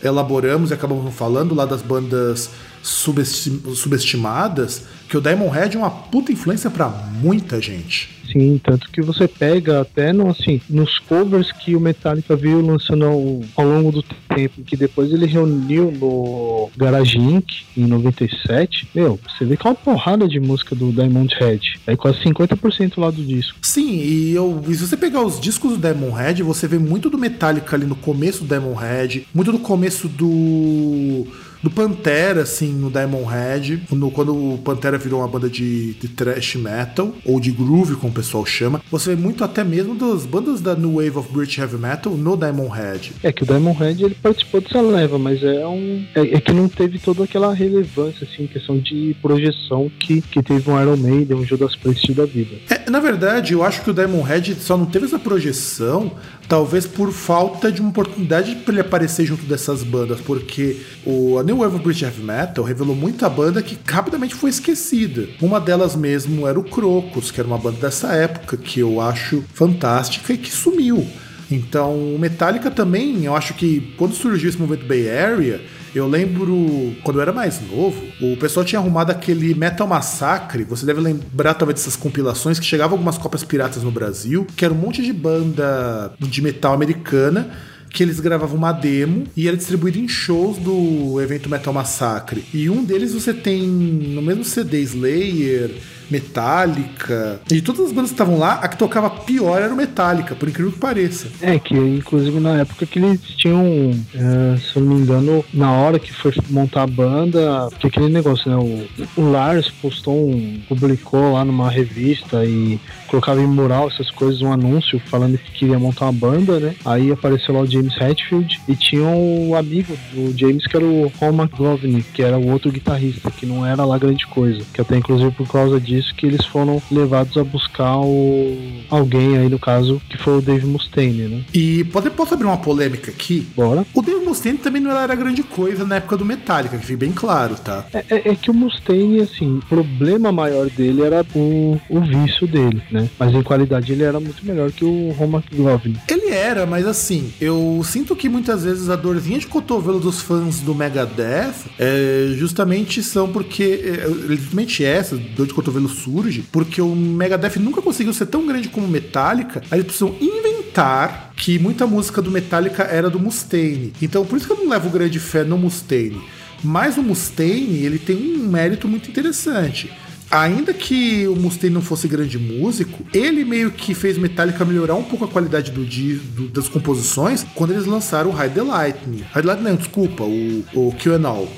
elaboramos 0.03 0.71
e 0.71 0.75
acabamos 0.75 1.15
falando 1.15 1.55
lá 1.55 1.65
das 1.65 1.83
bandas 1.83 2.51
subesti- 2.83 3.61
subestimadas, 3.75 4.85
que 5.09 5.17
o 5.17 5.21
Diamond 5.21 5.55
Head 5.55 5.77
é 5.77 5.79
uma 5.79 5.91
puta 5.91 6.33
influência 6.33 6.71
pra 6.71 6.89
muita 6.89 7.61
gente. 7.61 8.21
Sim, 8.33 8.61
tanto 8.63 8.89
que 8.91 9.03
você 9.03 9.27
pega 9.27 9.81
até 9.81 10.13
no, 10.13 10.29
assim, 10.31 10.61
nos 10.71 11.01
covers 11.01 11.51
que 11.51 11.75
o 11.75 11.81
Metallica 11.81 12.37
veio 12.37 12.65
lançando 12.65 13.05
ao, 13.05 13.41
ao 13.57 13.65
longo 13.69 13.91
do 13.91 14.05
tempo, 14.35 14.63
que 14.63 14.77
depois 14.77 15.13
ele 15.13 15.27
reuniu 15.27 15.91
no 15.91 16.71
Garage 16.77 17.19
Inc. 17.19 17.65
em 17.77 17.87
97, 17.87 18.89
meu, 18.95 19.19
você 19.27 19.45
vê 19.45 19.57
que 19.57 19.67
é 19.67 19.71
uma 19.71 19.75
porrada 19.75 20.29
de 20.29 20.39
música 20.39 20.77
do 20.77 20.93
Diamond 20.93 21.35
Head. 21.41 21.81
É 21.89 21.97
quase 21.97 22.19
50% 22.21 22.99
lá 22.99 23.11
do 23.11 23.25
disco. 23.25 23.59
Sim, 23.63 23.97
e, 23.97 24.33
eu, 24.33 24.63
e 24.69 24.75
se 24.77 24.87
você 24.87 24.97
pegar 24.97 25.23
os 25.23 25.41
discos 25.41 25.73
do 25.73 25.79
Diamond 25.79 26.17
Head, 26.17 26.45
você 26.45 26.69
vê 26.69 26.79
muito 26.79 27.11
do 27.11 27.19
Metallica 27.19 27.75
ali 27.75 27.85
no 27.85 27.97
começo 27.97 28.45
do 28.45 28.49
Diamond 28.49 28.79
Head, 28.81 29.27
muito 29.35 29.51
do 29.51 29.59
começo 29.59 30.07
do. 30.07 31.27
Do 31.63 31.71
Pantera, 31.71 32.43
assim, 32.43 32.73
no 32.73 32.91
Diamond 32.91 33.25
Head, 33.31 33.83
no- 33.93 34.11
quando 34.11 34.35
o 34.35 34.59
Pantera 34.59 34.97
virou 34.99 35.21
uma 35.21 35.29
banda 35.29 35.49
de, 35.49 35.93
de 35.95 36.09
thrash 36.09 36.57
metal, 36.57 37.15
ou 37.25 37.39
de 37.39 37.51
groove, 37.51 37.97
como 37.97 38.11
o 38.11 38.15
pessoal 38.15 38.45
chama, 38.47 38.81
você 38.91 39.15
vê 39.15 39.21
muito 39.23 39.45
até 39.45 39.63
mesmo 39.63 39.95
das 39.95 40.25
bandas 40.25 40.61
da 40.61 40.75
New 40.75 40.95
Wave 40.95 41.19
of 41.19 41.33
British 41.33 41.59
Heavy 41.59 41.77
Metal 41.77 42.13
no 42.15 42.37
Diamond 42.37 42.71
Head. 42.75 43.13
É 43.23 43.31
que 43.33 43.43
o 43.43 43.47
Diamond 43.47 43.79
Head 43.79 44.03
ele 44.05 44.15
participou 44.15 44.61
dessa 44.61 44.81
leva, 44.81 45.19
mas 45.19 45.43
é 45.43 45.67
um. 45.67 46.05
É, 46.15 46.21
é 46.37 46.41
que 46.41 46.53
não 46.53 46.69
teve 46.69 46.99
toda 46.99 47.25
aquela 47.25 47.53
relevância, 47.55 48.27
assim, 48.31 48.45
em 48.45 48.47
questão 48.47 48.79
de 48.79 49.15
projeção 49.21 49.91
que, 50.01 50.23
que 50.23 50.43
teve 50.43 50.71
um 50.71 50.81
Iron 50.81 50.97
Maiden, 50.97 51.37
um 51.37 51.45
Judas 51.45 51.77
Priest 51.77 52.13
da 52.15 52.25
vida. 52.25 52.57
É, 52.71 52.91
na 52.91 53.01
verdade, 53.01 53.53
eu 53.53 53.63
acho 53.63 53.83
que 53.83 53.91
o 53.91 53.95
Diamond 53.95 54.27
Head 54.27 54.55
só 54.55 54.77
não 54.77 54.87
teve 54.87 55.05
essa 55.07 55.19
projeção, 55.19 56.13
talvez 56.51 56.85
por 56.85 57.13
falta 57.13 57.71
de 57.71 57.81
uma 57.81 57.91
oportunidade 57.91 58.57
para 58.57 58.73
ele 58.75 58.81
aparecer 58.81 59.25
junto 59.25 59.45
dessas 59.45 59.85
bandas, 59.85 60.21
porque 60.21 60.79
o 61.07 61.39
a 61.39 61.45
New 61.45 61.59
Wave 61.59 61.77
of 61.77 61.85
British 61.85 62.03
Heavy 62.03 62.25
Metal 62.25 62.65
revelou 62.65 62.97
muita 62.97 63.29
banda 63.29 63.63
que 63.63 63.79
rapidamente 63.87 64.35
foi 64.35 64.51
esquecida. 64.51 65.29
Uma 65.41 65.61
delas 65.61 65.95
mesmo 65.95 66.49
era 66.49 66.59
o 66.59 66.65
Crocus, 66.65 67.31
que 67.31 67.39
era 67.41 67.47
uma 67.47 67.57
banda 67.57 67.79
dessa 67.79 68.09
época 68.15 68.57
que 68.57 68.81
eu 68.81 69.01
acho 69.01 69.45
fantástica 69.55 70.33
e 70.33 70.39
que 70.39 70.51
sumiu. 70.51 71.07
Então, 71.49 72.17
o 72.17 72.19
Metallica 72.19 72.69
também, 72.69 73.25
eu 73.25 73.37
acho 73.37 73.55
que 73.55 73.95
quando 73.97 74.15
surgiu 74.15 74.49
esse 74.49 74.59
movimento 74.59 74.89
Bay 74.89 75.09
Area, 75.09 75.61
eu 75.95 76.07
lembro, 76.07 76.95
quando 77.03 77.17
eu 77.17 77.23
era 77.23 77.33
mais 77.33 77.61
novo, 77.61 78.01
o 78.21 78.37
pessoal 78.37 78.65
tinha 78.65 78.79
arrumado 78.79 79.11
aquele 79.11 79.55
Metal 79.55 79.87
Massacre. 79.87 80.65
Você 80.65 80.87
deve 80.87 81.01
lembrar 81.01 81.55
talvez 81.55 81.81
dessas 81.81 81.97
compilações 81.97 82.59
que 82.59 82.67
chegavam 82.67 82.95
algumas 82.95 83.19
cópias 83.19 83.43
piratas 83.43 83.83
no 83.83 83.91
Brasil, 83.91 84.47
que 84.57 84.65
era 84.65 84.73
um 84.73 84.77
monte 84.77 85.03
de 85.03 85.13
banda 85.13 86.13
de 86.19 86.43
metal 86.43 86.73
americana 86.75 87.51
que 87.93 88.03
eles 88.03 88.21
gravavam 88.21 88.57
uma 88.57 88.73
demo 88.73 89.25
e 89.37 89.49
era 89.49 89.57
distribuído 89.57 89.99
em 89.99 90.07
shows 90.07 90.59
do 90.59 91.21
evento 91.21 91.49
Metal 91.51 91.73
Massacre. 91.73 92.45
E 92.55 92.71
um 92.71 92.85
deles 92.85 93.13
você 93.13 93.35
tem 93.35 93.67
no 93.67 94.23
mesmo 94.23 94.45
CD 94.45 94.81
Slayer, 94.81 95.75
Metallica. 96.11 97.41
E 97.51 97.61
todas 97.61 97.87
as 97.87 97.93
bandas 97.93 98.11
que 98.11 98.15
estavam 98.15 98.39
lá, 98.39 98.55
a 98.55 98.69
que 98.69 98.77
tocava 98.77 99.11
pior 99.11 99.61
era 99.61 99.73
o 99.73 99.77
Metallica, 99.77 100.35
por 100.35 100.49
incrível 100.49 100.73
que 100.73 100.79
pareça. 100.79 101.29
É, 101.41 101.59
que 101.59 101.75
inclusive 101.75 102.39
na 102.41 102.61
época 102.61 102.87
que 102.87 102.99
eles 102.99 103.21
tinham, 103.37 103.91
é, 104.15 104.57
se 104.59 104.77
eu 104.77 104.83
não 104.83 104.95
me 104.95 105.03
engano, 105.03 105.45
na 105.53 105.73
hora 105.73 105.99
que 105.99 106.13
foi 106.13 106.33
montar 106.49 106.83
a 106.83 106.87
banda, 106.87 107.69
que 107.79 107.87
aquele 107.87 108.09
negócio, 108.09 108.51
né? 108.51 108.57
O, 108.57 109.21
o 109.21 109.31
Lars 109.31 109.71
postou 109.83 110.31
um, 110.31 110.61
publicou 110.69 111.33
lá 111.33 111.45
numa 111.45 111.71
revista 111.71 112.45
e 112.45 112.81
colocava 113.07 113.41
em 113.41 113.47
mural 113.47 113.89
essas 113.89 114.11
coisas, 114.11 114.41
um 114.43 114.53
anúncio 114.53 115.01
falando 115.07 115.39
que 115.39 115.53
queria 115.53 115.79
montar 115.79 116.07
uma 116.07 116.13
banda, 116.13 116.61
né? 116.61 116.75
Aí 116.85 117.11
apareceu 117.11 117.55
lá 117.55 117.61
o 117.61 117.67
James 117.67 117.97
Hetfield 118.01 118.61
e 118.69 118.75
tinha 118.75 119.05
um 119.05 119.55
amigo 119.55 119.97
do 120.13 120.37
James 120.39 120.67
que 120.67 120.77
era 120.77 120.85
o 120.85 121.11
Paul 121.19 121.33
McGovney, 121.33 122.03
que 122.03 122.23
era 122.23 122.39
o 122.39 122.51
outro 122.51 122.71
guitarrista, 122.71 123.31
que 123.31 123.47
não 123.47 123.67
era 123.67 123.85
lá 123.85 123.99
grande 123.99 124.27
coisa. 124.27 124.63
Que 124.73 124.81
até 124.81 124.97
inclusive 124.97 125.31
por 125.33 125.49
causa 125.49 125.81
disso 125.81 126.00
que 126.13 126.27
eles 126.27 126.45
foram 126.47 126.83
levados 126.91 127.37
a 127.37 127.45
buscar 127.45 127.99
o 127.99 128.57
alguém 128.89 129.37
aí 129.39 129.49
no 129.49 129.59
caso 129.59 130.01
que 130.09 130.17
foi 130.17 130.39
o 130.39 130.41
Dave 130.43 130.67
Mustaine, 130.67 131.29
né? 131.29 131.43
E 131.55 131.85
pode, 131.85 132.11
posso 132.11 132.35
abrir 132.35 132.47
uma 132.47 132.57
polêmica 132.57 133.11
aqui? 133.11 133.47
Bora. 133.57 133.85
O 133.95 134.03
Dave 134.03 134.25
Mustaine 134.25 134.59
também 134.59 134.81
não 134.83 134.91
era 134.91 135.15
grande 135.15 135.43
coisa 135.43 135.85
na 135.85 135.97
época 135.97 136.17
do 136.17 136.25
Metallica, 136.25 136.77
que 136.79 136.87
fique 136.87 136.97
bem 136.99 137.13
claro, 137.13 137.55
tá? 137.57 137.87
É, 137.93 138.05
é- 138.09 138.29
é 138.31 138.35
que 138.37 138.51
o 138.51 138.55
Mustaine, 138.55 139.21
assim, 139.21 139.59
o 139.59 139.65
problema 139.67 140.31
maior 140.33 140.69
dele 140.71 141.03
era 141.03 141.25
o, 141.35 141.81
o 141.89 142.01
vício 142.01 142.47
dele, 142.47 142.83
né? 142.91 143.09
Mas 143.19 143.35
em 143.35 143.43
qualidade 143.43 143.93
ele 143.93 144.03
era 144.03 144.19
muito 144.21 144.45
melhor 144.45 144.71
que 144.71 144.85
o 144.85 145.11
Ron 145.13 145.31
McGovney. 145.39 145.97
Ele 146.09 146.31
era, 146.31 146.67
mas 146.67 146.87
assim, 146.87 147.33
eu 147.41 147.81
sinto 147.85 148.15
que 148.17 148.29
muitas 148.29 148.65
vezes 148.65 148.89
a 148.89 148.97
dorzinha 148.97 149.39
de 149.39 149.47
cotovelo 149.47 150.01
dos 150.01 150.21
fãs 150.21 150.61
do 150.61 150.75
Megadeth 150.75 151.55
é, 151.79 152.33
justamente 152.37 153.03
são 153.03 153.29
porque. 153.29 153.81
É, 153.85 154.11
justamente 154.37 154.85
essa 154.85 155.17
dor 155.17 155.47
de 155.47 155.55
cotovelo 155.55 155.89
surge 155.91 156.45
porque 156.51 156.81
o 156.81 156.95
Megadeth 156.95 157.59
nunca 157.59 157.83
conseguiu 157.83 158.13
ser 158.15 158.27
tão 158.27 158.47
grande 158.47 158.69
como 158.69 158.89
Metallica, 158.89 159.61
aí 159.71 159.79
eles 159.81 159.87
precisam 159.87 160.15
inventar 160.21 161.33
que 161.37 161.59
muita 161.59 161.87
música 161.87 162.23
do 162.23 162.31
Metallica 162.31 162.85
era 162.85 163.11
do 163.11 163.19
Mustaine. 163.19 163.93
Então 164.01 164.25
por 164.25 164.37
isso 164.37 164.47
que 164.47 164.53
eu 164.53 164.57
não 164.59 164.69
levo 164.69 164.89
grande 164.91 165.19
fé 165.19 165.45
no 165.45 165.59
Mustaine. 165.59 166.21
Mas 166.63 166.97
o 166.97 167.03
Mustaine, 167.03 167.79
ele 167.85 167.99
tem 167.99 168.17
um 168.37 168.49
mérito 168.49 168.87
muito 168.87 169.09
interessante. 169.11 169.91
Ainda 170.31 170.73
que 170.73 171.27
o 171.27 171.35
Mustaine 171.35 171.75
não 171.75 171.83
fosse 171.83 172.07
grande 172.07 172.39
músico, 172.39 173.05
ele 173.13 173.45
meio 173.45 173.73
que 173.73 173.95
fez 173.95 174.17
Metallica 174.17 174.65
melhorar 174.65 174.95
um 174.95 175.03
pouco 175.03 175.25
a 175.25 175.29
qualidade 175.29 175.73
do, 175.73 175.85
do- 175.85 176.49
das 176.51 176.69
composições 176.69 177.45
quando 177.55 177.73
eles 177.73 177.85
lançaram 177.85 178.31
o 178.31 178.33
Hide 178.41 178.55
the 178.55 178.63
Lightning. 178.63 179.25
The 179.35 179.43
Lightning, 179.43 179.71
não, 179.71 179.77
desculpa, 179.77 180.23
o, 180.23 180.65
o 180.73 180.95
Kill. 180.97 181.15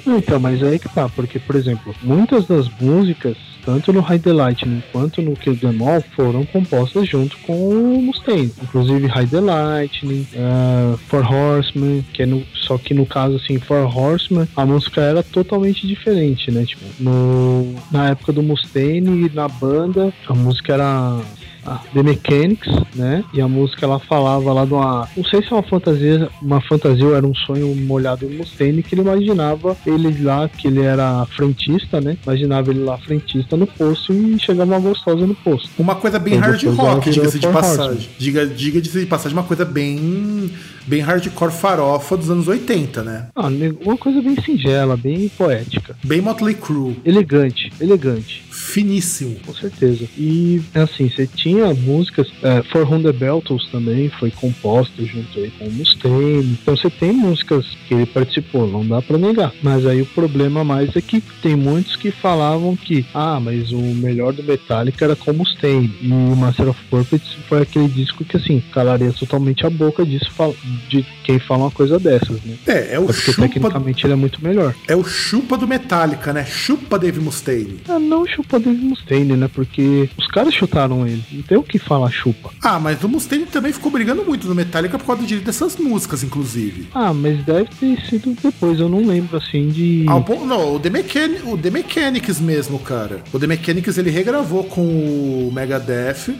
Então, 0.06 0.40
mas 0.40 0.62
aí 0.62 0.78
que 0.78 0.88
tá, 0.88 1.06
porque, 1.10 1.38
por 1.38 1.54
exemplo, 1.54 1.94
muitas 2.02 2.46
das 2.46 2.66
músicas, 2.80 3.36
tanto 3.64 3.92
no 3.92 4.02
the 4.18 4.32
Lightning 4.32 4.82
quanto 4.92 5.22
no 5.22 5.34
Kill 5.34 5.56
Them 5.56 5.82
All, 5.82 6.02
foram 6.14 6.44
compostas 6.44 7.08
junto 7.08 7.36
com 7.38 7.52
o 7.52 8.02
Mustaine. 8.02 8.52
Inclusive 8.62 9.08
the 9.30 9.40
Lightning, 9.40 10.26
uh, 10.34 10.96
For 11.08 11.24
Horsemen, 11.24 12.04
que 12.12 12.22
é 12.22 12.26
no, 12.26 12.44
só 12.54 12.78
que 12.78 12.94
no 12.94 13.06
caso, 13.06 13.36
assim, 13.36 13.58
For 13.58 13.84
Horsemen, 13.84 14.48
a 14.56 14.66
música 14.66 15.00
era 15.00 15.22
totalmente 15.22 15.86
diferente, 15.86 16.50
né? 16.50 16.64
Tipo, 16.64 16.84
no, 17.00 17.74
na 17.90 18.10
época 18.10 18.32
do 18.32 18.42
Mustaine 18.42 19.26
e 19.26 19.34
na 19.34 19.48
banda, 19.48 20.12
a 20.26 20.34
música 20.34 20.74
era 20.74 21.20
a 21.64 21.80
The 21.92 22.02
Mechanics, 22.02 22.68
né? 22.94 23.24
E 23.32 23.40
a 23.40 23.48
música 23.48 23.86
ela 23.86 23.98
falava 23.98 24.52
lá 24.52 24.64
de 24.64 24.72
uma. 24.72 25.08
Não 25.16 25.24
sei 25.24 25.42
se 25.42 25.52
é 25.52 25.56
uma 25.56 25.62
fantasia, 25.62 26.28
uma 26.40 26.60
fantasia 26.60 27.06
ou 27.06 27.14
era 27.14 27.26
um 27.26 27.34
sonho 27.34 27.74
molhado 27.74 28.26
em 28.26 28.36
Mustaine, 28.36 28.82
que 28.82 28.94
ele 28.94 29.02
imaginava 29.02 29.76
ele 29.86 30.22
lá, 30.22 30.48
que 30.48 30.68
ele 30.68 30.82
era 30.82 31.26
frentista, 31.26 32.00
né? 32.00 32.16
Imaginava 32.24 32.70
ele 32.70 32.80
lá 32.80 32.98
frentista 32.98 33.56
no 33.56 33.66
posto 33.66 34.12
e 34.12 34.38
chegava 34.38 34.70
uma 34.72 34.80
gostosa 34.80 35.26
no 35.26 35.34
posto. 35.34 35.70
Uma 35.78 35.94
coisa 35.94 36.18
bem 36.18 36.34
hard 36.36 36.62
rock, 36.64 37.10
diga-se 37.10 37.38
de 37.38 37.48
passagem. 37.48 38.08
Diga, 38.18 38.46
diga-se 38.46 39.00
de 39.00 39.06
passagem, 39.06 39.36
uma 39.36 39.44
coisa 39.44 39.64
bem, 39.64 40.50
bem 40.86 41.00
hardcore 41.00 41.52
farofa 41.52 42.16
dos 42.16 42.30
anos 42.30 42.48
80, 42.48 43.02
né? 43.02 43.28
Ah, 43.34 43.48
uma 43.84 43.96
coisa 43.96 44.20
bem 44.22 44.36
singela, 44.42 44.96
bem 44.96 45.28
poética. 45.28 45.96
Bem 46.04 46.20
Motley 46.20 46.54
Crue. 46.54 47.00
Elegante, 47.04 47.72
elegante. 47.80 48.42
Finíssimo. 48.50 49.36
Com 49.46 49.54
certeza. 49.54 50.04
E 50.16 50.60
assim, 50.74 51.08
você 51.08 51.26
tinha 51.26 51.72
músicas. 51.74 52.28
É, 52.42 52.62
For 52.64 52.90
Whom 52.90 53.02
the 53.02 53.12
Beltles 53.12 53.66
também 53.70 54.08
foi 54.08 54.30
composta 54.30 55.04
junto 55.04 55.38
aí 55.38 55.50
com 55.58 55.66
o 55.66 55.72
Mustaine. 55.72 56.58
Então 56.62 56.76
você 56.76 56.88
tem 56.90 57.12
músicas 57.12 57.66
que 57.86 57.94
ele 57.94 58.06
participou, 58.06 58.66
não 58.66 58.86
dá 58.86 59.00
pra 59.02 59.18
negar. 59.18 59.52
Mas 59.62 59.86
aí 59.86 60.00
o 60.02 60.06
problema 60.06 60.64
mais 60.64 60.94
é 60.96 61.00
que 61.00 61.20
tem 61.42 61.56
muitos 61.56 61.96
que 61.96 62.10
falavam 62.10 62.76
que, 62.76 63.04
ah, 63.14 63.38
mas 63.40 63.70
o 63.72 63.78
melhor 63.80 64.32
do 64.32 64.42
Metallica 64.42 65.04
era 65.04 65.16
com 65.16 65.30
o 65.30 65.34
Mustaine. 65.34 65.94
E 66.00 66.08
o 66.10 66.36
Master 66.36 66.68
of 66.68 66.80
Puppets 66.90 67.32
foi 67.48 67.62
aquele 67.62 67.88
disco 67.88 68.24
que 68.24 68.36
assim, 68.36 68.62
calaria 68.72 69.12
totalmente 69.12 69.66
a 69.66 69.70
boca 69.70 70.04
disso, 70.04 70.30
fal- 70.32 70.54
de 70.88 71.04
quem 71.24 71.38
fala 71.38 71.64
uma 71.64 71.70
coisa 71.70 71.98
dessas, 71.98 72.42
né? 72.44 72.56
É, 72.66 72.94
é 72.94 72.98
o, 72.98 73.04
porque 73.06 73.20
chupa, 73.20 73.42
tecnicamente 73.42 74.06
ele 74.06 74.12
é 74.12 74.16
muito 74.16 74.42
melhor. 74.42 74.74
é 74.88 74.96
o 74.96 75.04
chupa 75.04 75.56
do 75.56 75.66
Metallica, 75.68 76.32
né? 76.32 76.44
Chupa 76.44 76.98
Dave 76.98 77.20
Mustaine. 77.20 77.80
Ah, 77.88 77.98
não 77.98 78.26
chupa 78.26 78.58
Dave 78.58 78.80
Mustaine, 78.82 79.36
né? 79.36 79.48
Porque 79.52 80.08
os 80.18 80.26
caras 80.26 80.54
chutaram 80.54 81.06
ele. 81.06 81.22
Não 81.32 81.42
tem 81.42 81.58
o 81.58 81.62
que 81.62 81.78
falar 81.78 82.10
chupa. 82.10 82.50
Ah, 82.62 82.78
mas 82.78 83.02
o 83.02 83.08
Mustaine 83.08 83.46
também 83.46 83.72
ficou 83.72 83.90
brigando 83.90 84.24
muito 84.24 84.46
no 84.48 84.54
Metallica 84.54 84.98
por 84.98 85.06
causa 85.06 85.22
do 85.22 85.26
direito 85.28 85.46
dessas 85.46 85.76
músicas, 85.76 86.22
inclusive. 86.22 86.88
Ah, 86.94 87.12
mas 87.12 87.44
deve 87.44 87.68
ter 87.78 88.00
sido 88.08 88.36
depois, 88.42 88.78
eu 88.80 88.88
não 88.88 89.04
lembro 89.06 89.36
assim 89.36 89.68
de. 89.68 90.04
Ao 90.08 90.22
ponto- 90.22 90.44
não, 90.44 90.74
o 90.76 90.80
The, 90.80 90.90
Mechan 90.90 91.30
o 91.44 91.56
The 91.58 91.70
Mechanics 91.70 92.40
mesmo, 92.40 92.78
cara. 92.78 93.22
O 93.32 93.38
The 93.38 93.46
Mechanics 93.46 93.98
ele 93.98 94.10
regravou 94.10 94.64
com 94.64 94.82
o 94.82 95.50
Megadeth 95.52 96.34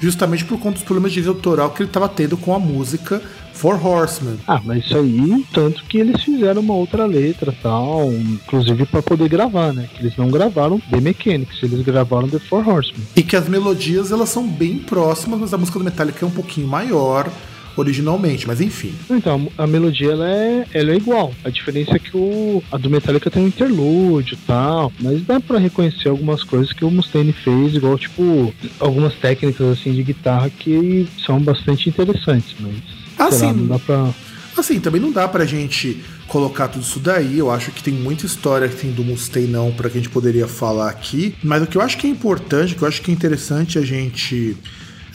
justamente 0.00 0.44
por 0.44 0.58
conta 0.58 0.74
dos 0.74 0.82
problemas 0.84 1.10
de 1.12 1.20
direito 1.20 1.36
autoral 1.36 1.70
que 1.70 1.82
ele 1.82 1.90
tava 1.90 2.08
tendo 2.08 2.36
com 2.36 2.54
a 2.54 2.58
música 2.58 3.22
For 3.56 3.84
Horsemen. 3.84 4.38
Ah, 4.46 4.60
mas 4.62 4.84
isso 4.84 4.98
aí, 4.98 5.44
tanto 5.52 5.82
que 5.84 5.96
eles 5.98 6.22
fizeram 6.22 6.60
uma 6.60 6.74
outra 6.74 7.06
letra 7.06 7.54
tal, 7.62 8.12
inclusive 8.12 8.84
pra 8.84 9.02
poder 9.02 9.30
gravar, 9.30 9.72
né? 9.72 9.88
Que 9.94 10.02
eles 10.02 10.16
não 10.16 10.28
gravaram 10.28 10.78
The 10.78 11.00
Mechanics, 11.00 11.62
eles 11.62 11.80
gravaram 11.80 12.28
The 12.28 12.38
Four 12.38 12.68
Horsemen. 12.68 13.02
E 13.16 13.22
que 13.22 13.34
as 13.34 13.48
melodias 13.48 14.12
elas 14.12 14.28
são 14.28 14.46
bem 14.46 14.78
próximas, 14.78 15.40
mas 15.40 15.54
a 15.54 15.58
música 15.58 15.78
do 15.78 15.84
Metallica 15.84 16.24
é 16.24 16.28
um 16.28 16.32
pouquinho 16.32 16.68
maior 16.68 17.30
originalmente, 17.76 18.46
mas 18.46 18.60
enfim. 18.60 18.94
Então, 19.10 19.48
a 19.56 19.66
melodia 19.66 20.12
ela 20.12 20.28
é, 20.28 20.66
ela 20.72 20.92
é 20.92 20.96
igual. 20.96 21.32
A 21.44 21.50
diferença 21.50 21.96
é 21.96 21.98
que 21.98 22.16
o, 22.16 22.62
a 22.70 22.76
do 22.76 22.90
Metallica 22.90 23.30
tem 23.30 23.42
um 23.42 23.48
interlúdio 23.48 24.34
e 24.34 24.46
tal, 24.46 24.92
mas 25.00 25.22
dá 25.22 25.40
pra 25.40 25.58
reconhecer 25.58 26.08
algumas 26.08 26.42
coisas 26.42 26.72
que 26.72 26.84
o 26.84 26.90
Mustaine 26.90 27.32
fez, 27.32 27.74
igual, 27.74 27.98
tipo, 27.98 28.52
algumas 28.80 29.14
técnicas 29.14 29.78
assim 29.78 29.92
de 29.92 30.02
guitarra 30.02 30.50
que 30.50 31.08
são 31.24 31.40
bastante 31.40 31.88
interessantes, 31.88 32.54
mas. 32.60 33.05
Sei 33.16 33.24
lá, 33.24 33.32
sim. 33.32 33.52
não 33.52 33.66
dá 33.66 33.78
pra. 33.78 34.14
Assim, 34.56 34.80
também 34.80 35.00
não 35.00 35.12
dá 35.12 35.28
pra 35.28 35.44
gente 35.44 36.02
colocar 36.28 36.68
tudo 36.68 36.82
isso 36.82 36.98
daí. 36.98 37.38
Eu 37.38 37.50
acho 37.50 37.70
que 37.70 37.82
tem 37.82 37.92
muita 37.92 38.24
história 38.24 38.68
que 38.68 38.76
tem 38.76 38.90
do 38.90 39.04
Mustaine 39.04 39.48
não 39.48 39.70
pra 39.70 39.90
que 39.90 39.98
a 39.98 40.00
gente 40.00 40.10
poderia 40.10 40.48
falar 40.48 40.88
aqui. 40.88 41.34
Mas 41.42 41.62
o 41.62 41.66
que 41.66 41.76
eu 41.76 41.82
acho 41.82 41.98
que 41.98 42.06
é 42.06 42.10
importante, 42.10 42.72
o 42.72 42.76
que 42.76 42.82
eu 42.82 42.88
acho 42.88 43.02
que 43.02 43.10
é 43.10 43.14
interessante 43.14 43.78
a 43.78 43.82
gente 43.82 44.56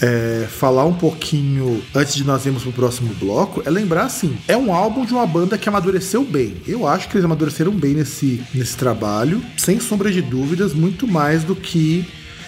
é, 0.02 0.48
falar 0.50 0.86
um 0.86 0.94
pouquinho 0.94 1.82
antes 1.94 2.16
de 2.16 2.24
nós 2.24 2.46
irmos 2.46 2.64
pro 2.64 2.72
próximo 2.72 3.14
bloco 3.16 3.62
é 3.66 3.70
lembrar 3.70 4.06
assim: 4.06 4.36
é 4.48 4.58
um 4.58 4.74
álbum 4.74 5.06
de 5.06 5.14
uma 5.14 5.26
banda 5.28 5.58
que 5.58 5.70
amadureceu 5.70 6.24
bem. 6.24 6.58
Eu 6.68 6.88
acho 6.88 7.08
que 7.08 7.16
eles 7.16 7.26
amadureceram 7.26 7.72
bem 7.72 7.94
nesse, 7.94 8.42
nesse 8.54 8.76
trabalho, 8.76 9.42
sem 9.58 9.80
sombra 9.80 10.12
de 10.12 10.22
dúvidas, 10.22 10.74
muito 10.74 11.08
mais 11.08 11.44
do 11.44 11.56
que 11.56 12.06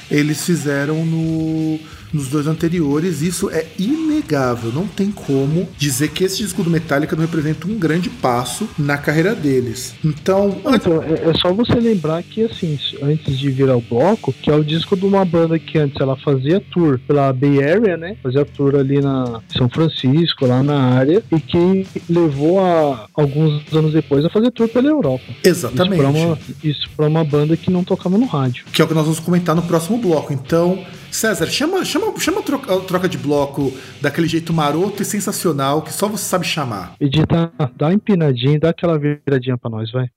eles 0.09 0.43
fizeram 0.45 1.05
no, 1.05 1.79
nos 2.13 2.27
dois 2.27 2.47
anteriores. 2.47 3.21
Isso 3.21 3.49
é 3.49 3.65
inegável. 3.79 4.71
Não 4.71 4.87
tem 4.87 5.11
como 5.11 5.67
dizer 5.77 6.09
que 6.09 6.23
esse 6.23 6.37
disco 6.37 6.63
do 6.63 6.69
Metallica 6.69 7.15
não 7.15 7.23
representa 7.23 7.67
um 7.67 7.77
grande 7.77 8.09
passo 8.09 8.69
na 8.77 8.97
carreira 8.97 9.33
deles. 9.35 9.95
Então, 10.03 10.61
Então, 10.65 11.01
é, 11.03 11.29
é 11.29 11.33
só 11.35 11.51
você 11.53 11.73
lembrar 11.73 12.21
que, 12.23 12.43
assim, 12.43 12.77
antes 13.01 13.37
de 13.37 13.49
virar 13.49 13.75
o 13.75 13.81
bloco, 13.81 14.33
que 14.33 14.49
é 14.49 14.55
o 14.55 14.63
disco 14.63 14.95
de 14.95 15.05
uma 15.05 15.25
banda 15.25 15.57
que 15.57 15.77
antes 15.77 15.99
ela 15.99 16.15
fazia 16.17 16.59
tour 16.59 16.99
pela 17.07 17.31
Bay 17.33 17.63
Area, 17.63 17.97
né? 17.97 18.15
Fazia 18.21 18.45
tour 18.45 18.75
ali 18.75 19.01
na 19.01 19.41
São 19.57 19.69
Francisco, 19.69 20.45
lá 20.45 20.61
na 20.61 20.79
área, 20.79 21.23
e 21.31 21.39
que 21.39 21.85
levou 22.09 22.59
a 22.59 23.07
alguns 23.13 23.61
anos 23.73 23.93
depois 23.93 24.23
a 24.25 24.29
fazer 24.29 24.51
tour 24.51 24.67
pela 24.69 24.87
Europa. 24.87 25.23
exatamente. 25.43 26.03
Isso 26.63 26.89
pra, 26.95 27.07
uma, 27.07 27.19
uma 27.19 27.23
banda 27.23 27.55
que 27.57 27.71
não 27.71 27.83
tocava 27.83 28.17
no 28.17 28.25
rádio. 28.25 28.65
Que 28.71 28.81
é 28.81 28.85
o 28.85 28.87
que 28.87 28.93
nós 28.93 29.03
vamos 29.03 29.19
comentar 29.19 29.55
no 29.55 29.61
próximo 29.63 29.97
bloco. 29.97 30.33
Então, 30.33 30.83
César, 31.11 31.47
chama, 31.47 31.85
chama, 31.85 32.02
chama 32.19 32.39
a 32.39 32.43
troca, 32.43 32.75
a 32.75 32.79
troca 32.81 33.09
de 33.09 33.17
bloco 33.17 33.71
daquele 34.01 34.27
jeito 34.27 34.53
maroto 34.53 35.01
e 35.01 35.05
sensacional 35.05 35.81
que 35.81 35.93
só 35.93 36.07
você 36.07 36.23
sabe 36.23 36.45
chamar. 36.45 36.95
Edita, 36.99 37.51
dá 37.75 37.87
uma 37.87 37.93
empinadinha, 37.93 38.59
dá 38.59 38.69
aquela 38.69 38.97
viradinha 38.97 39.57
pra 39.57 39.69
nós, 39.69 39.91
vai. 39.91 40.07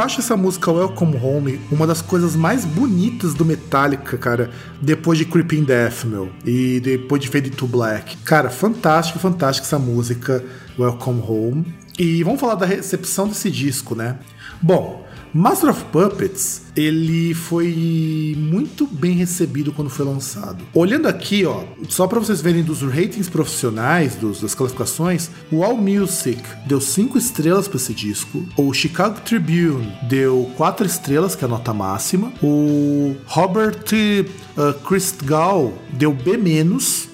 Acho 0.00 0.20
essa 0.20 0.36
música 0.36 0.72
Welcome 0.72 1.16
Home 1.22 1.60
uma 1.70 1.86
das 1.86 2.00
coisas 2.00 2.34
mais 2.34 2.64
bonitas 2.64 3.34
do 3.34 3.44
Metallica, 3.44 4.16
cara, 4.16 4.50
depois 4.80 5.18
de 5.18 5.26
Creeping 5.26 5.64
Death, 5.64 6.04
meu, 6.04 6.30
e 6.44 6.80
depois 6.80 7.20
de 7.20 7.28
Fade 7.28 7.50
to 7.50 7.66
Black. 7.66 8.16
Cara, 8.18 8.48
fantástico, 8.48 9.18
fantástico 9.18 9.66
essa 9.66 9.78
música 9.78 10.42
Welcome 10.78 11.22
Home. 11.26 11.74
E 11.98 12.22
vamos 12.24 12.40
falar 12.40 12.54
da 12.54 12.64
recepção 12.64 13.28
desse 13.28 13.50
disco, 13.50 13.94
né? 13.94 14.18
Bom, 14.62 15.06
Master 15.32 15.70
of 15.70 15.84
Puppets, 15.86 16.62
ele 16.76 17.34
foi 17.34 18.34
muito 18.36 18.86
bem 18.86 19.12
recebido 19.12 19.72
quando 19.72 19.88
foi 19.88 20.04
lançado. 20.04 20.64
Olhando 20.74 21.06
aqui, 21.06 21.44
ó, 21.44 21.62
só 21.88 22.06
para 22.08 22.18
vocês 22.18 22.40
verem 22.40 22.64
dos 22.64 22.82
ratings 22.82 23.28
profissionais, 23.28 24.16
dos, 24.16 24.40
das 24.40 24.54
classificações, 24.54 25.30
o 25.52 25.62
All 25.62 25.76
Music 25.76 26.42
deu 26.66 26.80
5 26.80 27.16
estrelas 27.16 27.68
para 27.68 27.76
esse 27.76 27.94
disco, 27.94 28.44
o 28.56 28.72
Chicago 28.72 29.20
Tribune 29.20 29.92
deu 30.08 30.50
4 30.56 30.84
estrelas, 30.84 31.36
que 31.36 31.44
é 31.44 31.46
a 31.46 31.50
nota 31.50 31.72
máxima, 31.72 32.32
o 32.42 33.14
Robert 33.26 33.84
uh, 34.56 34.74
Christgau 34.80 35.72
deu 35.92 36.12
B-, 36.12 36.36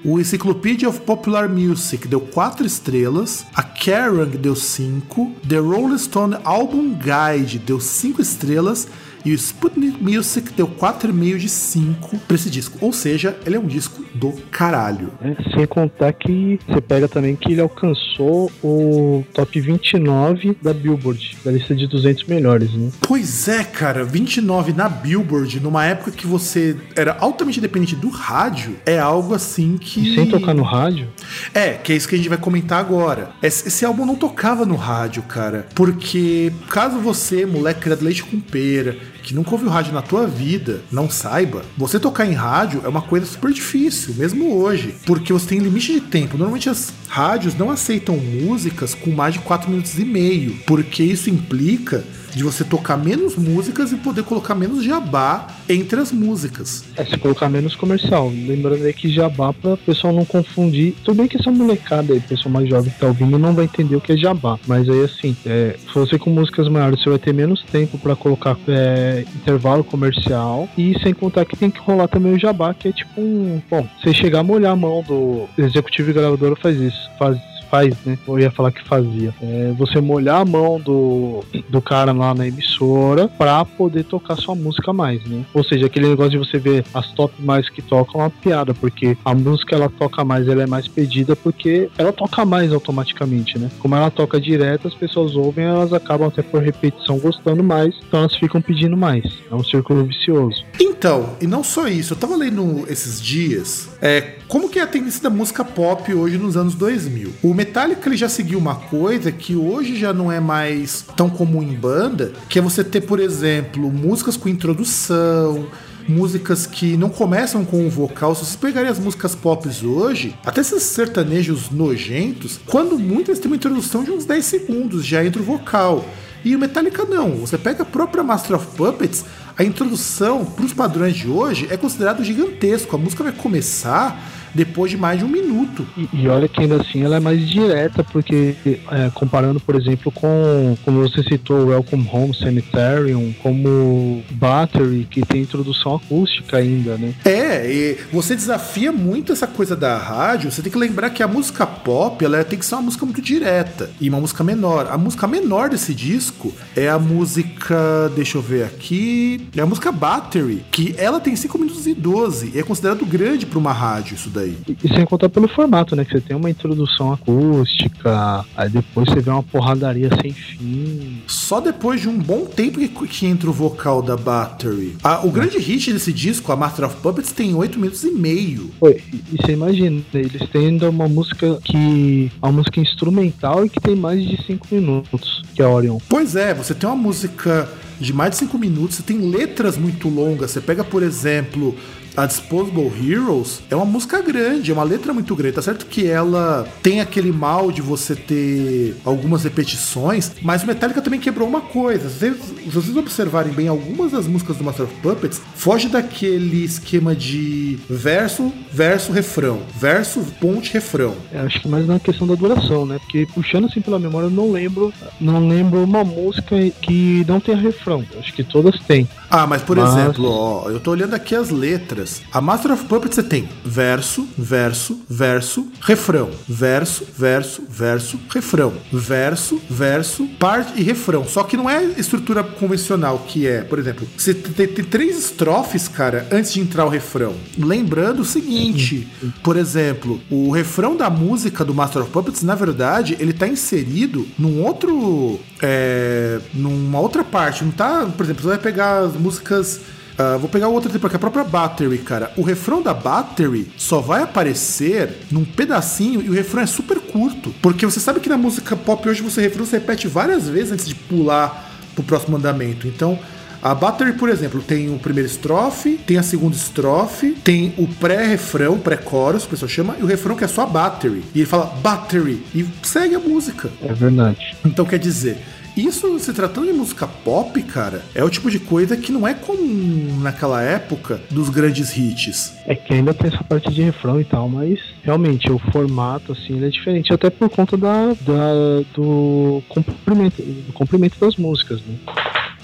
o 0.08 0.20
Encyclopedia 0.20 0.88
of 0.88 1.00
Popular 1.00 1.48
Music 1.48 2.06
deu 2.06 2.20
4 2.20 2.64
estrelas, 2.64 3.44
a 3.52 3.60
Kerrang 3.60 4.38
deu 4.38 4.54
5, 4.54 5.34
The 5.48 5.56
Rolling 5.56 5.98
Stone 5.98 6.38
Album 6.44 6.94
Guide 6.94 7.58
deu 7.58 7.80
5 7.80 8.22
estrelas 8.22 8.86
e 9.26 9.32
o 9.32 9.34
Sputnik 9.34 10.00
Music 10.00 10.52
deu 10.52 10.68
4,5 10.68 11.36
de 11.36 11.48
5 11.48 12.18
pra 12.28 12.36
esse 12.36 12.48
disco. 12.48 12.78
Ou 12.80 12.92
seja, 12.92 13.36
ele 13.44 13.56
é 13.56 13.58
um 13.58 13.66
disco 13.66 14.04
do 14.14 14.30
caralho. 14.52 15.10
É, 15.20 15.34
sem 15.50 15.66
contar 15.66 16.12
que 16.12 16.60
você 16.64 16.80
pega 16.80 17.08
também 17.08 17.34
que 17.34 17.50
ele 17.50 17.60
alcançou 17.60 18.52
o 18.62 19.24
top 19.34 19.60
29 19.60 20.56
da 20.62 20.72
Billboard, 20.72 21.38
da 21.44 21.50
lista 21.50 21.74
de 21.74 21.88
200 21.88 22.22
melhores, 22.24 22.72
né? 22.72 22.90
Pois 23.00 23.48
é, 23.48 23.64
cara, 23.64 24.04
29 24.04 24.72
na 24.72 24.88
Billboard, 24.88 25.58
numa 25.58 25.84
época 25.84 26.12
que 26.12 26.24
você 26.24 26.76
era 26.94 27.16
altamente 27.18 27.60
dependente 27.60 27.96
do 27.96 28.08
rádio, 28.08 28.76
é 28.86 28.96
algo 28.96 29.34
assim 29.34 29.76
que. 29.76 30.12
E 30.12 30.14
sem 30.14 30.26
tocar 30.26 30.54
no 30.54 30.62
rádio, 30.62 31.08
É, 31.52 31.70
que 31.72 31.92
é 31.92 31.96
isso 31.96 32.08
que 32.08 32.14
a 32.14 32.18
gente 32.18 32.28
vai 32.28 32.38
comentar 32.38 32.78
agora. 32.78 33.30
Esse, 33.42 33.66
esse 33.66 33.84
álbum 33.84 34.06
não 34.06 34.14
tocava 34.14 34.64
no 34.64 34.76
rádio, 34.76 35.24
cara. 35.24 35.66
Porque 35.74 36.52
caso 36.68 37.00
você, 37.00 37.44
moleque 37.44 37.80
criado 37.80 38.04
leite 38.04 38.22
com 38.22 38.38
pera, 38.38 38.96
que 39.26 39.34
nunca 39.34 39.50
ouviu 39.50 39.68
rádio 39.68 39.92
na 39.92 40.02
tua 40.02 40.24
vida 40.24 40.82
não 40.90 41.10
saiba, 41.10 41.64
você 41.76 41.98
tocar 41.98 42.26
em 42.26 42.32
rádio 42.32 42.82
é 42.84 42.88
uma 42.88 43.02
coisa 43.02 43.26
super 43.26 43.52
difícil, 43.52 44.14
mesmo 44.14 44.54
hoje, 44.54 44.94
porque 45.04 45.32
você 45.32 45.48
tem 45.48 45.58
limite 45.58 45.94
de 45.94 46.00
tempo. 46.00 46.38
Normalmente 46.38 46.70
as 46.70 46.92
rádios 47.06 47.54
não 47.54 47.70
aceitam 47.70 48.16
músicas 48.16 48.94
com 48.94 49.10
mais 49.10 49.34
de 49.34 49.40
4 49.40 49.70
minutos 49.70 49.98
e 49.98 50.04
meio, 50.04 50.56
porque 50.66 51.02
isso 51.02 51.30
implica 51.30 52.04
de 52.36 52.44
você 52.44 52.62
tocar 52.62 52.98
menos 52.98 53.34
músicas 53.34 53.92
e 53.92 53.96
poder 53.96 54.22
colocar 54.22 54.54
menos 54.54 54.84
jabá 54.84 55.46
entre 55.66 55.98
as 55.98 56.12
músicas. 56.12 56.84
É, 56.94 57.02
se 57.02 57.16
colocar 57.16 57.48
menos 57.48 57.74
comercial. 57.74 58.28
Lembrando 58.28 58.84
aí 58.84 58.92
que 58.92 59.08
jabá, 59.08 59.54
para 59.54 59.72
o 59.72 59.76
pessoal 59.78 60.12
não 60.12 60.24
confundir. 60.26 60.94
Tudo 61.02 61.16
bem 61.16 61.28
que 61.28 61.38
essa 61.38 61.50
molecada 61.50 62.12
aí, 62.12 62.20
pessoal 62.20 62.52
mais 62.52 62.68
jovem 62.68 62.92
que 62.92 63.00
tá 63.00 63.06
ouvindo, 63.06 63.38
não 63.38 63.54
vai 63.54 63.64
entender 63.64 63.96
o 63.96 64.02
que 64.02 64.12
é 64.12 64.16
jabá. 64.18 64.58
Mas 64.66 64.86
aí, 64.86 65.02
assim, 65.02 65.34
é, 65.46 65.76
se 65.78 65.94
você 65.94 66.18
com 66.18 66.28
músicas 66.28 66.68
maiores, 66.68 67.02
você 67.02 67.08
vai 67.08 67.18
ter 67.18 67.32
menos 67.32 67.62
tempo 67.62 67.96
para 67.96 68.14
colocar 68.14 68.54
é, 68.68 69.24
intervalo 69.34 69.82
comercial. 69.82 70.68
E 70.76 70.94
sem 71.02 71.14
contar 71.14 71.46
que 71.46 71.56
tem 71.56 71.70
que 71.70 71.80
rolar 71.80 72.06
também 72.06 72.34
o 72.34 72.38
jabá, 72.38 72.74
que 72.74 72.88
é 72.88 72.92
tipo 72.92 73.18
um. 73.18 73.62
Bom, 73.70 73.88
você 73.98 74.12
chegar 74.12 74.40
a 74.40 74.44
molhar 74.44 74.72
a 74.72 74.76
mão 74.76 75.02
do 75.02 75.48
executivo 75.56 76.10
e 76.10 76.12
gravadora 76.12 76.54
faz 76.56 76.78
isso. 76.78 76.95
Faz 77.18 77.55
faz, 77.70 77.94
né? 78.04 78.18
Eu 78.26 78.38
ia 78.38 78.50
falar 78.50 78.72
que 78.72 78.82
fazia. 78.86 79.34
É 79.42 79.72
você 79.76 80.00
molhar 80.00 80.40
a 80.40 80.44
mão 80.44 80.80
do, 80.80 81.44
do 81.68 81.80
cara 81.80 82.12
lá 82.12 82.34
na 82.34 82.46
emissora 82.46 83.28
pra 83.28 83.64
poder 83.64 84.04
tocar 84.04 84.36
sua 84.36 84.54
música 84.54 84.92
mais, 84.92 85.24
né? 85.24 85.44
Ou 85.52 85.64
seja, 85.64 85.86
aquele 85.86 86.08
negócio 86.08 86.32
de 86.32 86.38
você 86.38 86.58
ver 86.58 86.84
as 86.94 87.10
top 87.12 87.34
mais 87.42 87.68
que 87.68 87.82
tocam 87.82 88.20
é 88.20 88.24
uma 88.24 88.30
piada, 88.30 88.74
porque 88.74 89.16
a 89.24 89.34
música 89.34 89.74
ela 89.74 89.88
toca 89.88 90.24
mais, 90.24 90.48
ela 90.48 90.62
é 90.62 90.66
mais 90.66 90.88
pedida 90.88 91.34
porque 91.36 91.88
ela 91.98 92.12
toca 92.12 92.44
mais 92.44 92.72
automaticamente, 92.72 93.58
né? 93.58 93.70
Como 93.78 93.94
ela 93.94 94.10
toca 94.10 94.40
direto, 94.40 94.88
as 94.88 94.94
pessoas 94.94 95.34
ouvem, 95.34 95.64
elas 95.64 95.92
acabam 95.92 96.28
até 96.28 96.42
por 96.42 96.62
repetição 96.62 97.18
gostando 97.18 97.62
mais, 97.62 97.94
então 98.06 98.20
elas 98.20 98.34
ficam 98.34 98.60
pedindo 98.60 98.96
mais. 98.96 99.24
É 99.50 99.54
um 99.54 99.64
círculo 99.64 100.04
vicioso. 100.04 100.64
Então, 100.80 101.36
e 101.40 101.46
não 101.46 101.62
só 101.62 101.88
isso, 101.88 102.14
eu 102.14 102.16
tava 102.16 102.36
lendo 102.36 102.84
esses 102.88 103.20
dias, 103.20 103.90
é, 104.00 104.36
como 104.48 104.68
que 104.68 104.78
é 104.78 104.82
a 104.82 104.86
tendência 104.86 105.22
da 105.22 105.30
música 105.30 105.64
pop 105.64 106.12
hoje 106.12 106.38
nos 106.38 106.56
anos 106.56 106.74
2000? 106.74 107.32
O 107.42 107.54
Metallica 107.56 108.06
ele 108.06 108.18
já 108.18 108.28
seguiu 108.28 108.58
uma 108.58 108.74
coisa 108.74 109.32
que 109.32 109.56
hoje 109.56 109.96
já 109.96 110.12
não 110.12 110.30
é 110.30 110.38
mais 110.38 111.06
tão 111.16 111.30
comum 111.30 111.62
em 111.62 111.72
banda, 111.72 112.34
que 112.50 112.58
é 112.58 112.62
você 112.62 112.84
ter, 112.84 113.00
por 113.00 113.18
exemplo, 113.18 113.90
músicas 113.90 114.36
com 114.36 114.46
introdução, 114.46 115.66
músicas 116.06 116.66
que 116.66 116.98
não 116.98 117.08
começam 117.08 117.64
com 117.64 117.86
o 117.86 117.88
vocal. 117.88 118.34
Se 118.34 118.44
vocês 118.44 118.56
pegarem 118.56 118.90
as 118.90 118.98
músicas 118.98 119.34
pop 119.34 119.66
hoje, 119.86 120.36
até 120.44 120.60
esses 120.60 120.82
sertanejos 120.82 121.70
nojentos, 121.70 122.60
quando 122.66 122.98
muitas 122.98 123.38
têm 123.38 123.50
uma 123.50 123.56
introdução 123.56 124.04
de 124.04 124.10
uns 124.10 124.26
10 124.26 124.44
segundos, 124.44 125.06
já 125.06 125.24
entra 125.24 125.40
o 125.40 125.44
vocal. 125.44 126.04
E 126.44 126.54
o 126.54 126.58
Metallica 126.58 127.06
não. 127.06 127.36
Você 127.36 127.56
pega 127.56 127.84
a 127.84 127.86
própria 127.86 128.22
Master 128.22 128.56
of 128.56 128.66
Puppets, 128.76 129.24
a 129.56 129.64
introdução 129.64 130.44
para 130.44 130.66
os 130.66 130.74
padrões 130.74 131.16
de 131.16 131.26
hoje 131.26 131.66
é 131.70 131.76
considerado 131.78 132.22
gigantesco. 132.22 132.94
A 132.94 132.98
música 132.98 133.24
vai 133.24 133.32
começar 133.32 134.35
depois 134.56 134.90
de 134.90 134.96
mais 134.96 135.18
de 135.18 135.24
um 135.24 135.28
minuto. 135.28 135.86
E, 135.96 136.08
e 136.22 136.28
olha 136.28 136.48
que 136.48 136.60
ainda 136.60 136.76
assim 136.76 137.02
ela 137.02 137.16
é 137.16 137.20
mais 137.20 137.46
direta, 137.48 138.02
porque 138.02 138.56
é, 138.64 139.10
comparando, 139.14 139.60
por 139.60 139.74
exemplo, 139.76 140.10
com, 140.10 140.76
como 140.84 141.02
você 141.02 141.22
citou, 141.22 141.66
Welcome 141.66 142.08
Home 142.10 142.34
Sanitarium, 142.34 143.34
como 143.42 144.22
Battery, 144.30 145.06
que 145.10 145.20
tem 145.24 145.42
introdução 145.42 145.94
acústica 145.94 146.56
ainda, 146.56 146.96
né? 146.96 147.14
É, 147.24 147.70
e 147.70 147.98
você 148.10 148.34
desafia 148.34 148.90
muito 148.90 149.32
essa 149.32 149.46
coisa 149.46 149.76
da 149.76 149.98
rádio, 149.98 150.50
você 150.50 150.62
tem 150.62 150.72
que 150.72 150.78
lembrar 150.78 151.10
que 151.10 151.22
a 151.22 151.28
música 151.28 151.66
pop, 151.66 152.24
ela 152.24 152.42
tem 152.42 152.58
que 152.58 152.64
ser 152.64 152.76
uma 152.76 152.82
música 152.82 153.04
muito 153.04 153.20
direta, 153.20 153.90
e 154.00 154.08
uma 154.08 154.20
música 154.20 154.42
menor. 154.42 154.88
A 154.90 154.96
música 154.96 155.26
menor 155.26 155.68
desse 155.68 155.94
disco 155.94 156.52
é 156.74 156.88
a 156.88 156.98
música, 156.98 158.10
deixa 158.14 158.38
eu 158.38 158.42
ver 158.42 158.64
aqui, 158.64 159.48
é 159.54 159.60
a 159.60 159.66
música 159.66 159.92
Battery, 159.92 160.64
que 160.70 160.94
ela 160.96 161.20
tem 161.20 161.36
5 161.36 161.58
minutos 161.58 161.86
e 161.86 161.94
12, 161.94 162.52
e 162.54 162.58
é 162.58 162.62
considerado 162.62 163.04
grande 163.04 163.44
para 163.44 163.58
uma 163.58 163.72
rádio 163.72 164.14
isso 164.14 164.30
daí. 164.30 164.45
E, 164.46 164.76
e 164.84 164.88
sem 164.88 165.04
contar 165.04 165.28
pelo 165.28 165.48
formato, 165.48 165.94
né? 165.94 166.04
Que 166.04 166.12
você 166.12 166.20
tem 166.20 166.36
uma 166.36 166.50
introdução 166.50 167.12
acústica, 167.12 168.44
aí 168.56 168.68
depois 168.68 169.08
você 169.08 169.20
vê 169.20 169.30
uma 169.30 169.42
porradaria 169.42 170.10
sem 170.20 170.32
fim. 170.32 171.22
Só 171.26 171.60
depois 171.60 172.00
de 172.00 172.08
um 172.08 172.18
bom 172.18 172.44
tempo 172.44 172.78
que, 172.78 172.88
que 172.88 173.26
entra 173.26 173.48
o 173.48 173.52
vocal 173.52 174.02
da 174.02 174.16
Battery. 174.16 174.96
Ah, 175.02 175.24
o 175.24 175.30
grande 175.30 175.58
hit 175.58 175.92
desse 175.92 176.12
disco, 176.12 176.52
a 176.52 176.56
Master 176.56 176.86
of 176.86 176.96
Puppets, 176.96 177.32
tem 177.32 177.54
8 177.54 177.78
minutos 177.78 178.04
e 178.04 178.10
meio. 178.10 178.70
E, 178.82 179.16
e 179.32 179.36
você 179.36 179.52
imagina, 179.52 180.02
eles 180.12 180.48
têm 180.50 180.68
ainda 180.68 180.88
uma 180.90 181.08
música 181.08 181.58
que. 181.64 182.30
uma 182.42 182.52
música 182.52 182.80
instrumental 182.80 183.64
e 183.64 183.68
que 183.68 183.80
tem 183.80 183.96
mais 183.96 184.22
de 184.22 184.42
5 184.44 184.66
minutos, 184.70 185.42
que 185.54 185.62
é 185.62 185.66
Orion. 185.66 185.98
Pois 186.08 186.36
é, 186.36 186.54
você 186.54 186.74
tem 186.74 186.88
uma 186.88 186.96
música 186.96 187.68
de 188.00 188.12
mais 188.12 188.32
de 188.32 188.36
5 188.38 188.58
minutos, 188.58 188.96
você 188.96 189.02
tem 189.02 189.18
letras 189.18 189.76
muito 189.76 190.08
longas. 190.08 190.50
Você 190.50 190.60
pega, 190.60 190.84
por 190.84 191.02
exemplo, 191.02 191.74
a 192.16 192.26
Disposable 192.26 192.90
Heroes 193.00 193.60
é 193.70 193.76
uma 193.76 193.84
música 193.84 194.22
grande, 194.22 194.70
é 194.70 194.74
uma 194.74 194.82
letra 194.82 195.12
muito 195.12 195.34
grande. 195.36 195.54
Tá 195.56 195.62
certo 195.62 195.86
que 195.86 196.06
ela 196.06 196.66
tem 196.82 197.00
aquele 197.00 197.30
mal 197.30 197.70
de 197.70 197.82
você 197.82 198.16
ter 198.16 198.96
algumas 199.04 199.44
repetições, 199.44 200.32
mas 200.40 200.62
o 200.62 200.66
Metallica 200.66 201.02
também 201.02 201.20
quebrou 201.20 201.46
uma 201.46 201.60
coisa. 201.60 202.08
Se 202.08 202.16
vocês, 202.18 202.36
se 202.64 202.70
vocês 202.70 202.96
observarem 202.96 203.52
bem, 203.52 203.68
algumas 203.68 204.12
das 204.12 204.26
músicas 204.26 204.56
do 204.56 204.64
Master 204.64 204.86
of 204.86 204.94
Puppets 205.02 205.40
foge 205.54 205.88
daquele 205.88 206.64
esquema 206.64 207.14
de 207.14 207.78
verso, 207.88 208.52
verso, 208.72 209.12
refrão, 209.12 209.60
verso, 209.78 210.20
ponte, 210.40 210.72
refrão. 210.72 211.14
É, 211.32 211.40
acho 211.40 211.60
que 211.60 211.68
mais 211.68 211.86
na 211.86 212.00
questão 212.00 212.26
da 212.26 212.34
duração, 212.34 212.86
né? 212.86 212.98
Porque 212.98 213.26
puxando 213.34 213.66
assim 213.66 213.80
pela 213.80 213.98
memória, 213.98 214.26
eu 214.26 214.30
não 214.30 214.50
lembro, 214.50 214.92
não 215.20 215.46
lembro 215.46 215.84
uma 215.84 216.04
música 216.04 216.56
que 216.80 217.24
não 217.28 217.40
tenha 217.40 217.58
refrão. 217.58 218.04
Acho 218.18 218.32
que 218.32 218.42
todas 218.42 218.78
têm. 218.80 219.06
Ah, 219.30 219.46
mas 219.46 219.62
por 219.62 219.76
mas... 219.76 219.92
exemplo, 219.92 220.28
ó, 220.30 220.70
eu 220.70 220.80
tô 220.80 220.90
olhando 220.90 221.14
aqui 221.14 221.34
as 221.34 221.50
letras. 221.50 222.22
A 222.32 222.40
Master 222.40 222.72
of 222.72 222.84
Puppets 222.84 223.16
você 223.16 223.22
tem 223.22 223.48
verso, 223.64 224.28
verso, 224.36 225.00
verso, 225.08 225.66
refrão, 225.80 226.30
verso, 226.48 227.06
verso, 227.16 227.64
verso, 227.68 228.20
refrão, 228.30 228.72
verso, 228.92 229.60
verso, 229.68 230.26
parte 230.38 230.78
e 230.78 230.82
refrão. 230.82 231.24
Só 231.26 231.42
que 231.42 231.56
não 231.56 231.68
é 231.68 231.82
estrutura 231.96 232.44
convencional, 232.44 233.24
que 233.26 233.46
é, 233.46 233.62
por 233.62 233.78
exemplo, 233.78 234.06
você 234.16 234.34
tem, 234.34 234.68
tem 234.68 234.84
três 234.84 235.18
estrofes, 235.18 235.88
cara, 235.88 236.26
antes 236.30 236.52
de 236.52 236.60
entrar 236.60 236.84
o 236.84 236.88
refrão. 236.90 237.34
Lembrando 237.58 238.20
o 238.20 238.24
seguinte, 238.24 239.08
por 239.42 239.56
exemplo, 239.56 240.20
o 240.30 240.50
refrão 240.50 240.96
da 240.96 241.08
música 241.08 241.64
do 241.64 241.74
Master 241.74 242.02
of 242.02 242.10
Puppets, 242.10 242.42
na 242.42 242.54
verdade, 242.54 243.16
ele 243.18 243.32
tá 243.32 243.48
inserido 243.48 244.26
num 244.38 244.62
outro. 244.62 245.40
É, 245.62 246.38
numa 246.54 247.00
outra 247.00 247.24
parte. 247.24 247.64
Não 247.64 247.72
tá, 247.72 248.06
por 248.16 248.24
exemplo, 248.24 248.42
você 248.42 248.48
vai 248.48 248.58
pegar 248.58 248.98
as 248.98 249.14
músicas 249.14 249.80
Uh, 250.16 250.38
vou 250.38 250.48
pegar 250.48 250.68
outra 250.68 250.90
exemplo 250.90 251.08
aqui, 251.08 251.16
a 251.16 251.18
própria 251.18 251.44
Battery, 251.44 251.98
cara. 251.98 252.32
O 252.38 252.42
refrão 252.42 252.80
da 252.80 252.94
Battery 252.94 253.70
só 253.76 254.00
vai 254.00 254.22
aparecer 254.22 255.14
num 255.30 255.44
pedacinho 255.44 256.22
e 256.22 256.30
o 256.30 256.32
refrão 256.32 256.62
é 256.62 256.66
super 256.66 256.98
curto. 256.98 257.54
Porque 257.60 257.84
você 257.84 258.00
sabe 258.00 258.20
que 258.20 258.28
na 258.28 258.38
música 258.38 258.74
pop 258.74 259.06
hoje 259.06 259.20
você 259.20 259.42
refrão 259.42 259.66
se 259.66 259.72
repete 259.72 260.08
várias 260.08 260.48
vezes 260.48 260.72
antes 260.72 260.88
de 260.88 260.94
pular 260.94 261.70
pro 261.94 262.02
próximo 262.02 262.38
andamento. 262.38 262.88
Então, 262.88 263.18
a 263.66 263.74
Battery, 263.74 264.12
por 264.12 264.28
exemplo, 264.28 264.62
tem 264.62 264.94
o 264.94 264.96
primeiro 264.96 265.28
estrofe, 265.28 265.98
tem 266.06 266.16
a 266.18 266.22
segunda 266.22 266.54
estrofe, 266.54 267.32
tem 267.32 267.74
o 267.76 267.88
pré-refrão, 267.88 268.78
pré-chorus, 268.78 269.44
o 269.44 269.48
pessoal 269.48 269.68
chama, 269.68 269.96
e 269.98 270.04
o 270.04 270.06
refrão 270.06 270.36
que 270.36 270.44
é 270.44 270.46
só 270.46 270.62
a 270.62 270.66
Battery. 270.66 271.24
E 271.34 271.40
ele 271.40 271.46
fala 271.46 271.66
Battery 271.82 272.44
e 272.54 272.64
segue 272.84 273.16
a 273.16 273.18
música. 273.18 273.68
É 273.82 273.92
verdade. 273.92 274.56
Então 274.64 274.84
quer 274.84 275.00
dizer, 275.00 275.38
isso, 275.76 276.18
se 276.20 276.32
tratando 276.32 276.68
de 276.68 276.72
música 276.72 277.06
pop, 277.06 277.62
cara, 277.64 278.02
é 278.14 278.24
o 278.24 278.30
tipo 278.30 278.50
de 278.50 278.58
coisa 278.58 278.96
que 278.96 279.12
não 279.12 279.28
é 279.28 279.34
comum 279.34 280.20
naquela 280.22 280.62
época 280.62 281.20
dos 281.30 281.50
grandes 281.50 281.94
hits. 281.94 282.54
É 282.66 282.74
que 282.74 282.94
ainda 282.94 283.12
tem 283.12 283.28
essa 283.28 283.44
parte 283.44 283.70
de 283.70 283.82
refrão 283.82 284.18
e 284.18 284.24
tal, 284.24 284.48
mas 284.48 284.80
realmente 285.02 285.52
o 285.52 285.58
formato, 285.58 286.32
assim, 286.32 286.64
é 286.64 286.68
diferente, 286.70 287.12
até 287.12 287.28
por 287.28 287.50
conta 287.50 287.76
da, 287.76 288.06
da 288.06 288.82
do 288.94 289.62
comprimento, 289.68 290.40
do 290.40 290.72
comprimento 290.72 291.20
das 291.20 291.36
músicas, 291.36 291.82
né? 291.82 291.96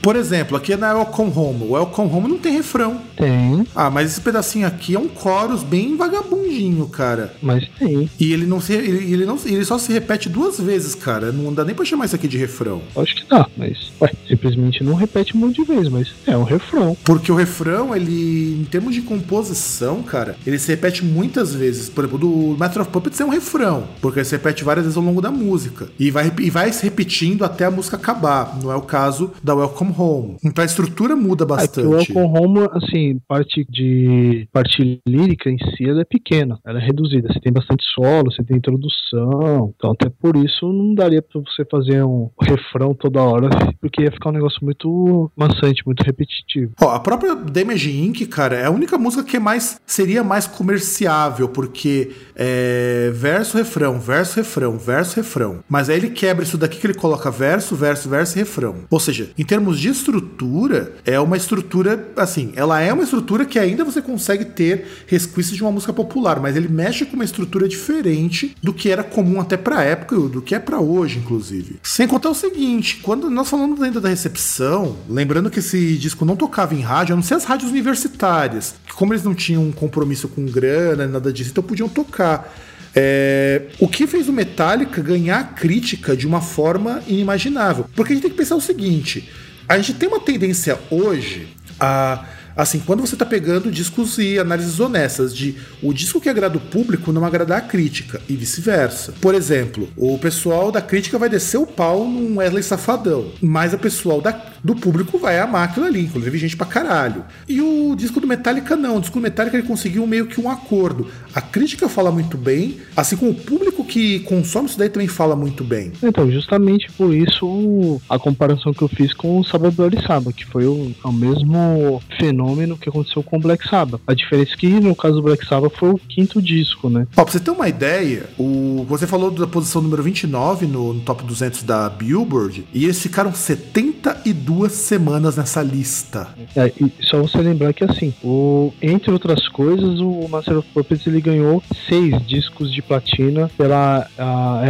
Por 0.02 0.16
exemplo, 0.16 0.56
aqui 0.56 0.72
é 0.72 0.76
na 0.76 0.92
Welcome 0.94 1.32
Home. 1.36 1.62
O 1.62 1.72
Welcome 1.74 2.12
Home 2.12 2.28
não 2.28 2.36
tem 2.36 2.52
refrão. 2.54 3.00
Tem. 3.16 3.64
Ah, 3.72 3.88
mas 3.88 4.10
esse 4.10 4.20
pedacinho 4.20 4.66
aqui 4.66 4.96
é 4.96 4.98
um 4.98 5.08
chorus 5.08 5.62
bem 5.62 5.96
vagabundinho, 5.96 6.88
cara. 6.88 7.32
Mas 7.40 7.68
tem. 7.78 8.10
E 8.18 8.32
ele 8.32 8.44
não 8.44 8.60
se, 8.60 8.72
ele, 8.72 9.12
ele 9.12 9.24
não, 9.24 9.38
ele 9.44 9.64
só 9.64 9.78
se 9.78 9.92
repete 9.92 10.28
duas 10.28 10.58
vezes, 10.58 10.96
cara. 10.96 11.30
Não 11.30 11.54
dá 11.54 11.64
nem 11.64 11.72
pra 11.72 11.84
chamar 11.84 12.06
isso 12.06 12.16
aqui 12.16 12.26
de 12.26 12.36
refrão. 12.36 12.82
Acho 12.96 13.14
que 13.14 13.28
dá, 13.28 13.46
mas 13.56 13.92
ué, 14.00 14.10
simplesmente 14.26 14.82
não 14.82 14.94
repete 14.94 15.36
um 15.36 15.40
monte 15.40 15.62
de 15.62 15.72
vezes, 15.72 15.88
mas 15.88 16.08
é 16.26 16.36
um 16.36 16.42
refrão. 16.42 16.96
Porque 17.04 17.30
o 17.30 17.36
refrão, 17.36 17.94
ele, 17.94 18.60
em 18.60 18.64
termos 18.64 18.96
de 18.96 19.02
composição, 19.02 20.02
cara, 20.02 20.36
ele 20.44 20.58
se 20.58 20.66
repete 20.72 21.04
muitas 21.04 21.54
vezes. 21.54 21.88
Por 21.88 22.04
exemplo, 22.04 22.18
do 22.18 22.56
Master 22.58 22.82
of 22.82 22.90
Puppets 22.90 23.20
é 23.20 23.24
um 23.24 23.28
refrão, 23.28 23.84
porque 24.00 24.18
ele 24.18 24.26
se 24.26 24.34
repete 24.34 24.64
várias 24.64 24.84
vezes 24.84 24.96
ao 24.96 25.04
longo 25.04 25.20
da 25.20 25.30
música. 25.30 25.88
E 25.96 26.10
vai, 26.10 26.32
e 26.40 26.50
vai 26.50 26.72
se 26.72 26.82
repetindo 26.82 27.44
até 27.44 27.66
a 27.66 27.70
música 27.70 27.96
acabar. 27.96 28.58
Não 28.60 28.72
é 28.72 28.74
o 28.74 28.82
caso 28.82 29.30
da 29.44 29.54
Welcome 29.54 29.91
Home. 29.98 30.36
Então 30.44 30.62
a 30.62 30.66
estrutura 30.66 31.14
muda 31.16 31.44
É 31.44 31.46
bastante. 31.46 31.86
o 31.86 31.90
Welcome 31.90 32.38
Home, 32.38 32.68
assim, 32.72 33.18
parte 33.28 33.64
de 33.68 34.48
parte 34.52 35.00
lírica 35.06 35.50
em 35.50 35.58
si, 35.58 35.84
ela 35.88 36.02
é 36.02 36.04
pequena, 36.04 36.58
ela 36.66 36.80
é 36.80 36.84
reduzida. 36.84 37.32
Você 37.32 37.40
tem 37.40 37.52
bastante 37.52 37.84
solo, 37.94 38.30
você 38.30 38.42
tem 38.42 38.56
introdução, 38.56 39.72
então 39.76 39.92
até 39.92 40.08
por 40.08 40.36
isso 40.36 40.72
não 40.72 40.94
daria 40.94 41.22
pra 41.22 41.40
você 41.40 41.64
fazer 41.70 42.04
um 42.04 42.30
refrão 42.40 42.94
toda 42.94 43.22
hora, 43.22 43.48
porque 43.80 44.02
ia 44.02 44.10
ficar 44.10 44.30
um 44.30 44.32
negócio 44.32 44.58
muito 44.62 45.30
maçante, 45.36 45.82
muito 45.84 46.02
repetitivo. 46.02 46.72
Ó, 46.80 46.90
a 46.90 47.00
própria 47.00 47.34
Damage 47.34 47.90
Inc., 47.90 48.26
cara, 48.26 48.56
é 48.56 48.66
a 48.66 48.70
única 48.70 48.98
música 48.98 49.24
que 49.24 49.36
é 49.36 49.40
mais 49.40 49.80
seria 49.86 50.22
mais 50.22 50.46
comerciável, 50.46 51.48
porque 51.48 52.10
é 52.36 53.10
verso, 53.14 53.56
refrão, 53.56 53.98
verso, 54.00 54.36
refrão, 54.36 54.78
verso, 54.78 55.16
refrão. 55.16 55.60
Mas 55.68 55.88
aí 55.88 55.96
ele 55.96 56.10
quebra 56.10 56.44
isso 56.44 56.58
daqui 56.58 56.78
que 56.78 56.86
ele 56.86 56.94
coloca 56.94 57.30
verso, 57.30 57.74
verso, 57.76 58.08
verso 58.08 58.36
e 58.36 58.40
refrão. 58.40 58.76
Ou 58.90 59.00
seja, 59.00 59.30
em 59.38 59.44
termos 59.44 59.78
de 59.82 59.88
estrutura, 59.88 60.92
é 61.04 61.18
uma 61.18 61.36
estrutura, 61.36 62.12
assim, 62.16 62.52
ela 62.54 62.80
é 62.80 62.92
uma 62.92 63.02
estrutura 63.02 63.44
que 63.44 63.58
ainda 63.58 63.84
você 63.84 64.00
consegue 64.00 64.44
ter 64.44 64.86
resquícios 65.08 65.56
de 65.56 65.62
uma 65.62 65.72
música 65.72 65.92
popular, 65.92 66.38
mas 66.38 66.54
ele 66.54 66.68
mexe 66.68 67.04
com 67.04 67.16
uma 67.16 67.24
estrutura 67.24 67.66
diferente 67.66 68.56
do 68.62 68.72
que 68.72 68.90
era 68.90 69.02
comum 69.02 69.40
até 69.40 69.56
pra 69.56 69.82
época, 69.82 70.16
do 70.16 70.40
que 70.40 70.54
é 70.54 70.60
pra 70.60 70.78
hoje, 70.78 71.18
inclusive. 71.18 71.80
Sem 71.82 72.06
contar 72.06 72.30
o 72.30 72.34
seguinte, 72.34 73.00
quando 73.02 73.28
nós 73.28 73.50
falamos 73.50 73.82
ainda 73.82 74.00
da 74.00 74.08
recepção, 74.08 74.96
lembrando 75.10 75.50
que 75.50 75.58
esse 75.58 75.98
disco 75.98 76.24
não 76.24 76.36
tocava 76.36 76.76
em 76.76 76.80
rádio, 76.80 77.14
a 77.14 77.16
não 77.16 77.22
ser 77.22 77.34
as 77.34 77.44
rádios 77.44 77.72
universitárias, 77.72 78.76
que 78.86 78.94
como 78.94 79.12
eles 79.12 79.24
não 79.24 79.34
tinham 79.34 79.64
um 79.64 79.72
compromisso 79.72 80.28
com 80.28 80.46
grana, 80.46 81.08
nada 81.08 81.32
disso, 81.32 81.50
então 81.50 81.64
podiam 81.64 81.88
tocar. 81.88 82.54
É, 82.94 83.62
o 83.80 83.88
que 83.88 84.06
fez 84.06 84.28
o 84.28 84.32
Metallica 84.32 85.00
ganhar 85.00 85.54
crítica 85.54 86.16
de 86.16 86.26
uma 86.26 86.40
forma 86.40 87.02
inimaginável? 87.06 87.86
Porque 87.96 88.12
a 88.12 88.14
gente 88.14 88.22
tem 88.22 88.30
que 88.30 88.36
pensar 88.36 88.54
o 88.54 88.60
seguinte: 88.60 89.28
a 89.68 89.76
gente 89.76 89.94
tem 89.94 90.08
uma 90.08 90.20
tendência 90.20 90.78
hoje 90.90 91.48
a. 91.78 92.24
Assim, 92.56 92.80
quando 92.80 93.00
você 93.00 93.16
tá 93.16 93.24
pegando 93.24 93.70
discos 93.70 94.18
e 94.18 94.38
análises 94.38 94.78
honestas 94.78 95.34
de 95.34 95.56
o 95.82 95.92
disco 95.92 96.20
que 96.20 96.28
agrada 96.28 96.56
o 96.56 96.60
público 96.60 97.12
não 97.12 97.24
agradar 97.24 97.58
a 97.58 97.62
crítica 97.62 98.20
e 98.28 98.36
vice-versa. 98.36 99.14
Por 99.20 99.34
exemplo, 99.34 99.88
o 99.96 100.18
pessoal 100.18 100.70
da 100.70 100.80
crítica 100.80 101.18
vai 101.18 101.28
descer 101.28 101.58
o 101.58 101.66
pau 101.66 102.04
num 102.04 102.36
Wesley 102.36 102.62
Safadão, 102.62 103.32
mas 103.40 103.72
o 103.72 103.78
pessoal 103.78 104.20
da, 104.20 104.38
do 104.62 104.74
público 104.74 105.18
vai 105.18 105.38
amar 105.38 105.68
aquilo 105.68 105.86
ali, 105.86 106.02
inclusive 106.02 106.38
gente 106.38 106.56
pra 106.56 106.66
caralho. 106.66 107.24
E 107.48 107.60
o 107.60 107.94
disco 107.96 108.20
do 108.20 108.26
Metallica 108.26 108.76
não, 108.76 108.98
o 108.98 109.00
disco 109.00 109.18
do 109.18 109.22
Metallica 109.22 109.56
ele 109.56 109.66
conseguiu 109.66 110.06
meio 110.06 110.26
que 110.26 110.40
um 110.40 110.50
acordo. 110.50 111.06
A 111.34 111.40
crítica 111.40 111.88
fala 111.88 112.10
muito 112.10 112.36
bem, 112.36 112.78
assim 112.96 113.16
como 113.16 113.30
o 113.30 113.34
público 113.34 113.84
que 113.84 114.20
consome 114.20 114.68
isso 114.68 114.78
daí 114.78 114.88
também 114.88 115.08
fala 115.08 115.34
muito 115.34 115.64
bem. 115.64 115.92
Então, 116.02 116.30
justamente 116.30 116.90
por 116.92 117.14
isso 117.14 118.00
a 118.08 118.18
comparação 118.18 118.72
que 118.72 118.82
eu 118.82 118.88
fiz 118.88 119.14
com 119.14 119.38
o 119.38 119.44
Sabbath 119.44 119.74
Bloody 119.74 120.06
Sabbath, 120.06 120.34
que 120.34 120.44
foi 120.44 120.66
o, 120.66 120.92
o 121.02 121.12
mesmo 121.12 122.02
fenômeno 122.18 122.41
que 122.76 122.88
aconteceu 122.88 123.22
com 123.22 123.36
o 123.36 123.40
Black 123.40 123.68
Sabbath. 123.68 124.00
A 124.06 124.14
diferença 124.14 124.52
é 124.54 124.56
que 124.56 124.68
no 124.68 124.94
caso 124.94 125.16
do 125.16 125.22
Black 125.22 125.46
Sabbath 125.46 125.74
foi 125.76 125.90
o 125.90 125.98
quinto 125.98 126.40
disco, 126.40 126.88
né? 126.88 127.06
Ó, 127.16 127.22
pra 127.24 127.32
você 127.32 127.40
ter 127.40 127.50
uma 127.50 127.68
ideia, 127.68 128.28
o, 128.38 128.84
você 128.88 129.06
falou 129.06 129.30
da 129.30 129.46
posição 129.46 129.80
número 129.82 130.02
29 130.02 130.66
no, 130.66 130.92
no 130.94 131.00
top 131.00 131.24
200 131.24 131.62
da 131.62 131.88
Billboard, 131.88 132.64
e 132.72 132.84
eles 132.84 133.00
ficaram 133.00 133.32
72 133.32 134.72
semanas 134.72 135.36
nessa 135.36 135.62
lista. 135.62 136.28
É, 136.56 136.72
e 136.80 136.92
só 137.06 137.20
você 137.20 137.38
lembrar 137.38 137.72
que 137.72 137.84
assim, 137.84 138.12
o, 138.22 138.72
entre 138.80 139.10
outras 139.10 139.48
coisas, 139.48 140.00
o 140.00 140.26
Master 140.28 140.58
of 140.58 140.68
Puppets 140.72 141.06
ele 141.06 141.20
ganhou 141.20 141.62
seis 141.88 142.14
discos 142.26 142.72
de 142.72 142.82
platina 142.82 143.50
pela 143.56 144.08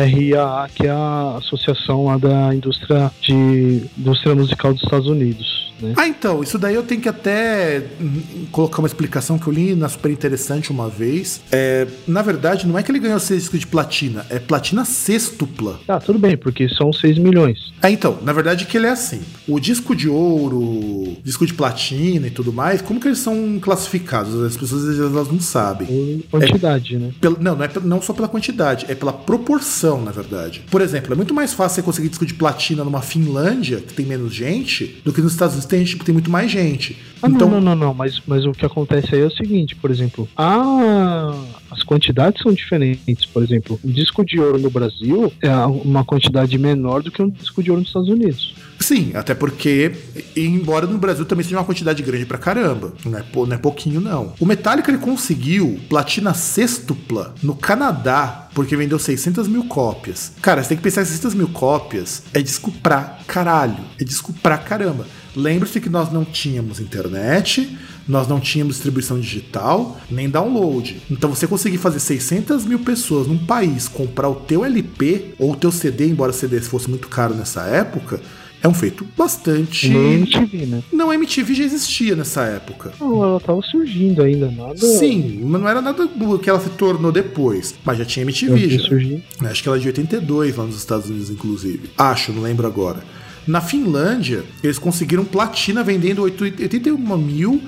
RIAA, 0.07 0.69
que 0.75 0.87
é 0.87 0.91
a 0.91 1.37
associação 1.39 2.07
lá 2.07 2.19
da 2.19 2.55
indústria 2.55 3.11
de 3.21 3.83
indústria 3.99 4.35
musical 4.35 4.73
dos 4.73 4.83
Estados 4.83 5.07
Unidos. 5.07 5.72
Né? 5.83 5.95
Ah, 5.97 6.07
então, 6.07 6.43
isso 6.43 6.59
daí 6.59 6.75
eu 6.75 6.83
tenho 6.83 7.01
que 7.01 7.09
até 7.09 7.83
hum, 8.01 8.23
colocar 8.51 8.79
uma 8.79 8.87
explicação 8.87 9.39
que 9.39 9.47
eu 9.47 9.53
li 9.53 9.75
na 9.75 9.89
Super 9.89 10.11
Interessante 10.11 10.71
uma 10.71 10.89
vez. 10.89 11.41
É, 11.51 11.87
na 12.07 12.23
verdade, 12.23 12.67
não 12.67 12.79
é 12.79 12.83
que 12.83 12.91
ele 12.91 12.99
ganhou 12.99 13.19
seis 13.19 13.43
discos 13.43 13.61
de 13.61 13.67
platina, 13.67 14.25
é 14.31 14.39
platina 14.39 14.85
sextupla. 14.85 15.81
Ah, 15.89 15.99
tudo 15.99 16.19
bem, 16.19 16.37
porque 16.37 16.69
são 16.69 16.93
6 16.93 17.19
milhões. 17.19 17.73
É, 17.83 17.91
então, 17.91 18.19
na 18.23 18.33
verdade 18.33 18.67
que 18.67 18.77
ele 18.77 18.87
é 18.87 18.91
assim. 18.91 19.21
O 19.49 19.59
disco 19.59 19.95
de 19.95 20.09
ouro, 20.09 21.17
disco 21.25 21.45
de 21.47 21.55
platina 21.55 22.27
e 22.27 22.31
tudo 22.31 22.53
mais, 22.53 22.81
como 22.81 23.01
que 23.01 23.09
eles 23.09 23.19
são 23.19 23.59
classificados? 23.61 24.35
As 24.43 24.57
pessoas 24.57 24.83
às 24.83 24.97
vezes, 24.97 25.01
elas 25.13 25.29
não 25.29 25.41
sabem. 25.41 26.23
Por 26.31 26.41
quantidade, 26.41 26.97
né? 26.97 27.11
Pelo- 27.21 27.39
não, 27.41 27.57
não 27.57 27.65
é 27.65 27.71
não 27.85 28.01
só 28.03 28.13
pela 28.13 28.29
quantidade, 28.29 28.87
é 28.89 28.95
pela 28.95 29.13
proporção, 29.13 30.03
na 30.03 30.11
verdade. 30.11 30.63
Por 30.71 30.81
exemplo, 30.81 31.13
é 31.13 31.17
muito 31.17 31.35
mais 31.35 31.53
fácil 31.53 31.77
você 31.77 31.83
conseguir 31.83 32.09
disco 32.09 32.27
de 32.27 32.35
platina 32.35 32.85
numa 32.85 33.03
Finlândia, 33.03 33.79
que 33.79 33.95
tem 33.95 34.07
menos 34.07 34.33
gente, 34.35 35.01
do 35.05 35.13
que 35.13 35.21
nos 35.21 35.33
Estados 35.33 35.55
Unidos, 35.55 35.69
tem, 35.73 35.85
tipo, 35.85 36.05
tem 36.05 36.13
muito 36.13 36.31
mais 36.31 36.51
gente. 36.51 36.99
Ah, 37.23 37.29
então, 37.31 37.49
não, 37.49 37.59
não, 37.63 37.75
não, 37.75 37.87
não, 37.87 37.95
mas, 37.95 38.21
mas 38.27 38.45
o 38.45 38.53
que 38.53 38.67
acontece 38.67 39.15
aí 39.15 39.23
é 39.23 39.25
o 39.25 39.31
seguinte, 39.31 39.75
por 39.75 39.91
exemplo, 39.91 40.29
a, 40.37 41.35
as 41.71 41.83
quantidades 41.83 42.43
são 42.43 42.53
diferentes. 42.53 43.25
Por 43.25 43.43
exemplo, 43.43 43.81
um 43.83 43.91
disco 43.91 44.23
de 44.23 44.39
ouro 44.39 44.59
no 44.59 44.69
Brasil 44.69 45.33
é 45.41 45.51
uma 45.65 46.05
quantidade 46.05 46.59
menor 46.59 47.03
do 47.03 47.11
que 47.11 47.23
um 47.23 47.31
disco 47.31 47.63
de 47.63 47.71
ouro 47.71 47.81
nos 47.81 47.89
Estados 47.89 48.11
Unidos. 48.11 48.55
Sim, 48.81 49.13
até 49.15 49.35
porque, 49.35 49.93
embora 50.37 50.87
no 50.87 50.99
Brasil 50.99 51.25
também 51.25 51.45
seja 51.45 51.57
uma 51.57 51.65
quantidade 51.65 52.03
grande 52.03 52.27
pra 52.27 52.37
caramba, 52.37 52.93
não 53.07 53.19
é, 53.19 53.25
não 53.35 53.55
é 53.55 53.59
pouquinho 53.59 54.01
não. 54.01 54.35
O 54.39 54.45
Metallica 54.45 54.91
ele 54.91 54.99
conseguiu 54.99 55.81
platina 55.89 56.35
sextupla 56.35 57.35
no 57.43 57.55
Canadá, 57.55 58.49
porque 58.53 58.77
vendeu 58.77 58.99
600 58.99 59.49
mil 59.49 59.65
cópias. 59.65 60.33
Cara, 60.43 60.63
você 60.63 60.71
tem 60.71 60.77
que 60.77 60.83
pensar 60.83 61.03
que 61.03 61.09
600 61.09 61.35
mil 61.35 61.49
cópias 61.49 62.25
é 62.35 62.43
disco 62.43 62.71
pra 62.83 63.19
caralho, 63.27 63.83
é 63.99 64.05
disco 64.05 64.35
pra 64.35 64.59
caramba. 64.59 65.07
Lembre-se 65.35 65.81
que 65.81 65.89
nós 65.89 66.13
não 66.13 66.25
tínhamos 66.25 66.81
internet, 66.81 67.77
nós 68.07 68.29
não 68.29 68.41
tínhamos 68.41 68.75
distribuição 68.75 69.19
digital, 69.19 70.01
nem 70.11 70.29
download. 70.29 71.03
Então 71.11 71.31
você 71.31 71.47
conseguir 71.47 71.79
fazer 71.79 72.01
600 72.01 72.65
mil 72.65 72.81
pessoas 72.81 73.27
num 73.27 73.39
país 73.39 73.89
comprar 73.89 74.29
o 74.29 74.35
teu 74.35 74.65
LP 74.65 75.35
ou 75.39 75.53
o 75.53 75.57
teu 75.57 75.73
CD, 75.73 76.07
embora 76.07 76.31
o 76.31 76.35
CD 76.35 76.61
fosse 76.61 76.89
muito 76.89 77.09
caro 77.09 77.35
nessa 77.35 77.63
época, 77.63 78.21
é 78.63 78.69
um 78.69 78.75
feito 78.75 79.05
bastante. 79.19 79.89
Nem 79.89 80.15
MTV, 80.15 80.67
né? 80.67 80.83
Não, 80.93 81.11
a 81.11 81.15
MTV 81.17 81.53
já 81.53 81.65
existia 81.65 82.15
nessa 82.15 82.45
época. 82.45 82.93
Não, 83.01 83.23
ela 83.23 83.41
tava 83.41 83.61
surgindo 83.61 84.23
ainda, 84.23 84.51
nada. 84.53 84.77
Sim, 84.77 85.41
mas 85.45 85.61
não 85.61 85.69
era 85.69 85.83
nada 85.83 86.07
do 86.07 86.39
que 86.39 86.49
ela 86.49 86.61
se 86.61 86.71
tornou 86.71 87.11
depois. 87.11 87.75
Mas 87.85 87.99
já 87.99 88.05
tinha 88.05 88.23
MTV. 88.23 88.79
Já. 88.79 89.51
Acho 89.51 89.63
que 89.63 89.69
ela 89.69 89.77
é 89.77 89.81
de 89.81 89.89
82 89.89 90.57
lá 90.57 90.65
nos 90.65 90.77
Estados 90.77 91.11
Unidos, 91.11 91.29
inclusive. 91.29 91.91
Acho, 91.99 92.33
não 92.33 92.43
lembro 92.43 92.65
agora. 92.65 93.03
Na 93.47 93.61
Finlândia, 93.61 94.45
eles 94.63 94.79
conseguiram 94.79 95.25
platina 95.25 95.83
vendendo 95.83 96.23
81 96.23 97.17
mil 97.17 97.63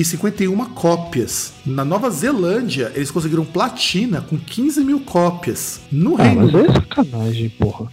e 0.00 0.04
51 0.04 0.64
cópias. 0.66 1.54
Na 1.66 1.84
Nova 1.84 2.08
Zelândia, 2.08 2.92
eles 2.94 3.10
conseguiram 3.10 3.44
platina 3.44 4.20
com 4.20 4.38
15 4.38 4.84
mil 4.84 5.00
cópias. 5.00 5.80
No 5.90 6.16
Ah, 6.16 6.22
Reino 6.22 6.42
mas 6.52 6.54
é 6.54 6.72
sacanagem, 6.72 7.48
porra. 7.50 7.88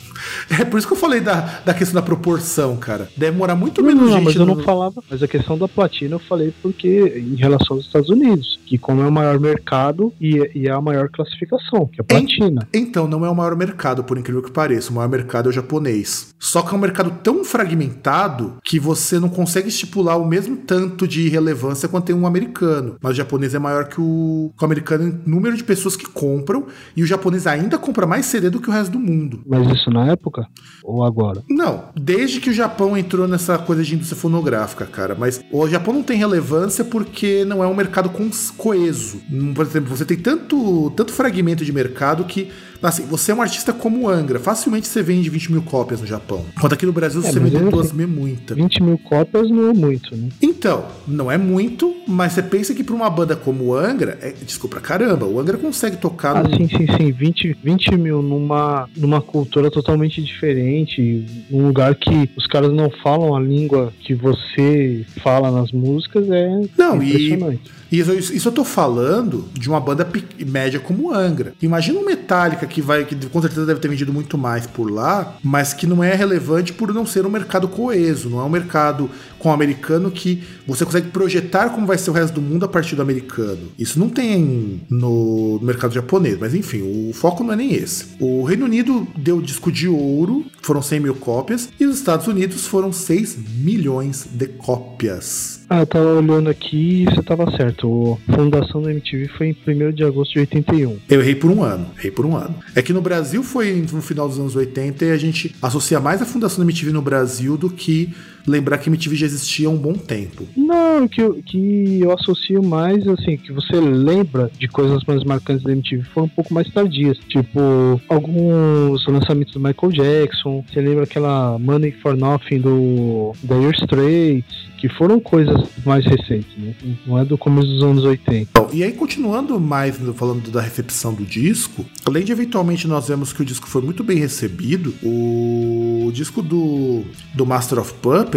É 0.59 0.63
por 0.63 0.77
isso 0.77 0.87
que 0.87 0.93
eu 0.93 0.97
falei 0.97 1.19
da, 1.19 1.61
da 1.65 1.73
questão 1.73 1.95
da 1.95 2.05
proporção, 2.05 2.77
cara. 2.77 3.09
Deve 3.17 3.35
morar 3.37 3.55
muito 3.55 3.81
Não, 3.81 3.87
menos 3.87 4.03
não, 4.09 4.17
gente. 4.17 4.23
mas 4.25 4.35
eu 4.35 4.45
não 4.45 4.55
no- 4.55 4.63
falava. 4.63 5.03
Mas 5.09 5.23
a 5.23 5.27
questão 5.27 5.57
da 5.57 5.67
platina 5.67 6.15
eu 6.15 6.19
falei 6.19 6.53
porque 6.61 7.13
em 7.17 7.35
relação 7.35 7.75
aos 7.77 7.85
Estados 7.87 8.09
Unidos, 8.09 8.59
que 8.65 8.77
como 8.77 9.01
é 9.01 9.07
o 9.07 9.11
maior 9.11 9.39
mercado 9.39 10.13
e, 10.21 10.49
e 10.53 10.67
é 10.67 10.71
a 10.71 10.79
maior 10.81 11.09
classificação, 11.09 11.87
que 11.87 11.99
é 11.99 12.01
a 12.01 12.03
platina. 12.05 12.67
Então, 12.73 13.07
não 13.07 13.25
é 13.25 13.29
o 13.29 13.35
maior 13.35 13.55
mercado, 13.55 14.03
por 14.03 14.17
incrível 14.17 14.43
que 14.43 14.51
pareça. 14.51 14.91
O 14.91 14.93
maior 14.95 15.09
mercado 15.09 15.47
é 15.47 15.49
o 15.49 15.53
japonês. 15.53 16.33
Só 16.39 16.61
que 16.61 16.73
é 16.73 16.77
um 16.77 16.81
mercado 16.81 17.11
tão 17.23 17.43
fragmentado 17.43 18.57
que 18.63 18.79
você 18.79 19.19
não 19.19 19.29
consegue 19.29 19.67
estipular 19.69 20.19
o 20.19 20.27
mesmo 20.27 20.55
tanto 20.57 21.07
de 21.07 21.27
relevância 21.29 21.87
quanto 21.95 22.05
tem 22.05 22.15
um 22.15 22.27
americano. 22.27 22.97
Mas 23.01 23.13
o 23.13 23.15
japonês 23.15 23.53
é 23.55 23.59
maior 23.59 23.85
que 23.85 23.99
o, 23.99 24.51
que 24.57 24.63
o 24.63 24.65
americano 24.65 25.07
em 25.07 25.29
número 25.29 25.55
de 25.55 25.63
pessoas 25.63 25.95
que 25.95 26.05
compram, 26.05 26.67
e 26.95 27.01
o 27.03 27.07
japonês 27.07 27.47
ainda 27.47 27.77
compra 27.77 28.05
mais 28.05 28.25
CD 28.25 28.49
do 28.49 28.59
que 28.59 28.69
o 28.69 28.71
resto 28.73 28.91
do 28.91 28.99
mundo. 28.99 29.41
Mas 29.47 29.67
isso 29.69 29.89
na 29.89 30.11
época 30.11 30.45
ou 30.83 31.03
agora? 31.03 31.41
Não, 31.49 31.85
desde 31.95 32.39
que 32.39 32.49
o 32.49 32.53
Japão 32.53 32.97
entrou 32.97 33.27
nessa 33.27 33.57
coisa 33.57 33.83
de 33.83 33.95
indústria 33.95 34.19
fonográfica, 34.19 34.85
cara. 34.85 35.15
Mas 35.17 35.41
o 35.51 35.67
Japão 35.67 35.93
não 35.93 36.03
tem 36.03 36.17
relevância 36.17 36.83
porque 36.83 37.45
não 37.45 37.63
é 37.63 37.67
um 37.67 37.73
mercado 37.73 38.11
coeso. 38.57 39.21
Hum, 39.31 39.53
Por 39.53 39.65
exemplo, 39.65 39.95
você 39.95 40.05
tem 40.05 40.17
tanto, 40.17 40.91
tanto 40.91 41.13
fragmento 41.13 41.63
de 41.63 41.71
mercado 41.71 42.25
que, 42.25 42.49
assim, 42.89 43.05
você 43.05 43.31
é 43.31 43.35
um 43.35 43.41
artista 43.41 43.71
como 43.73 44.01
o 44.03 44.09
Angra. 44.09 44.39
Facilmente 44.39 44.87
você 44.87 45.01
vende 45.01 45.29
20 45.29 45.51
mil 45.51 45.61
cópias 45.61 46.01
no 46.01 46.07
Japão. 46.07 46.45
Enquanto 46.57 46.73
aqui 46.73 46.85
no 46.85 46.91
Brasil 46.93 47.21
É, 47.21 47.31
você 47.31 47.39
vende 47.39 47.57
duas 47.57 47.91
mil, 47.91 48.07
muita. 48.07 48.55
20 48.55 48.81
mil 48.83 48.97
cópias 48.97 49.49
não 49.49 49.69
é 49.69 49.73
muito, 49.73 50.15
né? 50.15 50.29
Então, 50.41 50.85
não 51.07 51.31
é 51.31 51.37
muito, 51.37 51.93
mas 52.07 52.33
você 52.33 52.41
pensa 52.43 52.73
que 52.73 52.83
pra 52.83 52.95
uma 52.95 53.09
banda 53.09 53.35
como 53.35 53.65
o 53.65 53.75
Angra, 53.75 54.17
é 54.21 54.31
disco 54.31 54.67
pra 54.67 54.79
caramba, 54.79 55.25
o 55.25 55.39
Angra 55.39 55.57
consegue 55.57 55.97
tocar 55.97 56.35
Ah, 56.37 56.43
no- 56.43 56.55
sim, 56.55 56.67
sim, 56.67 56.85
sim. 56.97 57.11
20, 57.11 57.57
20 57.63 57.95
mil 57.97 58.21
numa, 58.21 58.89
numa 58.95 59.21
cultura 59.21 59.69
totalmente 59.71 60.21
diferente, 60.21 61.25
num 61.49 61.67
lugar 61.67 61.95
que 61.95 62.29
os 62.35 62.47
caras 62.47 62.71
não 62.71 62.89
falam 63.03 63.35
a 63.35 63.39
língua 63.39 63.91
que 63.99 64.13
você 64.13 65.05
fala 65.21 65.51
nas 65.51 65.71
músicas, 65.71 66.29
é 66.29 66.61
Não, 66.77 67.01
e- 67.01 67.09
impressionante. 67.09 67.75
Isso, 67.91 68.11
isso, 68.13 68.47
eu 68.47 68.51
tô 68.51 68.65
falando 68.65 69.45
de 69.53 69.69
uma 69.69 69.79
banda 69.79 70.05
média 70.45 70.79
como 70.79 71.13
Angra. 71.13 71.53
Imagina 71.61 71.99
um 71.99 72.05
Metallica 72.05 72.65
que 72.65 72.74
vai, 72.81 73.05
que 73.05 73.15
com 73.27 73.41
certeza 73.41 73.65
deve 73.65 73.79
ter 73.79 73.87
vendido 73.87 74.13
muito 74.13 74.37
mais 74.37 74.67
por 74.67 74.89
lá, 74.89 75.37
mas 75.43 75.73
que 75.73 75.87
não 75.87 76.03
é 76.03 76.13
relevante 76.13 76.73
por 76.73 76.93
não 76.93 77.05
ser 77.05 77.25
um 77.25 77.29
mercado 77.29 77.67
coeso, 77.67 78.29
não 78.29 78.39
é 78.39 78.43
um 78.43 78.49
mercado 78.49 79.09
com 79.39 79.49
o 79.49 79.53
americano 79.53 80.09
que 80.09 80.43
você 80.67 80.85
consegue 80.85 81.09
projetar 81.09 81.69
como 81.69 81.85
vai 81.85 81.97
ser 81.97 82.09
o 82.09 82.13
resto 82.13 82.35
do 82.35 82.41
mundo 82.41 82.65
a 82.65 82.67
partir 82.67 82.95
do 82.95 83.01
americano. 83.01 83.71
Isso 83.77 83.99
não 83.99 84.09
tem 84.09 84.81
no 84.89 85.59
mercado 85.61 85.93
japonês, 85.93 86.37
mas 86.39 86.53
enfim, 86.53 86.81
o 86.81 87.13
foco 87.13 87.43
não 87.43 87.53
é 87.53 87.55
nem 87.55 87.73
esse. 87.73 88.15
O 88.19 88.43
Reino 88.43 88.65
Unido 88.65 89.07
deu 89.17 89.41
disco 89.41 89.71
de 89.71 89.87
ouro, 89.87 90.45
foram 90.61 90.81
100 90.81 90.99
mil 90.99 91.15
cópias, 91.15 91.69
e 91.79 91.85
os 91.85 91.97
Estados 91.97 92.27
Unidos 92.27 92.65
foram 92.65 92.91
6 92.91 93.37
milhões 93.57 94.25
de 94.31 94.47
cópias. 94.47 95.54
Ah, 95.67 95.79
eu 95.79 95.87
tava 95.87 96.05
olhando 96.05 96.49
aqui 96.49 97.03
e 97.03 97.05
você 97.05 97.23
tava 97.23 97.49
certo. 97.57 98.19
A 98.27 98.35
fundação 98.35 98.81
da 98.81 98.91
MTV 98.91 99.27
foi 99.29 99.47
em 99.47 99.57
1 99.67 99.91
de 99.93 100.03
agosto 100.03 100.33
de 100.33 100.39
81. 100.39 100.99
Eu 101.09 101.21
errei 101.21 101.35
por 101.35 101.49
um 101.49 101.63
ano, 101.63 101.87
errei 101.97 102.11
por 102.11 102.25
um 102.25 102.35
ano. 102.35 102.55
É 102.75 102.81
que 102.81 102.93
no 102.93 103.01
Brasil 103.01 103.43
foi 103.43 103.73
no 103.91 104.01
final 104.01 104.27
dos 104.27 104.39
anos 104.39 104.55
80 104.55 105.05
e 105.05 105.11
a 105.11 105.17
gente 105.17 105.55
associa 105.61 105.99
mais 105.99 106.21
a 106.21 106.25
fundação 106.25 106.59
da 106.59 106.65
MTV 106.65 106.91
no 106.91 107.01
Brasil 107.01 107.57
do 107.57 107.69
que 107.69 108.13
lembrar 108.47 108.77
que 108.77 108.89
MTV 108.89 109.15
já 109.15 109.25
existia 109.25 109.67
há 109.67 109.71
um 109.71 109.77
bom 109.77 109.93
tempo. 109.93 110.47
Não, 110.55 111.07
que 111.07 111.21
eu, 111.21 111.35
que 111.43 111.99
eu 112.01 112.11
associo 112.11 112.63
mais, 112.63 113.07
assim, 113.07 113.37
que 113.37 113.51
você 113.51 113.79
lembra 113.79 114.51
de 114.57 114.67
coisas 114.67 115.03
mais 115.05 115.23
marcantes 115.23 115.63
da 115.63 115.71
MTV 115.71 116.03
foram 116.13 116.27
um 116.27 116.29
pouco 116.29 116.53
mais 116.53 116.69
tardias. 116.69 117.17
Tipo, 117.27 117.99
alguns 118.09 119.05
lançamentos 119.07 119.53
do 119.53 119.59
Michael 119.59 119.91
Jackson. 119.91 120.63
Você 120.67 120.81
lembra 120.81 121.03
aquela 121.03 121.57
Money 121.59 121.91
for 121.91 122.15
Nothing 122.15 122.59
do 122.59 123.33
Dire 123.43 123.75
Straits, 123.81 124.75
que 124.77 124.89
foram 124.89 125.19
coisas 125.19 125.69
mais 125.85 126.05
recentes, 126.05 126.51
né? 126.57 126.75
Não 127.05 127.17
é 127.17 127.25
do 127.25 127.37
começo 127.37 127.67
dos 127.67 127.83
anos 127.83 128.03
80. 128.03 128.49
Bom, 128.53 128.69
e 128.71 128.83
aí, 128.83 128.91
continuando 128.91 129.59
mais 129.59 129.97
falando 130.15 130.51
da 130.51 130.61
recepção 130.61 131.13
do 131.13 131.25
disco, 131.25 131.85
além 132.05 132.23
de 132.23 132.31
eventualmente 132.31 132.87
nós 132.87 133.07
vemos 133.07 133.33
que 133.33 133.41
o 133.41 133.45
disco 133.45 133.67
foi 133.67 133.81
muito 133.81 134.03
bem 134.03 134.17
recebido, 134.17 134.93
o 135.01 136.11
disco 136.13 136.41
do, 136.41 137.03
do 137.33 137.45
Master 137.45 137.79
of 137.79 137.93
Puppets. 137.95 138.34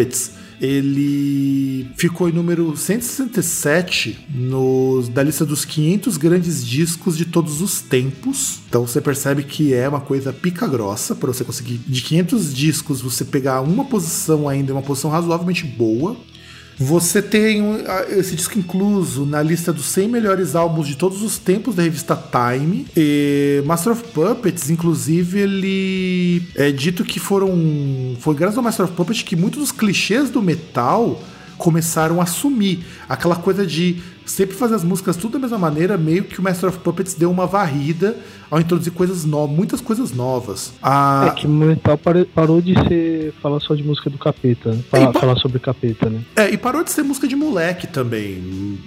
Ele 0.61 1.89
ficou 1.97 2.29
em 2.29 2.33
número 2.33 2.77
167 2.77 4.27
nos, 4.29 5.09
da 5.09 5.23
lista 5.23 5.47
dos 5.47 5.65
500 5.65 6.17
grandes 6.17 6.67
discos 6.67 7.17
de 7.17 7.25
todos 7.25 7.61
os 7.61 7.81
tempos. 7.81 8.61
Então 8.69 8.85
você 8.87 9.01
percebe 9.01 9.45
que 9.45 9.73
é 9.73 9.89
uma 9.89 10.01
coisa 10.01 10.33
pica 10.33 10.67
grossa 10.67 11.15
para 11.15 11.33
você 11.33 11.45
conseguir 11.45 11.79
de 11.87 12.03
500 12.03 12.53
discos 12.53 13.01
você 13.01 13.25
pegar 13.25 13.61
uma 13.61 13.85
posição 13.85 14.49
ainda, 14.49 14.73
uma 14.73 14.83
posição 14.83 15.11
razoavelmente 15.11 15.65
boa. 15.65 16.17
Você 16.79 17.21
tem 17.21 17.61
esse 18.11 18.37
disco 18.37 18.57
incluso 18.57 19.27
na 19.27 19.43
lista 19.43 19.73
dos 19.73 19.87
100 19.87 20.09
melhores 20.09 20.55
álbuns 20.55 20.87
de 20.87 20.97
todos 20.97 21.23
os 21.23 21.37
tempos 21.37 21.75
da 21.75 21.83
revista 21.83 22.17
Time. 22.17 22.87
E 22.97 23.63
Master 23.67 23.93
of 23.93 24.05
Puppets, 24.13 24.71
inclusive, 24.71 25.41
ele 25.41 26.43
é 26.55 26.71
dito 26.71 27.05
que 27.05 27.19
foram. 27.19 28.17
Foi 28.21 28.35
graças 28.35 28.57
ao 28.57 28.63
Master 28.63 28.85
of 28.85 28.95
Puppets 28.95 29.23
que 29.23 29.35
muitos 29.35 29.61
dos 29.61 29.73
clichês 29.73 30.31
do 30.31 30.41
metal 30.41 31.21
começaram 31.57 32.21
a 32.21 32.27
sumir. 32.27 32.79
Aquela 33.09 33.35
coisa 33.35 33.67
de 33.67 34.01
sempre 34.31 34.55
fazer 34.57 34.75
as 34.75 34.85
músicas 34.85 35.17
tudo 35.17 35.33
da 35.33 35.39
mesma 35.39 35.59
maneira, 35.59 35.97
meio 35.97 36.25
que 36.25 36.39
o 36.39 36.43
Master 36.43 36.69
of 36.69 36.79
Puppets 36.79 37.15
deu 37.15 37.31
uma 37.31 37.47
varrida 37.47 38.17
ao 38.51 38.61
introduzir 38.61 38.93
coisas 38.93 39.25
novas, 39.25 39.55
muitas 39.57 39.81
coisas 39.81 40.13
novas. 40.13 40.73
A, 40.83 41.27
É 41.29 41.41
que 41.41 41.47
o 41.47 41.51
metal 41.51 41.99
parou 42.35 42.61
de 42.61 42.75
ser 42.89 43.33
falar 43.43 43.61
só 43.61 43.75
de 43.75 43.83
música 43.83 44.09
do 44.09 44.19
capeta, 44.19 44.71
né? 44.73 44.83
Falar, 44.91 45.11
E 45.11 45.13
pa- 45.13 45.21
falar 45.21 45.37
sobre 45.37 45.59
capeta, 45.59 46.09
né? 46.09 46.21
É, 46.37 46.51
e 46.51 46.57
parou 46.57 46.83
de 46.85 46.91
ser 46.91 47.03
música 47.03 47.27
de 47.29 47.37
moleque 47.37 47.87
também. 47.87 48.37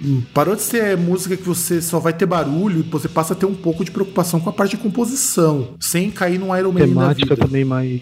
Hum, 0.04 0.22
Parou 0.34 0.56
de 0.56 0.62
ser 0.62 0.96
música 0.96 1.36
que 1.36 1.42
você 1.44 1.80
só 1.82 1.98
vai 1.98 2.12
ter 2.12 2.26
barulho 2.26 2.80
e 2.80 2.82
você 2.82 3.08
passa 3.08 3.32
a 3.34 3.36
ter 3.36 3.46
um 3.46 3.54
pouco 3.54 3.84
de 3.84 3.90
preocupação 3.90 4.40
com 4.40 4.48
a 4.50 4.52
parte 4.52 4.76
de 4.76 4.82
composição, 4.82 5.68
sem 5.80 6.10
cair 6.10 6.38
num 6.38 6.56
Iron 6.56 6.72
da 6.72 6.80
Temática 6.80 7.36
também 7.36 7.64
mais, 7.64 8.00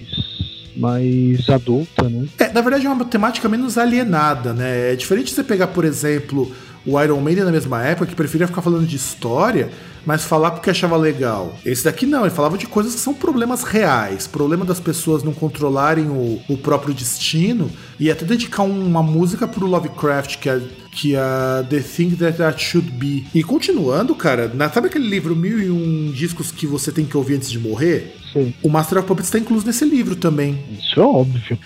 mais 0.76 1.48
adulta, 1.48 2.08
né? 2.08 2.26
É, 2.38 2.52
na 2.52 2.60
verdade 2.60 2.86
é 2.86 2.90
uma 2.90 3.04
temática 3.04 3.48
menos 3.48 3.76
alienada, 3.76 4.52
né? 4.52 4.92
É 4.92 4.96
diferente 4.96 5.32
você 5.32 5.42
pegar, 5.44 5.68
por 5.68 5.84
exemplo, 5.84 6.50
o 6.86 7.00
Iron 7.02 7.20
Maiden 7.20 7.44
na 7.44 7.52
mesma 7.52 7.82
época, 7.84 8.06
que 8.06 8.14
preferia 8.14 8.46
ficar 8.46 8.62
falando 8.62 8.86
de 8.86 8.96
história, 8.96 9.70
mas 10.06 10.24
falar 10.24 10.52
porque 10.52 10.70
achava 10.70 10.96
legal. 10.96 11.54
Esse 11.64 11.84
daqui 11.84 12.06
não, 12.06 12.22
ele 12.22 12.30
falava 12.30 12.56
de 12.56 12.66
coisas 12.66 12.94
que 12.94 13.00
são 13.00 13.12
problemas 13.12 13.62
reais, 13.64 14.26
problema 14.26 14.64
das 14.64 14.80
pessoas 14.80 15.22
não 15.22 15.32
controlarem 15.32 16.08
o, 16.08 16.40
o 16.48 16.56
próprio 16.56 16.94
destino, 16.94 17.70
e 17.98 18.10
até 18.10 18.24
dedicar 18.24 18.62
uma 18.62 19.02
música 19.02 19.46
pro 19.46 19.66
Lovecraft, 19.66 20.38
que 20.38 20.48
é, 20.48 20.60
que 20.92 21.14
é 21.14 21.20
The 21.68 21.80
Thing 21.80 22.10
That, 22.16 22.38
That 22.38 22.62
Should 22.64 22.90
Be. 22.92 23.26
E 23.34 23.42
continuando, 23.42 24.14
cara, 24.14 24.50
na- 24.54 24.70
sabe 24.70 24.86
aquele 24.86 25.06
livro 25.06 25.36
Mil 25.36 25.60
e 25.60 25.70
Um 25.70 26.10
Discos 26.12 26.50
que 26.50 26.66
você 26.66 26.90
tem 26.90 27.04
que 27.04 27.16
ouvir 27.16 27.34
antes 27.34 27.50
de 27.50 27.58
morrer? 27.58 28.16
Sim. 28.32 28.54
O 28.62 28.70
Master 28.70 28.98
of 28.98 29.06
Puppets 29.06 29.26
está 29.26 29.38
incluso 29.38 29.66
nesse 29.66 29.84
livro 29.84 30.16
também. 30.16 30.58
Isso 30.78 30.98
é 30.98 31.02
óbvio. 31.02 31.58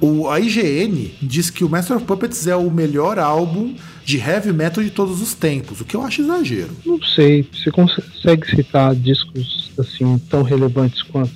O, 0.00 0.30
a 0.30 0.38
IGN 0.40 1.10
diz 1.20 1.50
que 1.50 1.62
o 1.64 1.68
Master 1.68 1.96
of 1.96 2.06
Puppets 2.06 2.46
é 2.46 2.56
o 2.56 2.70
melhor 2.70 3.18
álbum 3.18 3.74
de 4.10 4.18
heavy 4.18 4.52
metal 4.52 4.82
de 4.82 4.90
todos 4.90 5.22
os 5.22 5.34
tempos, 5.34 5.80
o 5.80 5.84
que 5.84 5.94
eu 5.94 6.02
acho 6.02 6.20
exagero. 6.20 6.70
Não 6.84 7.00
sei, 7.00 7.46
você 7.52 7.70
consegue 7.70 8.44
citar 8.50 8.92
discos 8.96 9.70
assim 9.78 10.18
tão 10.28 10.42
relevantes 10.42 11.00
quanto? 11.02 11.30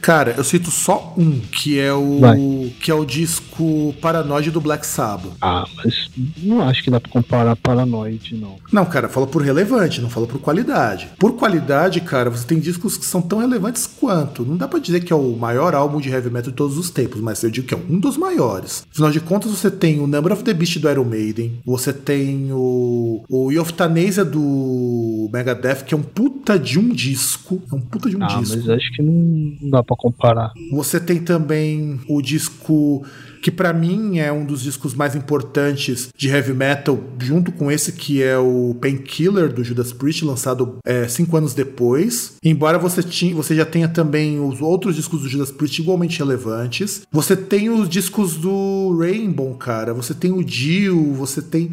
Cara, 0.00 0.34
eu 0.36 0.44
cito 0.44 0.70
só 0.70 1.14
um, 1.16 1.40
que 1.40 1.78
é 1.78 1.92
o 1.92 2.20
Vai. 2.20 2.72
que 2.80 2.90
é 2.90 2.94
o 2.94 3.04
disco 3.04 3.94
Paranoid 4.00 4.50
do 4.50 4.60
Black 4.60 4.86
Sabbath. 4.86 5.32
Ah, 5.40 5.64
mas 5.76 6.08
não 6.42 6.62
acho 6.62 6.82
que 6.82 6.90
dá 6.90 6.98
pra 7.00 7.10
comparar 7.10 7.54
Paranoid, 7.56 8.34
não. 8.36 8.56
Não, 8.72 8.84
cara, 8.86 9.08
fala 9.08 9.26
por 9.26 9.42
relevante, 9.42 10.00
não 10.00 10.08
fala 10.10 10.26
por 10.26 10.40
qualidade. 10.40 11.08
Por 11.18 11.32
qualidade, 11.36 12.00
cara, 12.00 12.30
você 12.30 12.46
tem 12.46 12.58
discos 12.58 12.96
que 12.96 13.04
são 13.04 13.20
tão 13.20 13.38
relevantes 13.40 13.86
quanto. 13.86 14.44
Não 14.44 14.56
dá 14.56 14.66
pra 14.66 14.78
dizer 14.78 15.00
que 15.04 15.12
é 15.12 15.16
o 15.16 15.36
maior 15.36 15.74
álbum 15.74 16.00
de 16.00 16.08
heavy 16.08 16.30
metal 16.30 16.50
de 16.50 16.56
todos 16.56 16.78
os 16.78 16.90
tempos, 16.90 17.20
mas 17.20 17.42
eu 17.42 17.50
digo 17.50 17.66
que 17.66 17.74
é 17.74 17.78
um 17.78 17.98
dos 17.98 18.16
maiores. 18.16 18.86
Afinal 18.92 19.10
de 19.10 19.20
contas, 19.20 19.50
você 19.50 19.70
tem 19.70 20.00
o 20.00 20.06
Number 20.06 20.32
of 20.32 20.42
the 20.44 20.54
Beast 20.54 20.78
do 20.78 20.90
Iron 20.90 21.04
Maiden, 21.04 21.58
você 21.64 21.92
tem 21.92 22.48
o 22.52 23.22
o 23.28 23.52
Euthanasia 23.52 24.24
do 24.24 25.28
Megadeth, 25.32 25.84
que 25.84 25.94
é 25.94 25.96
um 25.96 26.02
puta 26.02 26.58
de 26.58 26.78
um 26.78 26.88
disco, 26.88 27.60
é 27.70 27.74
um 27.74 27.80
puta 27.80 28.08
de 28.08 28.16
um 28.16 28.22
Ah, 28.24 28.26
disco. 28.40 28.56
mas 28.58 28.68
acho 28.70 28.92
que 28.92 29.02
não 29.02 29.70
dá 29.70 29.82
pra 29.82 29.89
comparar. 29.96 30.52
Você 30.72 31.00
tem 31.00 31.20
também 31.20 32.00
o 32.08 32.20
disco 32.20 33.04
que 33.40 33.50
pra 33.50 33.72
mim 33.72 34.18
é 34.18 34.30
um 34.30 34.44
dos 34.44 34.62
discos 34.62 34.94
mais 34.94 35.14
importantes 35.16 36.10
de 36.14 36.28
heavy 36.28 36.52
metal, 36.52 36.98
junto 37.18 37.50
com 37.50 37.70
esse 37.70 37.92
que 37.92 38.22
é 38.22 38.36
o 38.38 38.76
Painkiller 38.80 39.52
do 39.52 39.64
Judas 39.64 39.92
Priest, 39.92 40.24
lançado 40.24 40.78
é, 40.84 41.08
cinco 41.08 41.36
anos 41.36 41.54
depois. 41.54 42.34
Embora 42.44 42.78
você, 42.78 43.02
tinha, 43.02 43.34
você 43.34 43.54
já 43.54 43.64
tenha 43.64 43.88
também 43.88 44.38
os 44.40 44.60
outros 44.60 44.96
discos 44.96 45.22
do 45.22 45.28
Judas 45.28 45.50
Priest 45.50 45.80
igualmente 45.80 46.18
relevantes. 46.18 47.02
Você 47.10 47.36
tem 47.36 47.70
os 47.70 47.88
discos 47.88 48.36
do 48.36 48.96
Rainbow, 48.98 49.54
cara. 49.54 49.94
Você 49.94 50.14
tem 50.14 50.32
o 50.32 50.44
Dio, 50.44 51.14
você 51.14 51.40
tem. 51.40 51.70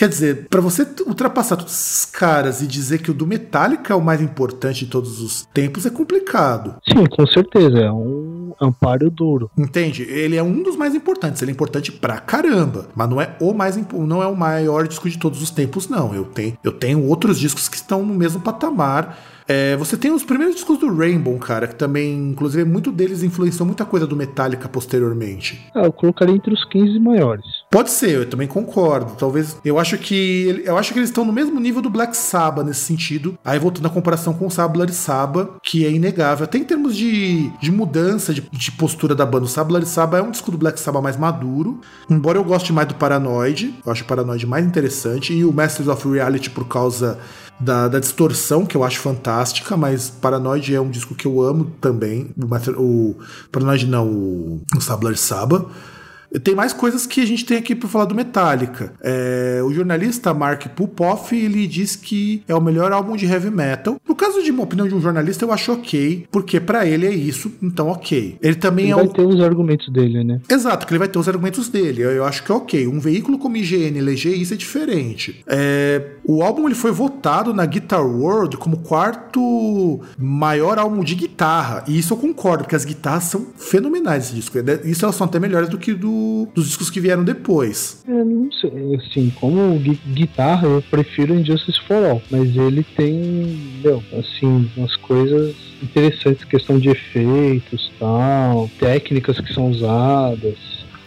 Quer 0.00 0.08
dizer, 0.08 0.46
pra 0.48 0.62
você 0.62 0.86
ultrapassar 1.06 1.58
todos 1.58 1.74
esses 1.74 2.06
caras 2.06 2.62
e 2.62 2.66
dizer 2.66 3.02
que 3.02 3.10
o 3.10 3.14
do 3.14 3.26
Metallica 3.26 3.92
é 3.92 3.96
o 3.96 4.00
mais 4.00 4.22
importante 4.22 4.86
de 4.86 4.90
todos 4.90 5.20
os 5.20 5.44
tempos 5.52 5.84
é 5.84 5.90
complicado. 5.90 6.76
Sim, 6.88 7.04
com 7.04 7.26
certeza, 7.26 7.80
é 7.80 7.92
um 7.92 8.54
amparo 8.58 9.10
duro. 9.10 9.50
Entende? 9.58 10.04
Ele 10.04 10.36
é 10.36 10.42
um 10.42 10.62
dos 10.62 10.74
mais 10.74 10.94
importantes, 10.94 11.42
ele 11.42 11.50
é 11.50 11.52
importante 11.52 11.92
pra 11.92 12.16
caramba, 12.16 12.88
mas 12.94 13.10
não 13.10 13.20
é 13.20 13.36
o 13.38 13.52
mais 13.52 13.78
não 13.92 14.22
é 14.22 14.26
o 14.26 14.34
maior 14.34 14.88
disco 14.88 15.06
de 15.06 15.18
todos 15.18 15.42
os 15.42 15.50
tempos 15.50 15.86
não. 15.86 16.14
Eu 16.14 16.24
tenho, 16.24 16.56
eu 16.64 16.72
tenho 16.72 17.06
outros 17.06 17.38
discos 17.38 17.68
que 17.68 17.76
estão 17.76 18.02
no 18.02 18.14
mesmo 18.14 18.40
patamar. 18.40 19.18
É, 19.46 19.76
você 19.76 19.98
tem 19.98 20.12
os 20.12 20.24
primeiros 20.24 20.54
discos 20.54 20.78
do 20.78 20.96
Rainbow, 20.96 21.38
cara, 21.38 21.66
que 21.68 21.74
também, 21.74 22.30
inclusive, 22.30 22.64
muito 22.64 22.90
deles 22.90 23.22
influenciou 23.22 23.66
muita 23.66 23.84
coisa 23.84 24.06
do 24.06 24.16
Metallica 24.16 24.66
posteriormente. 24.66 25.60
Ah, 25.74 25.84
eu 25.84 25.92
colocaria 25.92 26.34
entre 26.34 26.54
os 26.54 26.64
15 26.64 26.98
maiores. 26.98 27.59
Pode 27.72 27.92
ser, 27.92 28.10
eu 28.10 28.28
também 28.28 28.48
concordo. 28.48 29.12
Talvez. 29.16 29.56
Eu 29.64 29.78
acho 29.78 29.96
que. 29.96 30.60
Eu 30.64 30.76
acho 30.76 30.92
que 30.92 30.98
eles 30.98 31.08
estão 31.08 31.24
no 31.24 31.32
mesmo 31.32 31.60
nível 31.60 31.80
do 31.80 31.88
Black 31.88 32.16
Sabbath 32.16 32.66
nesse 32.66 32.80
sentido. 32.80 33.38
Aí 33.44 33.60
voltando 33.60 33.86
à 33.86 33.90
comparação 33.90 34.34
com 34.34 34.48
o 34.48 34.50
Sabla 34.50 34.88
Saba, 34.88 35.56
que 35.62 35.86
é 35.86 35.90
inegável. 35.90 36.44
Até 36.44 36.58
em 36.58 36.64
termos 36.64 36.96
de, 36.96 37.48
de 37.60 37.70
mudança 37.70 38.34
de, 38.34 38.40
de 38.40 38.72
postura 38.72 39.14
da 39.14 39.24
banda. 39.24 39.44
O 39.44 39.48
Sabla 39.48 39.84
Saba 39.86 40.18
é 40.18 40.22
um 40.22 40.32
disco 40.32 40.50
do 40.50 40.58
Black 40.58 40.80
Sabbath 40.80 41.00
mais 41.00 41.16
maduro. 41.16 41.80
Embora 42.08 42.38
eu 42.38 42.44
goste 42.44 42.72
mais 42.72 42.88
do 42.88 42.96
Paranoid. 42.96 43.72
Eu 43.86 43.92
acho 43.92 44.02
o 44.02 44.06
Paranoid 44.06 44.44
mais 44.46 44.66
interessante. 44.66 45.32
E 45.32 45.44
o 45.44 45.52
Masters 45.52 45.86
of 45.86 46.08
Reality 46.08 46.50
por 46.50 46.66
causa. 46.66 47.18
Da, 47.60 47.88
da 47.88 47.98
distorção, 48.00 48.64
que 48.64 48.74
eu 48.74 48.82
acho 48.82 48.98
fantástica, 49.00 49.76
mas 49.76 50.08
Paranoid 50.08 50.74
é 50.74 50.80
um 50.80 50.88
disco 50.88 51.14
que 51.14 51.26
eu 51.26 51.42
amo 51.42 51.70
também. 51.78 52.30
O, 52.38 52.46
o 52.78 53.16
Paranoid 53.52 53.86
não, 53.86 54.08
o, 54.08 54.62
o 54.74 54.80
Sabla 54.80 55.14
Saba. 55.14 55.66
Tem 56.38 56.54
mais 56.54 56.72
coisas 56.72 57.06
que 57.06 57.20
a 57.20 57.26
gente 57.26 57.44
tem 57.44 57.58
aqui 57.58 57.74
para 57.74 57.88
falar 57.88 58.04
do 58.04 58.14
Metallica. 58.14 58.92
É, 59.02 59.60
o 59.64 59.72
jornalista 59.72 60.32
Mark 60.32 60.66
Pupoff 60.68 61.34
ele 61.34 61.66
diz 61.66 61.96
que 61.96 62.42
é 62.46 62.54
o 62.54 62.60
melhor 62.60 62.92
álbum 62.92 63.16
de 63.16 63.26
heavy 63.26 63.50
metal. 63.50 64.00
No 64.06 64.14
caso 64.14 64.42
de 64.42 64.50
uma 64.50 64.62
opinião 64.62 64.86
de 64.86 64.94
um 64.94 65.00
jornalista, 65.00 65.44
eu 65.44 65.52
acho 65.52 65.72
ok, 65.72 66.26
porque 66.30 66.60
para 66.60 66.86
ele 66.86 67.06
é 67.06 67.14
isso, 67.14 67.52
então 67.62 67.88
ok. 67.88 68.38
Ele 68.40 68.54
também 68.54 68.86
Ele 68.86 68.92
é 68.92 68.96
vai 68.96 69.06
o... 69.06 69.08
ter 69.08 69.22
os 69.22 69.40
argumentos 69.40 69.88
dele, 69.92 70.22
né? 70.22 70.40
Exato, 70.48 70.86
que 70.86 70.92
ele 70.92 70.98
vai 70.98 71.08
ter 71.08 71.18
os 71.18 71.28
argumentos 71.28 71.68
dele. 71.68 72.02
Eu, 72.02 72.10
eu 72.10 72.24
acho 72.24 72.44
que 72.44 72.52
é 72.52 72.54
ok. 72.54 72.86
Um 72.86 73.00
veículo 73.00 73.38
como 73.38 73.56
IGN 73.56 73.98
eleger 73.98 74.38
isso 74.38 74.54
é 74.54 74.56
diferente. 74.56 75.42
É, 75.46 76.02
o 76.24 76.42
álbum 76.42 76.66
ele 76.66 76.74
foi 76.74 76.92
votado 76.92 77.52
na 77.52 77.66
Guitar 77.66 78.04
World 78.04 78.56
como 78.56 78.78
quarto 78.78 80.00
maior 80.18 80.78
álbum 80.78 81.02
de 81.02 81.14
guitarra. 81.14 81.84
E 81.88 81.98
isso 81.98 82.12
eu 82.14 82.18
concordo, 82.18 82.64
porque 82.64 82.76
as 82.76 82.84
guitarras 82.84 83.24
são 83.24 83.46
fenomenais 83.56 84.24
desse 84.24 84.34
disco. 84.34 84.58
Isso 84.84 85.04
elas 85.04 85.16
são 85.16 85.26
até 85.26 85.38
melhores 85.38 85.68
do 85.68 85.78
que 85.78 85.94
do, 85.94 86.19
dos 86.54 86.66
discos 86.66 86.90
que 86.90 87.00
vieram 87.00 87.24
depois. 87.24 88.02
Eu 88.06 88.24
não 88.24 88.50
sei, 88.52 88.70
assim, 88.96 89.30
como 89.30 89.78
gui- 89.78 90.00
guitarra, 90.12 90.66
eu 90.68 90.82
prefiro 90.82 91.34
Injustice 91.34 91.80
for 91.86 92.04
All, 92.04 92.22
mas 92.30 92.54
ele 92.56 92.84
tem, 92.96 93.14
meu, 93.82 94.02
assim, 94.18 94.68
umas 94.76 94.94
coisas 94.96 95.54
interessantes, 95.82 96.44
questão 96.44 96.78
de 96.78 96.90
efeitos, 96.90 97.92
tal, 97.98 98.70
técnicas 98.78 99.40
que 99.40 99.52
são 99.52 99.68
usadas. 99.70 100.58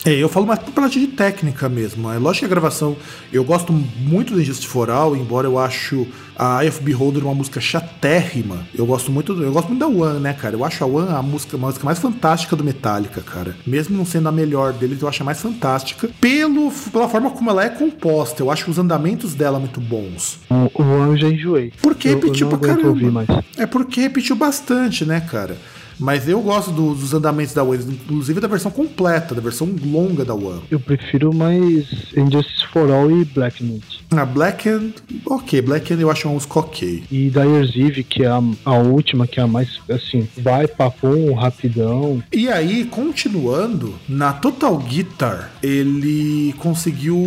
É, 0.06 0.12
eu 0.12 0.28
falo 0.28 0.46
mais 0.46 0.60
pela 0.60 0.72
parte 0.72 1.00
de 1.00 1.08
técnica 1.08 1.70
mesmo. 1.70 2.12
É 2.12 2.18
lógico 2.18 2.40
que 2.40 2.46
a 2.46 2.50
gravação. 2.50 2.98
Eu 3.32 3.44
gosto 3.44 3.72
muito 3.72 4.34
do 4.34 4.42
Injustice 4.42 4.68
for 4.68 4.90
All, 4.90 5.16
embora 5.16 5.48
eu 5.48 5.58
acho 5.58 6.06
a 6.38 6.62
Eye 6.62 6.70
of 6.70 6.82
Beholder 6.82 7.24
uma 7.24 7.34
música 7.34 7.62
chatérrima. 7.62 8.68
Eu 8.76 8.86
gosto 8.86 9.12
muito 9.12 9.32
eu 9.42 9.52
gosto 9.52 9.70
muito 9.70 9.80
da 9.80 9.88
One, 9.88 10.20
né, 10.20 10.34
cara? 10.34 10.56
Eu 10.56 10.66
acho 10.66 10.84
a 10.84 10.88
One 10.88 11.10
a 11.10 11.22
música, 11.22 11.56
a 11.56 11.60
música 11.60 11.86
mais 11.86 12.00
fantástica 12.00 12.56
do 12.56 12.64
Metallica, 12.64 13.22
cara. 13.22 13.56
Mesmo 13.66 13.96
não 13.96 14.06
sendo 14.06 14.28
a 14.28 14.32
melhor 14.32 14.74
deles, 14.74 15.02
eu 15.02 15.08
acho 15.08 15.22
a 15.24 15.26
mais 15.26 15.40
fantástica. 15.42 16.10
Pelo, 16.20 16.72
pela 16.92 17.08
forma 17.08 17.30
como 17.30 17.50
ela 17.50 17.64
é 17.64 17.70
composta, 17.70 18.44
eu 18.44 18.52
acho 18.52 18.70
os 18.70 18.78
andamentos 18.78 19.34
dela 19.34 19.60
muito 19.60 19.80
bons. 19.80 20.40
O, 20.50 20.82
One 20.82 21.12
eu 21.12 21.18
já 21.18 21.30
enjoei. 21.30 21.72
Porque 21.82 22.10
eu, 22.10 22.16
repetiu 22.16 22.50
eu 22.50 22.58
pra 22.58 22.76
caramba. 22.76 23.26
É 23.58 23.66
porque 23.66 24.02
repetiu 24.02 24.36
bastante, 24.36 25.06
né, 25.06 25.22
cara? 25.22 25.58
Mas 26.00 26.28
eu 26.28 26.42
gosto 26.42 26.72
do- 26.72 26.94
dos 26.94 27.14
andamentos 27.14 27.54
da 27.54 27.64
One, 27.64 27.84
inclusive 27.84 28.40
da 28.40 28.48
versão 28.48 28.72
completa, 28.72 29.34
da 29.36 29.42
versão 29.42 29.70
longa 29.86 30.24
da 30.26 30.34
One. 30.34 30.62
Eu 30.70 30.80
prefiro 30.80 31.34
mais 31.34 31.86
Injustice 32.16 32.66
for 32.72 32.90
All 32.92 33.10
e 33.12 33.26
Black 33.26 33.64
Knight. 33.64 34.04
A 34.12 34.26
Black 34.26 34.70
End, 34.70 34.94
ok, 35.26 35.60
Black 35.62 35.92
End 35.92 36.02
eu 36.02 36.12
acho 36.12 36.28
uma 36.28 36.36
música 36.36 36.60
ok. 36.60 37.04
E 37.12 37.30
Dyer's 37.32 37.76
Eve, 37.76 38.04
que 38.04 38.22
é 38.24 38.28
a, 38.28 38.42
a 38.64 38.74
última, 38.78 39.26
que 39.26 39.40
é 39.40 39.44
a 39.44 39.48
mais, 39.48 39.80
assim, 39.90 40.28
vai, 40.38 40.68
papum, 40.68 41.34
rapidão. 41.34 42.22
E 42.32 42.48
aí, 42.48 42.86
continuando, 42.86 43.96
na 44.08 44.32
Total 44.32 44.78
Guitar, 44.78 45.52
ele 45.64 46.54
conseguiu 46.60 47.18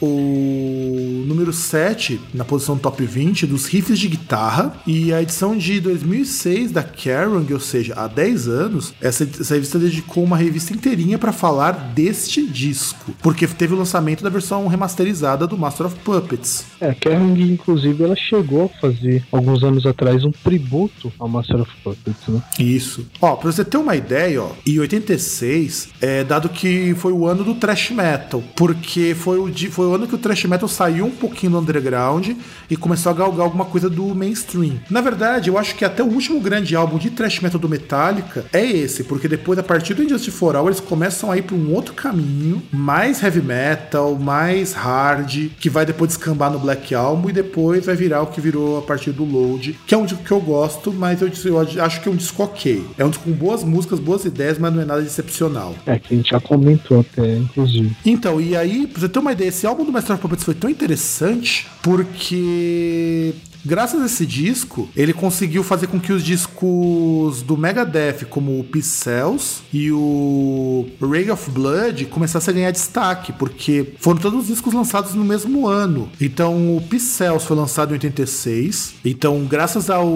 o 0.00 1.24
número 1.26 1.52
7 1.52 2.20
na 2.34 2.44
posição 2.44 2.76
top 2.78 3.04
20 3.04 3.46
dos 3.46 3.66
riffs 3.66 3.98
de 3.98 4.08
guitarra. 4.08 4.74
E 4.86 5.12
a 5.12 5.20
edição 5.22 5.56
de 5.56 5.80
2006 5.80 6.72
da 6.72 6.82
Kerrang, 6.82 7.52
ou 7.52 7.60
seja, 7.60 7.94
há 8.04 8.08
10 8.08 8.48
anos, 8.48 8.94
essa, 9.00 9.24
essa 9.24 9.54
revista 9.54 9.78
dedicou 9.78 10.24
uma 10.24 10.36
revista 10.36 10.72
inteirinha 10.72 11.18
para 11.18 11.32
falar 11.32 11.72
deste 11.94 12.46
disco. 12.46 13.12
Porque 13.22 13.46
teve 13.46 13.74
o 13.74 13.78
lançamento 13.78 14.22
da 14.22 14.30
versão 14.30 14.66
remasterizada 14.66 15.46
do 15.46 15.58
Master 15.58 15.86
of 15.86 15.96
Puppets. 16.00 16.66
É, 16.80 16.90
a 16.90 16.94
Kerrang, 16.94 17.40
inclusive, 17.42 18.02
ela 18.02 18.16
chegou 18.16 18.64
a 18.64 18.80
fazer, 18.80 19.24
alguns 19.30 19.62
anos 19.62 19.86
atrás, 19.86 20.24
um 20.24 20.32
tributo 20.32 21.12
ao 21.18 21.28
Master 21.28 21.60
of 21.60 21.70
Puppets, 21.82 22.28
né? 22.28 22.42
Isso. 22.58 23.06
Ó, 23.20 23.36
pra 23.36 23.50
você 23.50 23.64
ter 23.64 23.76
uma 23.76 23.96
ideia, 23.96 24.42
ó, 24.42 24.50
em 24.66 24.78
86, 24.78 25.88
é 26.00 26.24
dado 26.24 26.48
que 26.48 26.94
foi 26.94 27.12
o 27.12 27.26
ano 27.26 27.44
do 27.44 27.54
thrash 27.54 27.90
metal, 27.90 28.42
porque 28.56 29.14
foi 29.14 29.38
o, 29.38 29.52
foi 29.70 29.86
o 29.86 29.94
ano 29.94 30.06
que 30.06 30.14
o 30.14 30.18
thrash 30.18 30.44
metal 30.44 30.68
saiu 30.68 31.06
um 31.06 31.10
pouquinho 31.10 31.52
do 31.52 31.58
underground 31.58 32.30
e 32.68 32.76
começou 32.76 33.10
a 33.10 33.14
galgar 33.14 33.44
alguma 33.44 33.64
coisa 33.64 33.88
do 33.88 34.14
mainstream. 34.14 34.80
Na 34.90 35.00
verdade, 35.00 35.48
eu 35.48 35.58
acho 35.58 35.74
que 35.74 35.84
até 35.84 36.02
o 36.02 36.06
último 36.06 36.40
grande 36.40 36.74
álbum 36.74 36.98
de 36.98 37.10
thrash 37.10 37.40
metal 37.40 37.60
do 37.60 37.68
Metallica 37.92 38.46
é 38.52 38.64
esse, 38.64 39.04
porque 39.04 39.28
depois, 39.28 39.58
a 39.58 39.62
partir 39.62 39.92
do 39.92 40.02
Injustice 40.02 40.30
for 40.30 40.56
All, 40.56 40.66
eles 40.66 40.80
começam 40.80 41.30
a 41.30 41.36
ir 41.36 41.42
pra 41.42 41.54
um 41.54 41.72
outro 41.74 41.92
caminho, 41.92 42.62
mais 42.72 43.22
heavy 43.22 43.42
metal, 43.42 44.14
mais 44.14 44.72
hard, 44.72 45.50
que 45.60 45.68
vai 45.68 45.84
depois 45.84 46.08
descambar 46.08 46.50
no 46.50 46.58
Black 46.58 46.94
Album 46.94 47.28
e 47.28 47.32
depois 47.32 47.84
vai 47.84 47.94
virar 47.94 48.22
o 48.22 48.28
que 48.28 48.40
virou 48.40 48.78
a 48.78 48.82
partir 48.82 49.12
do 49.12 49.24
Load, 49.24 49.78
que 49.86 49.94
é 49.94 49.98
um 49.98 50.06
disco 50.06 50.24
que 50.24 50.30
eu 50.30 50.40
gosto, 50.40 50.90
mas 50.90 51.20
eu, 51.20 51.30
eu 51.44 51.60
acho 51.60 52.00
que 52.00 52.08
é 52.08 52.12
um 52.12 52.16
disco 52.16 52.42
ok. 52.42 52.82
É 52.96 53.04
um 53.04 53.10
disco 53.10 53.24
com 53.24 53.32
boas 53.32 53.62
músicas, 53.62 54.00
boas 54.00 54.24
ideias, 54.24 54.58
mas 54.58 54.72
não 54.72 54.80
é 54.80 54.84
nada 54.86 55.02
de 55.02 55.08
excepcional. 55.08 55.74
É, 55.84 55.98
que 55.98 56.14
a 56.14 56.16
gente 56.16 56.30
já 56.30 56.40
comentou 56.40 57.00
até, 57.00 57.36
inclusive. 57.36 57.94
Então, 58.06 58.40
e 58.40 58.56
aí, 58.56 58.86
pra 58.86 59.00
você 59.00 59.08
ter 59.08 59.18
uma 59.18 59.32
ideia, 59.32 59.48
esse 59.48 59.66
álbum 59.66 59.84
do 59.84 59.92
Master 59.92 60.14
of 60.14 60.22
Puppets 60.22 60.44
foi 60.44 60.54
tão 60.54 60.70
interessante 60.70 61.66
porque. 61.82 63.34
Graças 63.64 64.02
a 64.02 64.06
esse 64.06 64.26
disco, 64.26 64.88
ele 64.96 65.12
conseguiu 65.12 65.62
fazer 65.62 65.86
com 65.86 66.00
que 66.00 66.12
os 66.12 66.24
discos 66.24 67.42
do 67.42 67.56
Megadeth, 67.56 68.26
como 68.28 68.60
o 68.60 68.82
Cells 68.82 69.62
e 69.72 69.92
o 69.92 70.86
Ray 71.00 71.30
of 71.30 71.50
Blood, 71.50 72.06
começassem 72.06 72.52
a 72.52 72.54
ganhar 72.54 72.70
destaque, 72.72 73.32
porque 73.32 73.94
foram 73.98 74.20
todos 74.20 74.40
os 74.40 74.46
discos 74.48 74.74
lançados 74.74 75.14
no 75.14 75.24
mesmo 75.24 75.68
ano. 75.68 76.10
Então, 76.20 76.76
o 76.76 76.98
Cells 76.98 77.46
foi 77.46 77.56
lançado 77.56 77.90
em 77.90 77.94
86. 77.94 78.94
Então, 79.04 79.44
graças 79.44 79.88
ao 79.88 80.12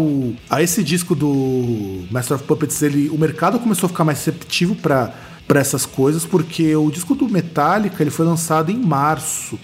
a 0.51 0.63
esse 0.63 0.83
disco 0.83 1.15
do 1.15 2.05
Master 2.11 2.37
of 2.37 2.45
Puppets, 2.45 2.83
ele, 2.83 3.09
o 3.11 3.19
mercado 3.19 3.59
começou 3.61 3.87
a 3.87 3.91
ficar 3.91 4.05
mais 4.05 4.19
receptivo 4.19 4.75
para 4.75 5.15
para 5.47 5.61
essas 5.61 5.87
coisas, 5.87 6.25
porque 6.25 6.75
o 6.75 6.91
disco 6.91 7.15
do 7.15 7.29
Metallica 7.29 8.03
ele 8.03 8.11
foi 8.11 8.27
lançado 8.27 8.73
em 8.73 8.77
março. 8.77 9.57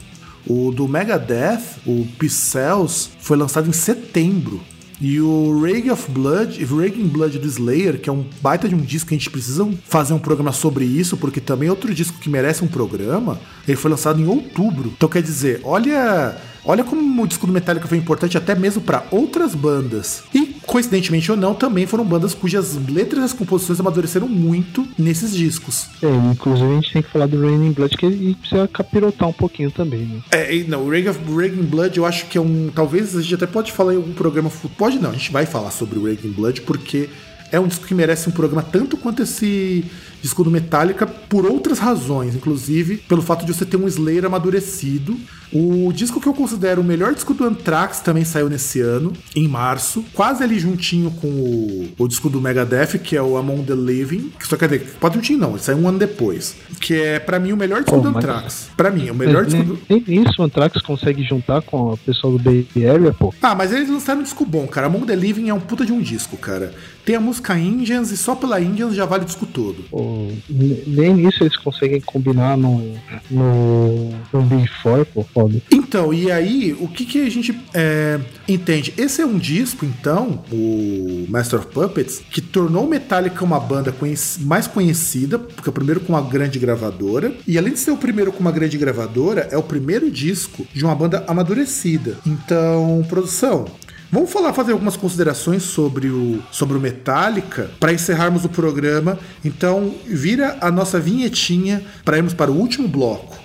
O 0.47 0.73
do 0.73 0.89
Megadeth, 0.89 1.79
o 1.87 2.07
Cells, 2.29 3.11
foi 3.19 3.37
lançado 3.37 3.69
em 3.69 3.73
setembro. 3.73 4.61
E 5.01 5.21
o 5.21 5.61
Rage 5.61 5.91
of 5.91 6.11
Blood, 6.13 6.65
Raging 6.65 7.09
Blood 7.09 7.37
do 7.39 7.49
Slayer, 7.49 8.01
que 8.01 8.09
é 8.09 8.13
um 8.13 8.25
baita 8.41 8.69
de 8.69 8.75
um 8.77 8.79
disco 8.79 9.09
que 9.09 9.15
a 9.17 9.19
gente 9.19 9.31
precisa 9.31 9.69
fazer 9.89 10.15
um 10.15 10.19
programa 10.19 10.53
sobre 10.53 10.85
isso, 10.85 11.17
porque 11.17 11.41
também 11.41 11.69
é 11.69 11.71
outro 11.73 11.93
disco 11.93 12.19
que 12.21 12.31
merece 12.31 12.63
um 12.63 12.69
programa, 12.69 13.41
ele 13.67 13.77
foi 13.77 13.91
lançado 13.91 14.21
em 14.21 14.27
outubro. 14.27 14.93
Então 14.97 15.09
quer 15.09 15.21
dizer, 15.21 15.61
olha, 15.65 16.37
olha 16.65 16.85
como 16.85 17.23
o 17.23 17.27
disco 17.27 17.47
do 17.47 17.53
Metallica 17.53 17.87
foi 17.87 17.99
importante 17.99 18.37
até 18.37 18.55
mesmo 18.55 18.83
para 18.83 19.05
outras 19.11 19.55
bandas. 19.55 20.23
E 20.35 20.57
coincidentemente 20.67 21.31
ou 21.31 21.37
não, 21.37 21.55
também 21.55 21.87
foram 21.87 22.05
bandas 22.05 22.35
cujas 22.35 22.77
letras 22.89 23.23
e 23.23 23.25
as 23.25 23.33
composições 23.33 23.81
amadureceram 23.81 24.29
muito 24.29 24.87
nesses 24.99 25.35
discos. 25.35 25.89
É, 26.03 26.09
inclusive 26.33 26.71
a 26.71 26.75
gente 26.75 26.93
tem 26.93 27.03
que 27.03 27.11
falar 27.11 27.27
do 27.27 27.41
Raining 27.41 27.73
Blood, 27.73 27.97
que 27.97 28.35
precisa 28.35 28.69
capirotar 28.69 29.29
um 29.29 29.33
pouquinho 29.33 29.71
também, 29.71 30.01
né? 30.01 30.21
É, 30.31 30.53
não, 30.65 30.87
o 30.87 30.91
Raging 30.91 31.63
Blood 31.63 31.99
eu 31.99 32.07
acho 32.07 32.27
que 32.27 32.39
é 32.39 32.41
um. 32.41 32.71
Talvez 32.75 33.17
a 33.17 33.23
gente 33.23 33.35
até 33.35 33.47
pode 33.47 33.73
falar 33.73 33.95
em 33.95 33.97
algum 33.97 34.13
programa. 34.13 34.51
Pode 34.77 34.99
não, 34.99 35.11
a 35.11 35.15
gente 35.15 35.33
vai 35.33 35.47
falar 35.47 35.71
sobre 35.71 35.99
o 35.99 36.05
Raging 36.05 36.31
Blood 36.31 36.63
porque 36.63 37.09
é 37.51 37.61
um 37.61 37.67
disco 37.67 37.87
que 37.87 37.95
merece 37.95 38.29
um 38.29 38.33
programa 38.33 38.63
tanto 38.63 38.97
quanto 38.97 39.23
esse 39.23 39.85
disco 40.23 40.43
do 40.45 40.51
Metallica 40.51 41.07
por 41.07 41.45
outras 41.45 41.79
razões, 41.79 42.35
inclusive 42.35 42.97
pelo 42.97 43.21
fato 43.21 43.45
de 43.45 43.53
você 43.53 43.65
ter 43.67 43.77
um 43.77 43.87
Slayer 43.89 44.25
amadurecido. 44.25 45.17
O 45.55 45.93
disco 45.93 46.19
que 46.19 46.27
eu 46.27 46.33
considero 46.33 46.81
o 46.81 46.85
melhor 46.85 47.13
disco 47.13 47.35
do 47.35 47.45
Anthrax 47.45 48.01
também 48.01 48.25
saiu 48.25 48.49
nesse 48.49 48.81
ano, 48.81 49.13
em 49.37 49.47
março, 49.47 50.03
quase 50.15 50.43
ali 50.43 50.59
juntinho 50.59 51.11
com 51.11 51.27
o, 51.29 51.89
o 51.99 52.09
disco 52.09 52.31
do 52.31 52.41
Megadeth, 52.41 52.99
que 52.99 53.15
é 53.15 53.21
o 53.23 53.37
Among 53.37 53.63
the 53.65 53.75
Living, 53.75 54.33
que 54.39 54.47
só 54.49 54.57
quer 54.57 54.67
dizer, 54.71 54.95
pode 54.99 55.17
juntinho 55.17 55.39
não, 55.39 55.51
ele 55.51 55.59
saiu 55.59 55.77
um 55.77 55.87
ano 55.87 55.99
depois, 55.99 56.57
que 56.81 56.95
é 56.95 57.19
pra 57.19 57.39
mim 57.39 57.53
o 57.53 57.57
melhor 57.59 57.83
disco 57.83 58.01
do 58.01 58.11
mas- 58.11 58.17
Anthrax. 58.25 58.71
Pra 58.75 58.91
mim, 58.91 59.11
o 59.11 59.15
melhor 59.15 59.43
É, 59.43 59.47
disco 59.47 59.63
do... 59.63 59.79
nem 59.91 60.23
isso 60.23 60.41
o 60.41 60.45
Anthrax 60.47 60.81
consegue 60.81 61.23
juntar 61.23 61.61
com 61.61 61.93
o 61.93 61.99
pessoal 61.99 62.33
do 62.33 62.39
Bay 62.39 62.67
Area, 62.89 63.13
pô. 63.13 63.35
Ah, 63.43 63.55
mas 63.55 63.73
eles 63.75 63.91
lançaram 63.91 64.21
um 64.21 64.25
disco 64.25 64.47
bom, 64.47 64.67
cara. 64.67 64.87
Among 64.87 65.05
the 65.07 65.15
Living 65.15 65.51
é 65.51 65.55
um 65.55 65.61
puta 65.61 65.85
de 65.85 65.93
um 65.93 66.01
disco, 66.01 66.39
cara. 66.39 66.73
Tem 67.05 67.15
a 67.17 67.21
música 67.21 67.59
Indians 67.59 68.11
e 68.11 68.17
só 68.17 68.35
pela 68.35 68.59
Indians 68.61 68.95
já 68.95 69.05
vale 69.05 69.25
o 69.25 69.27
disco 69.27 69.45
todo. 69.45 69.85
Pô, 69.91 70.12
nem 70.49 71.27
isso 71.27 71.43
eles 71.43 71.57
conseguem 71.57 72.01
combinar 72.01 72.57
no, 72.57 72.95
no, 73.31 74.11
no 74.33 74.43
Big 74.43 74.69
Four, 74.83 75.07
pô, 75.07 75.23
foda. 75.23 75.61
Então, 75.71 76.13
e 76.13 76.31
aí, 76.31 76.77
o 76.79 76.89
que, 76.89 77.05
que 77.05 77.27
a 77.27 77.31
gente 77.31 77.59
é, 77.75 78.19
entende? 78.49 78.95
Esse 78.97 79.23
é 79.23 79.27
um 79.27 79.39
disco, 79.39 79.85
então, 79.85 80.43
o 80.51 81.27
Master 81.29 81.61
of 81.61 81.69
Puppets, 81.69 82.23
que 82.31 82.41
tornou 82.41 82.87
Metallica 82.87 83.45
uma 83.45 83.61
banda 83.61 83.95
mais 84.41 84.67
conhecida, 84.67 85.39
porque 85.39 85.69
é 85.69 85.71
o 85.71 85.73
primeiro 85.73 86.01
com 86.01 86.13
uma 86.13 86.23
grande 86.23 86.59
gravadora, 86.59 87.35
e 87.47 87.59
além 87.59 87.73
de 87.73 87.79
ser 87.79 87.91
o 87.91 87.97
primeiro 87.97 88.33
com 88.33 88.41
uma 88.41 88.53
grande 88.53 88.77
gravadora, 88.79 89.49
é 89.51 89.57
o 89.57 89.63
primeiro 89.63 90.11
disco 90.11 90.67
de 90.73 90.85
uma 90.85 90.95
banda 90.95 91.25
amadurecida. 91.27 92.17
Então, 92.27 93.05
produção, 93.09 93.67
Vamos 94.15 94.31
falar, 94.31 94.53
fazer 94.53 94.73
algumas 94.73 94.95
considerações 94.95 95.63
sobre 95.63 96.09
o, 96.09 96.43
sobre 96.51 96.77
o 96.77 96.81
Metallica 96.81 97.71
para 97.81 97.95
encerrarmos 97.95 98.45
o 98.45 98.49
programa. 98.51 99.19
Então, 99.43 99.95
vira 100.05 100.59
a 100.61 100.71
nossa 100.71 101.01
vinhetinha 101.01 101.83
para 102.05 102.19
irmos 102.19 102.35
para 102.35 102.53
o 102.53 102.55
último 102.55 102.87
bloco. 102.87 103.39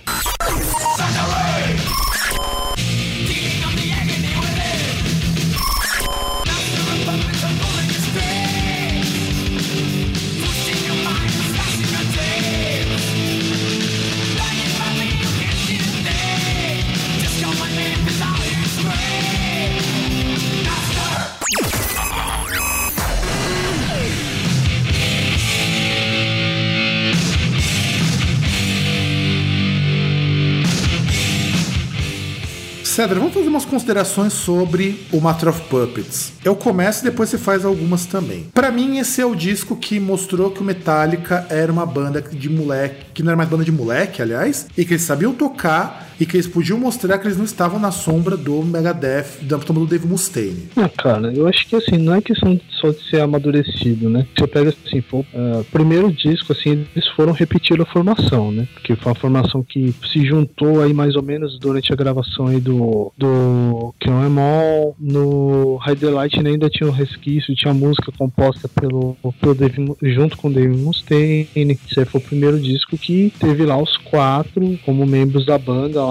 Cedra, 32.97 33.19
vamos 33.19 33.35
fazer 33.35 33.47
umas 33.47 33.63
considerações 33.63 34.33
sobre 34.33 35.05
o 35.13 35.21
Master 35.21 35.49
of 35.49 35.61
Puppets. 35.69 36.33
Eu 36.43 36.55
começo 36.55 37.01
e 37.01 37.03
depois 37.03 37.29
você 37.29 37.37
faz 37.37 37.63
algumas 37.63 38.07
também. 38.07 38.47
Para 38.51 38.71
mim, 38.71 38.97
esse 38.97 39.21
é 39.21 39.25
o 39.27 39.35
disco 39.35 39.75
que 39.75 39.99
mostrou 39.99 40.49
que 40.49 40.61
o 40.61 40.63
Metallica 40.63 41.45
era 41.47 41.71
uma 41.71 41.85
banda 41.85 42.19
de 42.19 42.49
moleque, 42.49 43.05
que 43.13 43.21
não 43.21 43.29
era 43.29 43.37
mais 43.37 43.47
banda 43.47 43.63
de 43.63 43.71
moleque, 43.71 44.19
aliás, 44.19 44.65
e 44.75 44.83
que 44.83 44.93
eles 44.93 45.03
sabiam 45.03 45.31
tocar 45.31 46.06
e 46.19 46.25
que 46.25 46.37
eles 46.37 46.47
podiam 46.47 46.79
mostrar 46.79 47.17
que 47.17 47.27
eles 47.27 47.37
não 47.37 47.45
estavam 47.45 47.79
na 47.79 47.91
sombra 47.91 48.35
do 48.35 48.63
Megadeth, 48.63 49.41
da 49.41 49.59
sombra 49.59 49.83
do 49.83 49.85
Dave 49.85 50.07
Mustaine. 50.07 50.69
Ah, 50.75 50.89
cara, 50.89 51.33
eu 51.33 51.47
acho 51.47 51.67
que 51.67 51.75
assim, 51.75 51.97
não 51.97 52.15
é 52.15 52.21
questão 52.21 52.59
só 52.69 52.89
de 52.89 53.01
ser 53.09 53.21
amadurecido, 53.21 54.09
né? 54.09 54.27
Você 54.37 54.47
pega 54.47 54.69
assim, 54.69 55.03
o 55.11 55.19
uh, 55.19 55.63
primeiro 55.71 56.11
disco, 56.11 56.53
assim, 56.53 56.85
eles 56.95 57.07
foram 57.15 57.33
repetir 57.33 57.79
a 57.81 57.85
formação, 57.85 58.51
né? 58.51 58.67
Porque 58.73 58.95
foi 58.95 59.11
uma 59.11 59.19
formação 59.19 59.63
que 59.63 59.93
se 60.11 60.25
juntou 60.25 60.81
aí 60.81 60.93
mais 60.93 61.15
ou 61.15 61.23
menos 61.23 61.59
durante 61.59 61.91
a 61.91 61.95
gravação 61.95 62.47
aí 62.47 62.59
do, 62.59 63.11
do 63.17 63.93
que 63.99 64.09
não 64.09 64.23
é 64.23 64.29
mall. 64.29 64.95
No 64.99 65.77
High 65.77 65.95
Delight 65.95 66.39
ainda 66.39 66.69
tinha 66.69 66.89
um 66.89 66.93
resquício, 66.93 67.55
tinha 67.55 67.73
música 67.73 68.11
composta 68.17 68.67
pelo, 68.67 69.15
pelo 69.39 69.55
Dave, 69.55 69.95
junto 70.01 70.37
com 70.37 70.49
o 70.49 70.53
Dave 70.53 70.75
Mustaine. 70.75 71.47
Esse 71.55 72.05
foi 72.05 72.21
o 72.21 72.23
primeiro 72.23 72.59
disco 72.59 72.97
que 72.97 73.33
teve 73.39 73.65
lá 73.65 73.77
os 73.77 73.97
quatro 73.97 74.77
como 74.85 75.05
membros 75.05 75.45
da 75.45 75.57
banda 75.57 76.06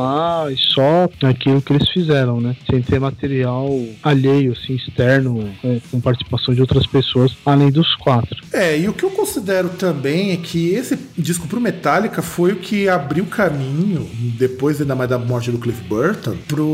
e 0.50 0.56
só 0.56 1.08
aquilo 1.22 1.60
que 1.62 1.72
eles 1.72 1.88
fizeram, 1.90 2.40
né? 2.40 2.56
Sem 2.68 2.82
ter 2.82 3.00
material 3.00 3.68
alheio, 4.02 4.52
assim, 4.52 4.74
externo, 4.74 5.52
com, 5.90 6.00
participação 6.00 6.54
de 6.54 6.60
outras 6.60 6.86
pessoas, 6.86 7.36
além 7.44 7.70
dos 7.70 7.94
quatro. 7.96 8.36
É, 8.52 8.78
e 8.78 8.88
o 8.88 8.92
que 8.92 9.04
eu 9.04 9.10
considero 9.10 9.70
também 9.70 10.32
é 10.32 10.36
que 10.36 10.70
esse 10.70 10.98
disco 11.16 11.46
pro 11.46 11.60
Metallica 11.60 12.22
foi 12.22 12.52
o 12.52 12.56
que 12.56 12.88
abriu 12.88 13.26
caminho, 13.26 14.08
depois 14.38 14.80
ainda 14.80 14.94
mais 14.94 15.10
da 15.10 15.18
morte 15.18 15.50
do 15.50 15.58
Cliff 15.58 15.82
Burton, 15.84 16.36
pro 16.46 16.66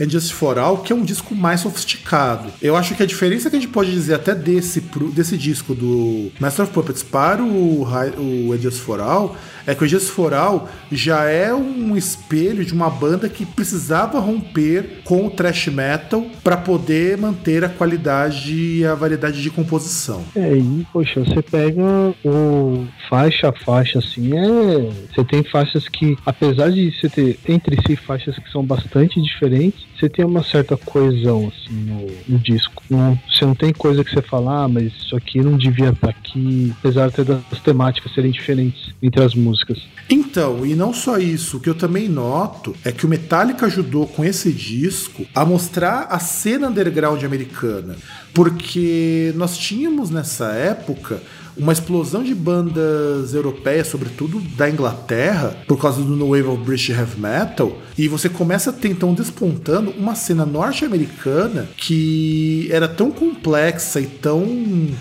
Just 0.00 0.32
For 0.32 0.58
All, 0.58 0.78
que 0.78 0.92
é 0.92 0.96
um 0.96 1.04
disco 1.04 1.34
mais 1.34 1.60
sofisticado. 1.60 2.50
Eu 2.60 2.76
acho 2.76 2.94
que 2.94 3.02
a 3.02 3.06
diferença 3.06 3.48
que 3.48 3.56
a 3.56 3.60
gente 3.60 3.70
pode 3.70 3.90
dizer 3.90 4.14
até 4.14 4.34
desse, 4.34 4.80
pro, 4.80 5.10
desse 5.10 5.36
disco 5.36 5.74
do 5.74 6.30
Master 6.38 6.64
of 6.64 6.74
Puppets 6.74 7.02
para 7.02 7.42
o, 7.42 7.82
o 7.82 8.58
Just 8.58 8.80
For 8.80 9.00
All 9.00 9.36
é 9.66 9.74
que 9.74 9.84
o 9.84 9.88
Just 9.88 10.08
For 10.08 10.32
All 10.34 10.68
já 10.90 11.24
é 11.24 11.54
um 11.54 11.91
espelho 11.96 12.64
de 12.64 12.72
uma 12.72 12.90
banda 12.90 13.28
que 13.28 13.46
precisava 13.46 14.18
romper 14.18 15.00
com 15.04 15.26
o 15.26 15.30
thrash 15.30 15.68
metal 15.68 16.26
para 16.42 16.56
poder 16.56 17.16
manter 17.16 17.64
a 17.64 17.68
qualidade 17.68 18.54
e 18.54 18.84
a 18.84 18.94
variedade 18.94 19.42
de 19.42 19.50
composição. 19.50 20.24
É, 20.34 20.56
e 20.56 20.86
poxa, 20.92 21.20
você 21.20 21.42
pega 21.42 21.82
o 22.24 22.86
faixa 23.08 23.48
a 23.48 23.52
faixa 23.52 23.98
assim, 23.98 24.32
é, 24.36 24.90
você 25.14 25.24
tem 25.24 25.42
faixas 25.42 25.88
que 25.88 26.16
apesar 26.24 26.70
de 26.70 26.90
você 26.90 27.08
ter 27.08 27.38
entre 27.48 27.76
si 27.86 27.96
faixas 27.96 28.36
que 28.38 28.50
são 28.50 28.64
bastante 28.64 29.20
diferentes, 29.20 29.84
você 29.98 30.08
tem 30.08 30.24
uma 30.24 30.42
certa 30.42 30.76
coesão 30.76 31.48
assim 31.48 31.74
no, 31.74 32.06
no 32.28 32.38
disco. 32.38 32.82
Não, 32.90 33.18
você 33.28 33.44
não 33.44 33.54
tem 33.54 33.72
coisa 33.72 34.04
que 34.04 34.10
você 34.10 34.22
fala, 34.22 34.64
ah, 34.64 34.68
mas 34.68 34.92
isso 34.92 35.16
aqui 35.16 35.40
não 35.40 35.56
devia 35.56 35.90
estar 35.90 36.10
aqui, 36.10 36.72
apesar 36.78 37.10
de 37.10 37.22
das 37.24 37.60
temáticas 37.62 38.12
serem 38.12 38.30
diferentes 38.30 38.92
entre 39.02 39.22
as 39.22 39.34
músicas. 39.34 39.78
Então, 40.10 40.66
e 40.66 40.74
não 40.74 40.92
só 40.92 41.18
isso, 41.18 41.60
que 41.60 41.68
eu 41.68 41.74
também 41.82 42.08
noto 42.08 42.76
é 42.84 42.92
que 42.92 43.04
o 43.04 43.08
Metallica 43.08 43.66
ajudou 43.66 44.06
com 44.06 44.24
esse 44.24 44.52
disco 44.52 45.26
a 45.34 45.44
mostrar 45.44 46.06
a 46.10 46.20
cena 46.20 46.68
underground 46.68 47.24
americana, 47.24 47.96
porque 48.32 49.32
nós 49.34 49.58
tínhamos 49.58 50.08
nessa 50.08 50.52
época 50.52 51.20
uma 51.56 51.72
explosão 51.72 52.22
de 52.22 52.36
bandas 52.36 53.34
europeias, 53.34 53.88
sobretudo 53.88 54.38
da 54.56 54.70
Inglaterra, 54.70 55.56
por 55.66 55.76
causa 55.76 56.00
do 56.00 56.14
No 56.16 56.28
Wave 56.28 56.46
of 56.46 56.62
British 56.62 56.90
Heavy 56.90 57.20
Metal, 57.20 57.76
e 57.98 58.06
você 58.06 58.28
começa 58.28 58.70
a 58.70 58.72
ter 58.72 58.88
então 58.88 59.12
despontando 59.12 59.90
uma 59.98 60.14
cena 60.14 60.46
norte-americana 60.46 61.68
que 61.76 62.68
era 62.70 62.86
tão 62.86 63.10
complexa 63.10 64.00
e 64.00 64.06
tão 64.06 64.46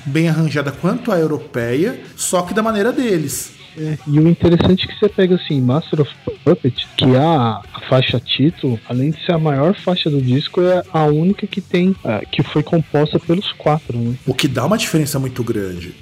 bem 0.07 0.29
arranjada 0.29 0.71
quanto 0.71 1.11
a 1.11 1.19
europeia, 1.19 2.01
só 2.15 2.41
que 2.41 2.55
da 2.55 2.63
maneira 2.63 2.91
deles. 2.91 3.60
É, 3.77 3.97
e 4.07 4.19
o 4.19 4.27
interessante 4.27 4.85
é 4.85 4.87
que 4.87 4.99
você 4.99 5.09
pega 5.09 5.35
assim, 5.35 5.61
Master 5.61 6.01
of 6.01 6.11
Puppet, 6.43 6.87
que 6.97 7.05
é 7.05 7.17
a, 7.17 7.61
a, 7.73 7.79
faixa 7.87 8.19
título, 8.19 8.79
além 8.87 9.11
de 9.11 9.25
ser 9.25 9.33
a 9.33 9.39
maior 9.39 9.75
faixa 9.75 10.09
do 10.09 10.21
disco, 10.21 10.61
é 10.61 10.83
a 10.91 11.05
única 11.05 11.47
que 11.47 11.61
tem, 11.61 11.95
é, 12.03 12.25
que 12.25 12.43
foi 12.43 12.63
composta 12.63 13.19
pelos 13.19 13.51
quatro, 13.53 13.97
né? 13.97 14.15
O 14.25 14.33
que 14.33 14.47
dá 14.47 14.65
uma 14.65 14.77
diferença 14.77 15.19
muito 15.19 15.43
grande. 15.43 15.95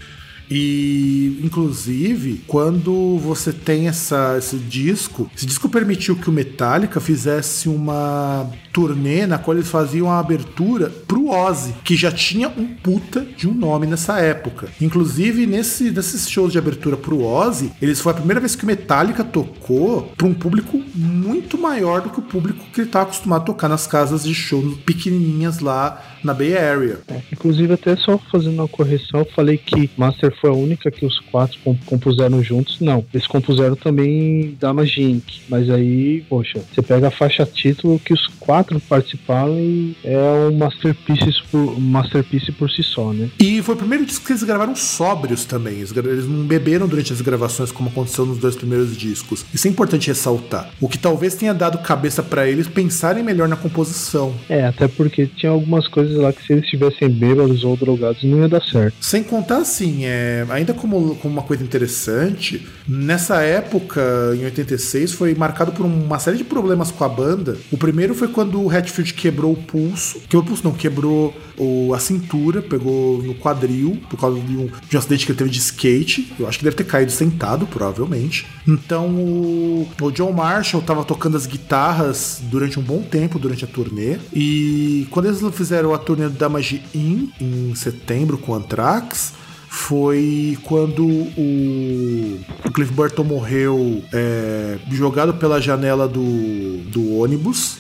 E, 0.50 1.40
inclusive, 1.44 2.42
quando 2.48 3.18
você 3.20 3.54
tem 3.54 3.88
essa, 3.88 4.36
esse 4.38 4.58
disco, 4.58 5.30
esse 5.36 5.46
disco 5.46 5.70
permitiu 5.70 6.16
que 6.16 6.30
o 6.30 6.34
Metallica 6.34 7.00
fizesse 7.00 7.70
uma 7.70 8.50
turnê 8.74 9.26
na 9.26 9.38
qual 9.38 9.56
eles 9.56 9.70
faziam 9.70 10.10
a 10.10 10.20
abertura 10.20 10.90
pro 11.08 11.30
Ozzy, 11.30 11.74
que 11.84 11.96
já 11.96 12.12
tinha 12.12 12.50
um 12.50 12.66
puta 12.66 13.26
de 13.38 13.48
um 13.48 13.54
nome 13.54 13.86
nessa 13.86 14.20
época. 14.20 14.70
Inclusive, 14.82 15.46
nesse, 15.46 15.92
nesses 15.92 16.30
shows 16.30 16.52
de 16.52 16.58
abertura 16.58 16.98
pro 16.98 17.24
Ozzy, 17.24 17.72
eles 17.82 18.00
foi 18.00 18.12
a 18.12 18.16
primeira 18.16 18.40
vez 18.40 18.56
que 18.56 18.64
o 18.64 18.68
Metallica 18.68 19.24
tocou 19.24 20.12
para 20.18 20.28
um 20.28 20.34
público 20.34 20.82
muito 20.96 21.58
maior 21.58 22.02
do 22.02 22.10
que 22.10 22.20
o 22.20 22.24
público 22.24 22.66
que 22.74 22.82
ele 22.82 22.90
tá 22.90 23.02
acostumado 23.02 23.42
a 23.42 23.46
tocar 23.46 23.68
nas 23.68 23.86
casas 23.86 24.24
de 24.24 24.34
show 24.34 24.60
pequenininhas 24.86 25.60
lá 25.60 26.02
na 26.24 26.34
Bay 26.34 26.58
Area. 26.58 27.00
É, 27.08 27.22
inclusive, 27.32 27.74
até 27.74 27.96
só 27.96 28.18
fazendo 28.32 28.56
uma 28.56 28.68
correção, 28.68 29.22
eu 29.22 29.28
falei 29.34 29.58
que 29.58 29.90
Master 29.98 30.34
foi 30.40 30.50
a 30.50 30.54
única 30.54 30.92
que 30.92 31.06
os 31.06 31.20
quatro 31.20 31.60
compuseram 31.86 32.44
juntos. 32.44 32.80
Não, 32.80 33.06
eles 33.14 33.28
compuseram 33.28 33.76
também 33.76 34.56
Damage 34.60 35.02
Inc. 35.02 35.42
Mas 35.48 35.70
aí, 35.70 36.24
poxa, 36.30 36.62
você 36.74 36.82
pega 36.82 37.08
a 37.08 37.12
faixa 37.12 37.46
título 37.46 38.00
que 38.00 38.14
os 38.14 38.28
quatro 38.40 38.80
participaram 38.80 39.60
e 39.60 39.96
é 40.04 40.18
um 40.50 40.58
masterpiece 40.58 41.42
por, 41.52 41.80
masterpiece 41.80 42.52
por 42.52 42.70
si 42.70 42.84
só, 42.84 43.14
né? 43.14 43.30
E 43.40 43.62
foi 43.62 43.76
o 43.76 43.78
primeiro 43.78 44.06
disco 44.06 44.26
que 44.26 44.32
eles 44.32 44.44
gravaram 44.44 44.76
sóbrios 44.76 45.46
também. 45.46 45.76
Eles, 45.76 45.96
eles 45.96 46.28
não 46.28 46.46
beberam 46.46 46.88
durante 46.88 47.14
as 47.14 47.22
gravações 47.22 47.72
como 47.72 47.90
aconteceu 47.90 48.26
nos 48.26 48.38
dois 48.38 48.56
primeiros 48.56 48.96
discos. 48.98 49.46
Isso 49.54 49.68
é 49.68 49.70
importante 49.70 50.08
ressaltar. 50.08 50.70
O 50.80 50.88
que 50.88 50.98
talvez 50.98 51.36
tenha 51.36 51.54
dado 51.54 51.78
cabeça 51.80 52.24
para 52.24 52.48
eles 52.48 52.68
pensarem 52.68 53.24
melhor 53.24 53.48
na 53.48 53.56
composição. 53.56 54.34
É, 54.48 54.66
até 54.66 54.88
porque 54.88 55.28
tinha 55.28 55.52
algumas 55.52 55.88
coisas 55.88 56.16
lá 56.18 56.32
que 56.32 56.46
se 56.46 56.54
eles 56.54 56.64
estivessem 56.64 57.10
bêbados 57.10 57.64
ou 57.64 57.76
drogados 57.76 58.24
não 58.24 58.40
ia 58.40 58.48
dar 58.48 58.64
certo. 58.64 58.96
Sem 59.02 59.24
contar 59.24 59.58
assim, 59.58 60.06
é, 60.06 60.29
ainda 60.50 60.74
como, 60.74 61.16
como 61.16 61.34
uma 61.34 61.44
coisa 61.44 61.64
interessante, 61.64 62.68
nessa 62.88 63.42
época, 63.42 64.02
em 64.36 64.46
86, 64.46 65.14
foi 65.14 65.36
marcado 65.36 65.72
por 65.72 65.86
uma 65.86 66.20
série 66.20 66.38
de 66.38 66.44
problemas 66.44 66.92
com 66.92 67.04
a 67.04 67.10
banda. 67.10 67.58
O 67.72 67.78
primeiro 67.78 68.14
foi 68.14 68.28
quando 68.28 68.62
o 68.62 68.70
Hatfield 68.70 69.14
quebrou 69.14 69.54
o 69.54 69.58
pulso, 69.58 70.20
quebrou 70.22 70.44
o 70.44 70.46
pulso 70.46 70.64
não, 70.64 70.74
quebrou 70.74 71.34
o, 71.58 71.94
a 71.94 72.00
cintura, 72.00 72.62
pegou 72.62 73.22
no 73.22 73.36
quadril, 73.36 74.00
por 74.10 74.20
causa 74.20 74.40
de 74.40 74.56
um, 74.56 74.70
de 74.90 74.96
um 74.96 75.00
acidente 75.00 75.26
que 75.26 75.32
ele 75.32 75.38
teve 75.38 75.50
de 75.50 75.60
skate. 75.60 76.34
Eu 76.40 76.48
acho 76.48 76.58
que 76.58 76.64
deve 76.64 76.76
ter 76.76 76.86
caído 76.86 77.12
sentado, 77.12 77.68
provavelmente. 77.68 78.48
Então 78.68 79.08
o, 79.10 79.88
o 80.02 80.12
John 80.12 80.32
Marshall 80.32 80.82
estava 80.82 81.04
tocando 81.04 81.36
as 81.36 81.46
guitarras 81.46 82.42
durante 82.44 82.80
um 82.80 82.84
bom 82.84 83.02
tempo, 83.02 83.38
durante 83.38 83.66
a 83.66 83.68
turnê. 83.68 84.18
E 84.34 85.08
quando 85.12 85.28
eles 85.28 85.42
fizeram 85.54 85.94
a 85.94 85.98
turnê 85.98 86.26
do 86.30 86.38
Damage 86.38 86.82
In, 86.94 87.30
em 87.40 87.76
setembro, 87.76 88.38
com 88.38 88.54
Anthrax, 88.54 89.34
foi 89.70 90.58
quando 90.64 91.06
o, 91.06 92.40
Cliff 92.74 92.92
Burton 92.92 93.24
morreu 93.24 94.04
é, 94.12 94.80
jogado 94.90 95.36
pela 95.36 95.62
janela 95.62 96.08
do, 96.08 96.80
do 96.86 97.18
ônibus. 97.20 97.78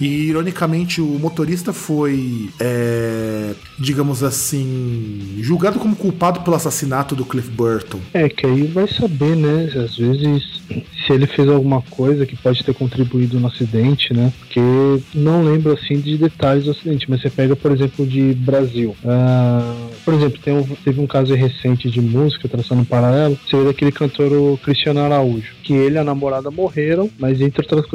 E 0.00 0.28
ironicamente 0.28 1.00
o 1.00 1.18
motorista 1.18 1.72
foi, 1.72 2.50
é, 2.60 3.54
digamos 3.78 4.22
assim, 4.22 5.38
julgado 5.40 5.78
como 5.78 5.96
culpado 5.96 6.40
pelo 6.40 6.56
assassinato 6.56 7.14
do 7.14 7.24
Cliff 7.24 7.50
Burton. 7.50 8.00
É, 8.12 8.28
que 8.28 8.46
aí 8.46 8.66
vai 8.66 8.86
saber, 8.88 9.36
né? 9.36 9.70
Às 9.76 9.96
vezes 9.96 10.56
se 11.06 11.12
ele 11.12 11.26
fez 11.26 11.48
alguma 11.48 11.80
coisa 11.82 12.26
que 12.26 12.36
pode 12.36 12.62
ter 12.64 12.74
contribuído 12.74 13.38
no 13.38 13.46
acidente, 13.46 14.12
né? 14.12 14.32
Porque 14.38 14.60
não 15.14 15.44
lembro 15.44 15.72
assim 15.72 16.00
de 16.00 16.18
detalhes 16.18 16.64
do 16.64 16.72
acidente, 16.72 17.08
mas 17.08 17.22
você 17.22 17.30
pega, 17.30 17.54
por 17.54 17.70
exemplo, 17.70 18.06
de 18.06 18.34
Brasil. 18.34 18.96
Uh, 19.04 19.90
por 20.04 20.14
exemplo, 20.14 20.40
um, 20.48 20.62
teve 20.76 21.00
um 21.00 21.06
caso 21.06 21.34
recente 21.34 21.88
de 21.88 22.00
música, 22.00 22.48
traçando 22.48 22.82
um 22.82 22.84
paralelo, 22.84 23.38
seria 23.48 23.66
daquele 23.66 23.92
cantor 23.92 24.32
o 24.32 24.58
Cristiano 24.58 25.00
Araújo, 25.00 25.54
que 25.62 25.72
ele 25.72 25.96
e 25.96 25.98
a 25.98 26.04
namorada 26.04 26.50
morreram, 26.50 27.08
mas 27.18 27.40
entre 27.40 27.62
outras 27.62 27.86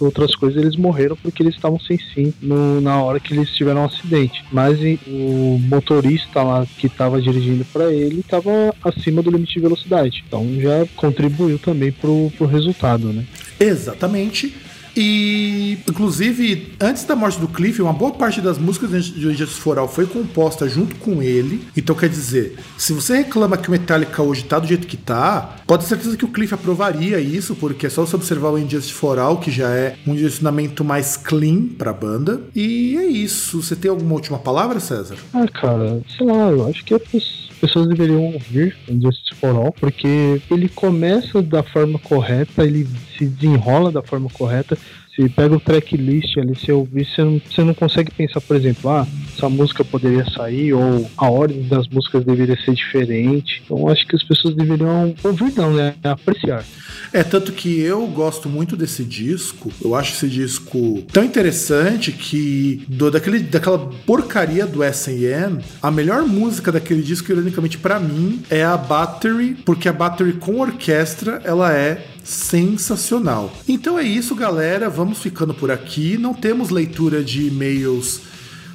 outras 0.00 0.34
coisas 0.34 0.62
eles 0.62 0.76
morreram 0.76 1.16
porque 1.16 1.41
eles 1.42 1.54
estavam 1.54 1.78
sem 1.78 1.98
sim 2.14 2.32
no, 2.40 2.80
na 2.80 3.02
hora 3.02 3.20
que 3.20 3.34
eles 3.34 3.50
tiveram 3.50 3.82
um 3.82 3.84
acidente. 3.84 4.44
Mas 4.50 4.78
o 5.06 5.58
motorista 5.68 6.42
lá 6.42 6.66
que 6.78 6.86
estava 6.86 7.20
dirigindo 7.20 7.64
para 7.66 7.92
ele 7.92 8.20
estava 8.20 8.74
acima 8.82 9.22
do 9.22 9.30
limite 9.30 9.54
de 9.54 9.60
velocidade. 9.60 10.24
Então 10.26 10.46
já 10.60 10.86
contribuiu 10.96 11.58
também 11.58 11.92
pro, 11.92 12.30
pro 12.36 12.46
resultado, 12.46 13.12
né? 13.12 13.24
Exatamente. 13.58 14.54
E, 14.96 15.78
inclusive, 15.88 16.74
antes 16.80 17.04
da 17.04 17.16
morte 17.16 17.40
do 17.40 17.48
Cliff, 17.48 17.80
uma 17.80 17.92
boa 17.92 18.12
parte 18.12 18.40
das 18.40 18.58
músicas 18.58 19.04
de 19.04 19.34
Justice 19.34 19.60
for 19.60 19.78
All 19.78 19.88
foi 19.88 20.06
composta 20.06 20.68
junto 20.68 20.96
com 20.96 21.22
ele. 21.22 21.62
Então, 21.76 21.94
quer 21.96 22.08
dizer, 22.08 22.58
se 22.76 22.92
você 22.92 23.18
reclama 23.18 23.56
que 23.56 23.68
o 23.68 23.70
Metallica 23.70 24.22
hoje 24.22 24.44
tá 24.44 24.58
do 24.58 24.66
jeito 24.66 24.86
que 24.86 24.96
tá, 24.96 25.56
pode 25.66 25.84
ter 25.84 25.88
certeza 25.88 26.16
que 26.16 26.24
o 26.24 26.28
Cliff 26.28 26.52
aprovaria 26.52 27.18
isso, 27.20 27.54
porque 27.54 27.86
é 27.86 27.90
só 27.90 28.04
você 28.04 28.16
observar 28.16 28.50
o 28.50 28.58
Injustice 28.58 28.92
for 28.92 29.18
All, 29.18 29.38
que 29.38 29.50
já 29.50 29.70
é 29.70 29.96
um 30.06 30.14
direcionamento 30.14 30.84
mais 30.84 31.16
clean 31.16 31.68
pra 31.78 31.92
banda. 31.92 32.40
E 32.54 32.96
é 32.96 33.06
isso. 33.06 33.62
Você 33.62 33.74
tem 33.74 33.90
alguma 33.90 34.14
última 34.14 34.38
palavra, 34.38 34.80
César? 34.80 35.16
Ah, 35.32 35.46
cara, 35.48 36.00
sei 36.16 36.26
lá, 36.26 36.50
eu 36.50 36.66
acho 36.68 36.84
que 36.84 36.94
é 36.94 36.98
possível 36.98 37.51
pessoas 37.62 37.88
deveriam 37.88 38.24
ouvir 38.24 38.76
Justice 38.88 39.36
for 39.36 39.54
All, 39.54 39.72
porque 39.72 40.42
ele 40.50 40.68
começa 40.68 41.40
da 41.40 41.62
forma 41.62 41.96
correta, 41.96 42.64
ele 42.64 42.88
se 43.16 43.24
desenrola 43.24 43.92
da 43.92 44.02
forma 44.02 44.28
correta. 44.28 44.76
Se 45.14 45.28
pega 45.28 45.54
o 45.54 45.60
tracklist 45.60 46.38
ali, 46.38 46.56
se 46.56 46.72
ouvir, 46.72 47.04
você 47.04 47.22
não, 47.22 47.38
você 47.38 47.62
não 47.62 47.74
consegue 47.74 48.10
pensar, 48.10 48.40
por 48.40 48.56
exemplo, 48.56 48.90
ah, 48.90 49.06
essa 49.36 49.46
música 49.46 49.84
poderia 49.84 50.24
sair, 50.30 50.72
ou 50.72 51.10
a 51.16 51.30
ordem 51.30 51.62
das 51.68 51.86
músicas 51.88 52.24
deveria 52.24 52.56
ser 52.56 52.72
diferente. 52.74 53.62
Então 53.64 53.88
acho 53.88 54.06
que 54.06 54.16
as 54.16 54.22
pessoas 54.22 54.54
deveriam 54.54 55.14
ouvir, 55.22 55.52
não, 55.54 55.72
né? 55.72 55.94
Apreciar. 56.02 56.64
É, 57.12 57.22
tanto 57.22 57.52
que 57.52 57.80
eu 57.80 58.06
gosto 58.06 58.48
muito 58.48 58.74
desse 58.74 59.04
disco. 59.04 59.70
Eu 59.84 59.94
acho 59.94 60.14
esse 60.14 60.28
disco 60.28 61.02
tão 61.12 61.24
interessante 61.24 62.10
que 62.10 62.82
do, 62.88 63.10
daquele, 63.10 63.40
daquela 63.40 63.78
porcaria 64.06 64.66
do 64.66 64.82
S&M, 64.82 65.58
a 65.82 65.90
melhor 65.90 66.26
música 66.26 66.72
daquele 66.72 67.02
disco, 67.02 67.30
ironicamente, 67.30 67.76
para 67.76 68.00
mim, 68.00 68.42
é 68.48 68.64
a 68.64 68.78
Battery, 68.78 69.56
porque 69.64 69.88
a 69.88 69.92
Battery 69.92 70.32
com 70.34 70.60
orquestra, 70.60 71.42
ela 71.44 71.72
é 71.74 72.02
sensacional. 72.24 73.52
Então 73.68 73.98
é 73.98 74.02
isso, 74.02 74.34
galera. 74.34 74.88
Vamos 74.88 75.18
ficando 75.18 75.54
por 75.54 75.70
aqui. 75.70 76.16
Não 76.18 76.34
temos 76.34 76.70
leitura 76.70 77.22
de 77.22 77.46
e-mails 77.46 78.20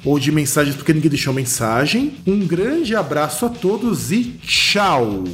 ou 0.04 0.18
de 0.18 0.30
mensagens 0.30 0.76
porque 0.76 0.92
ninguém 0.92 1.10
deixou 1.10 1.32
mensagem. 1.32 2.14
Um 2.26 2.46
grande 2.46 2.94
abraço 2.94 3.46
a 3.46 3.48
todos 3.48 4.12
e 4.12 4.24
tchau! 4.42 5.24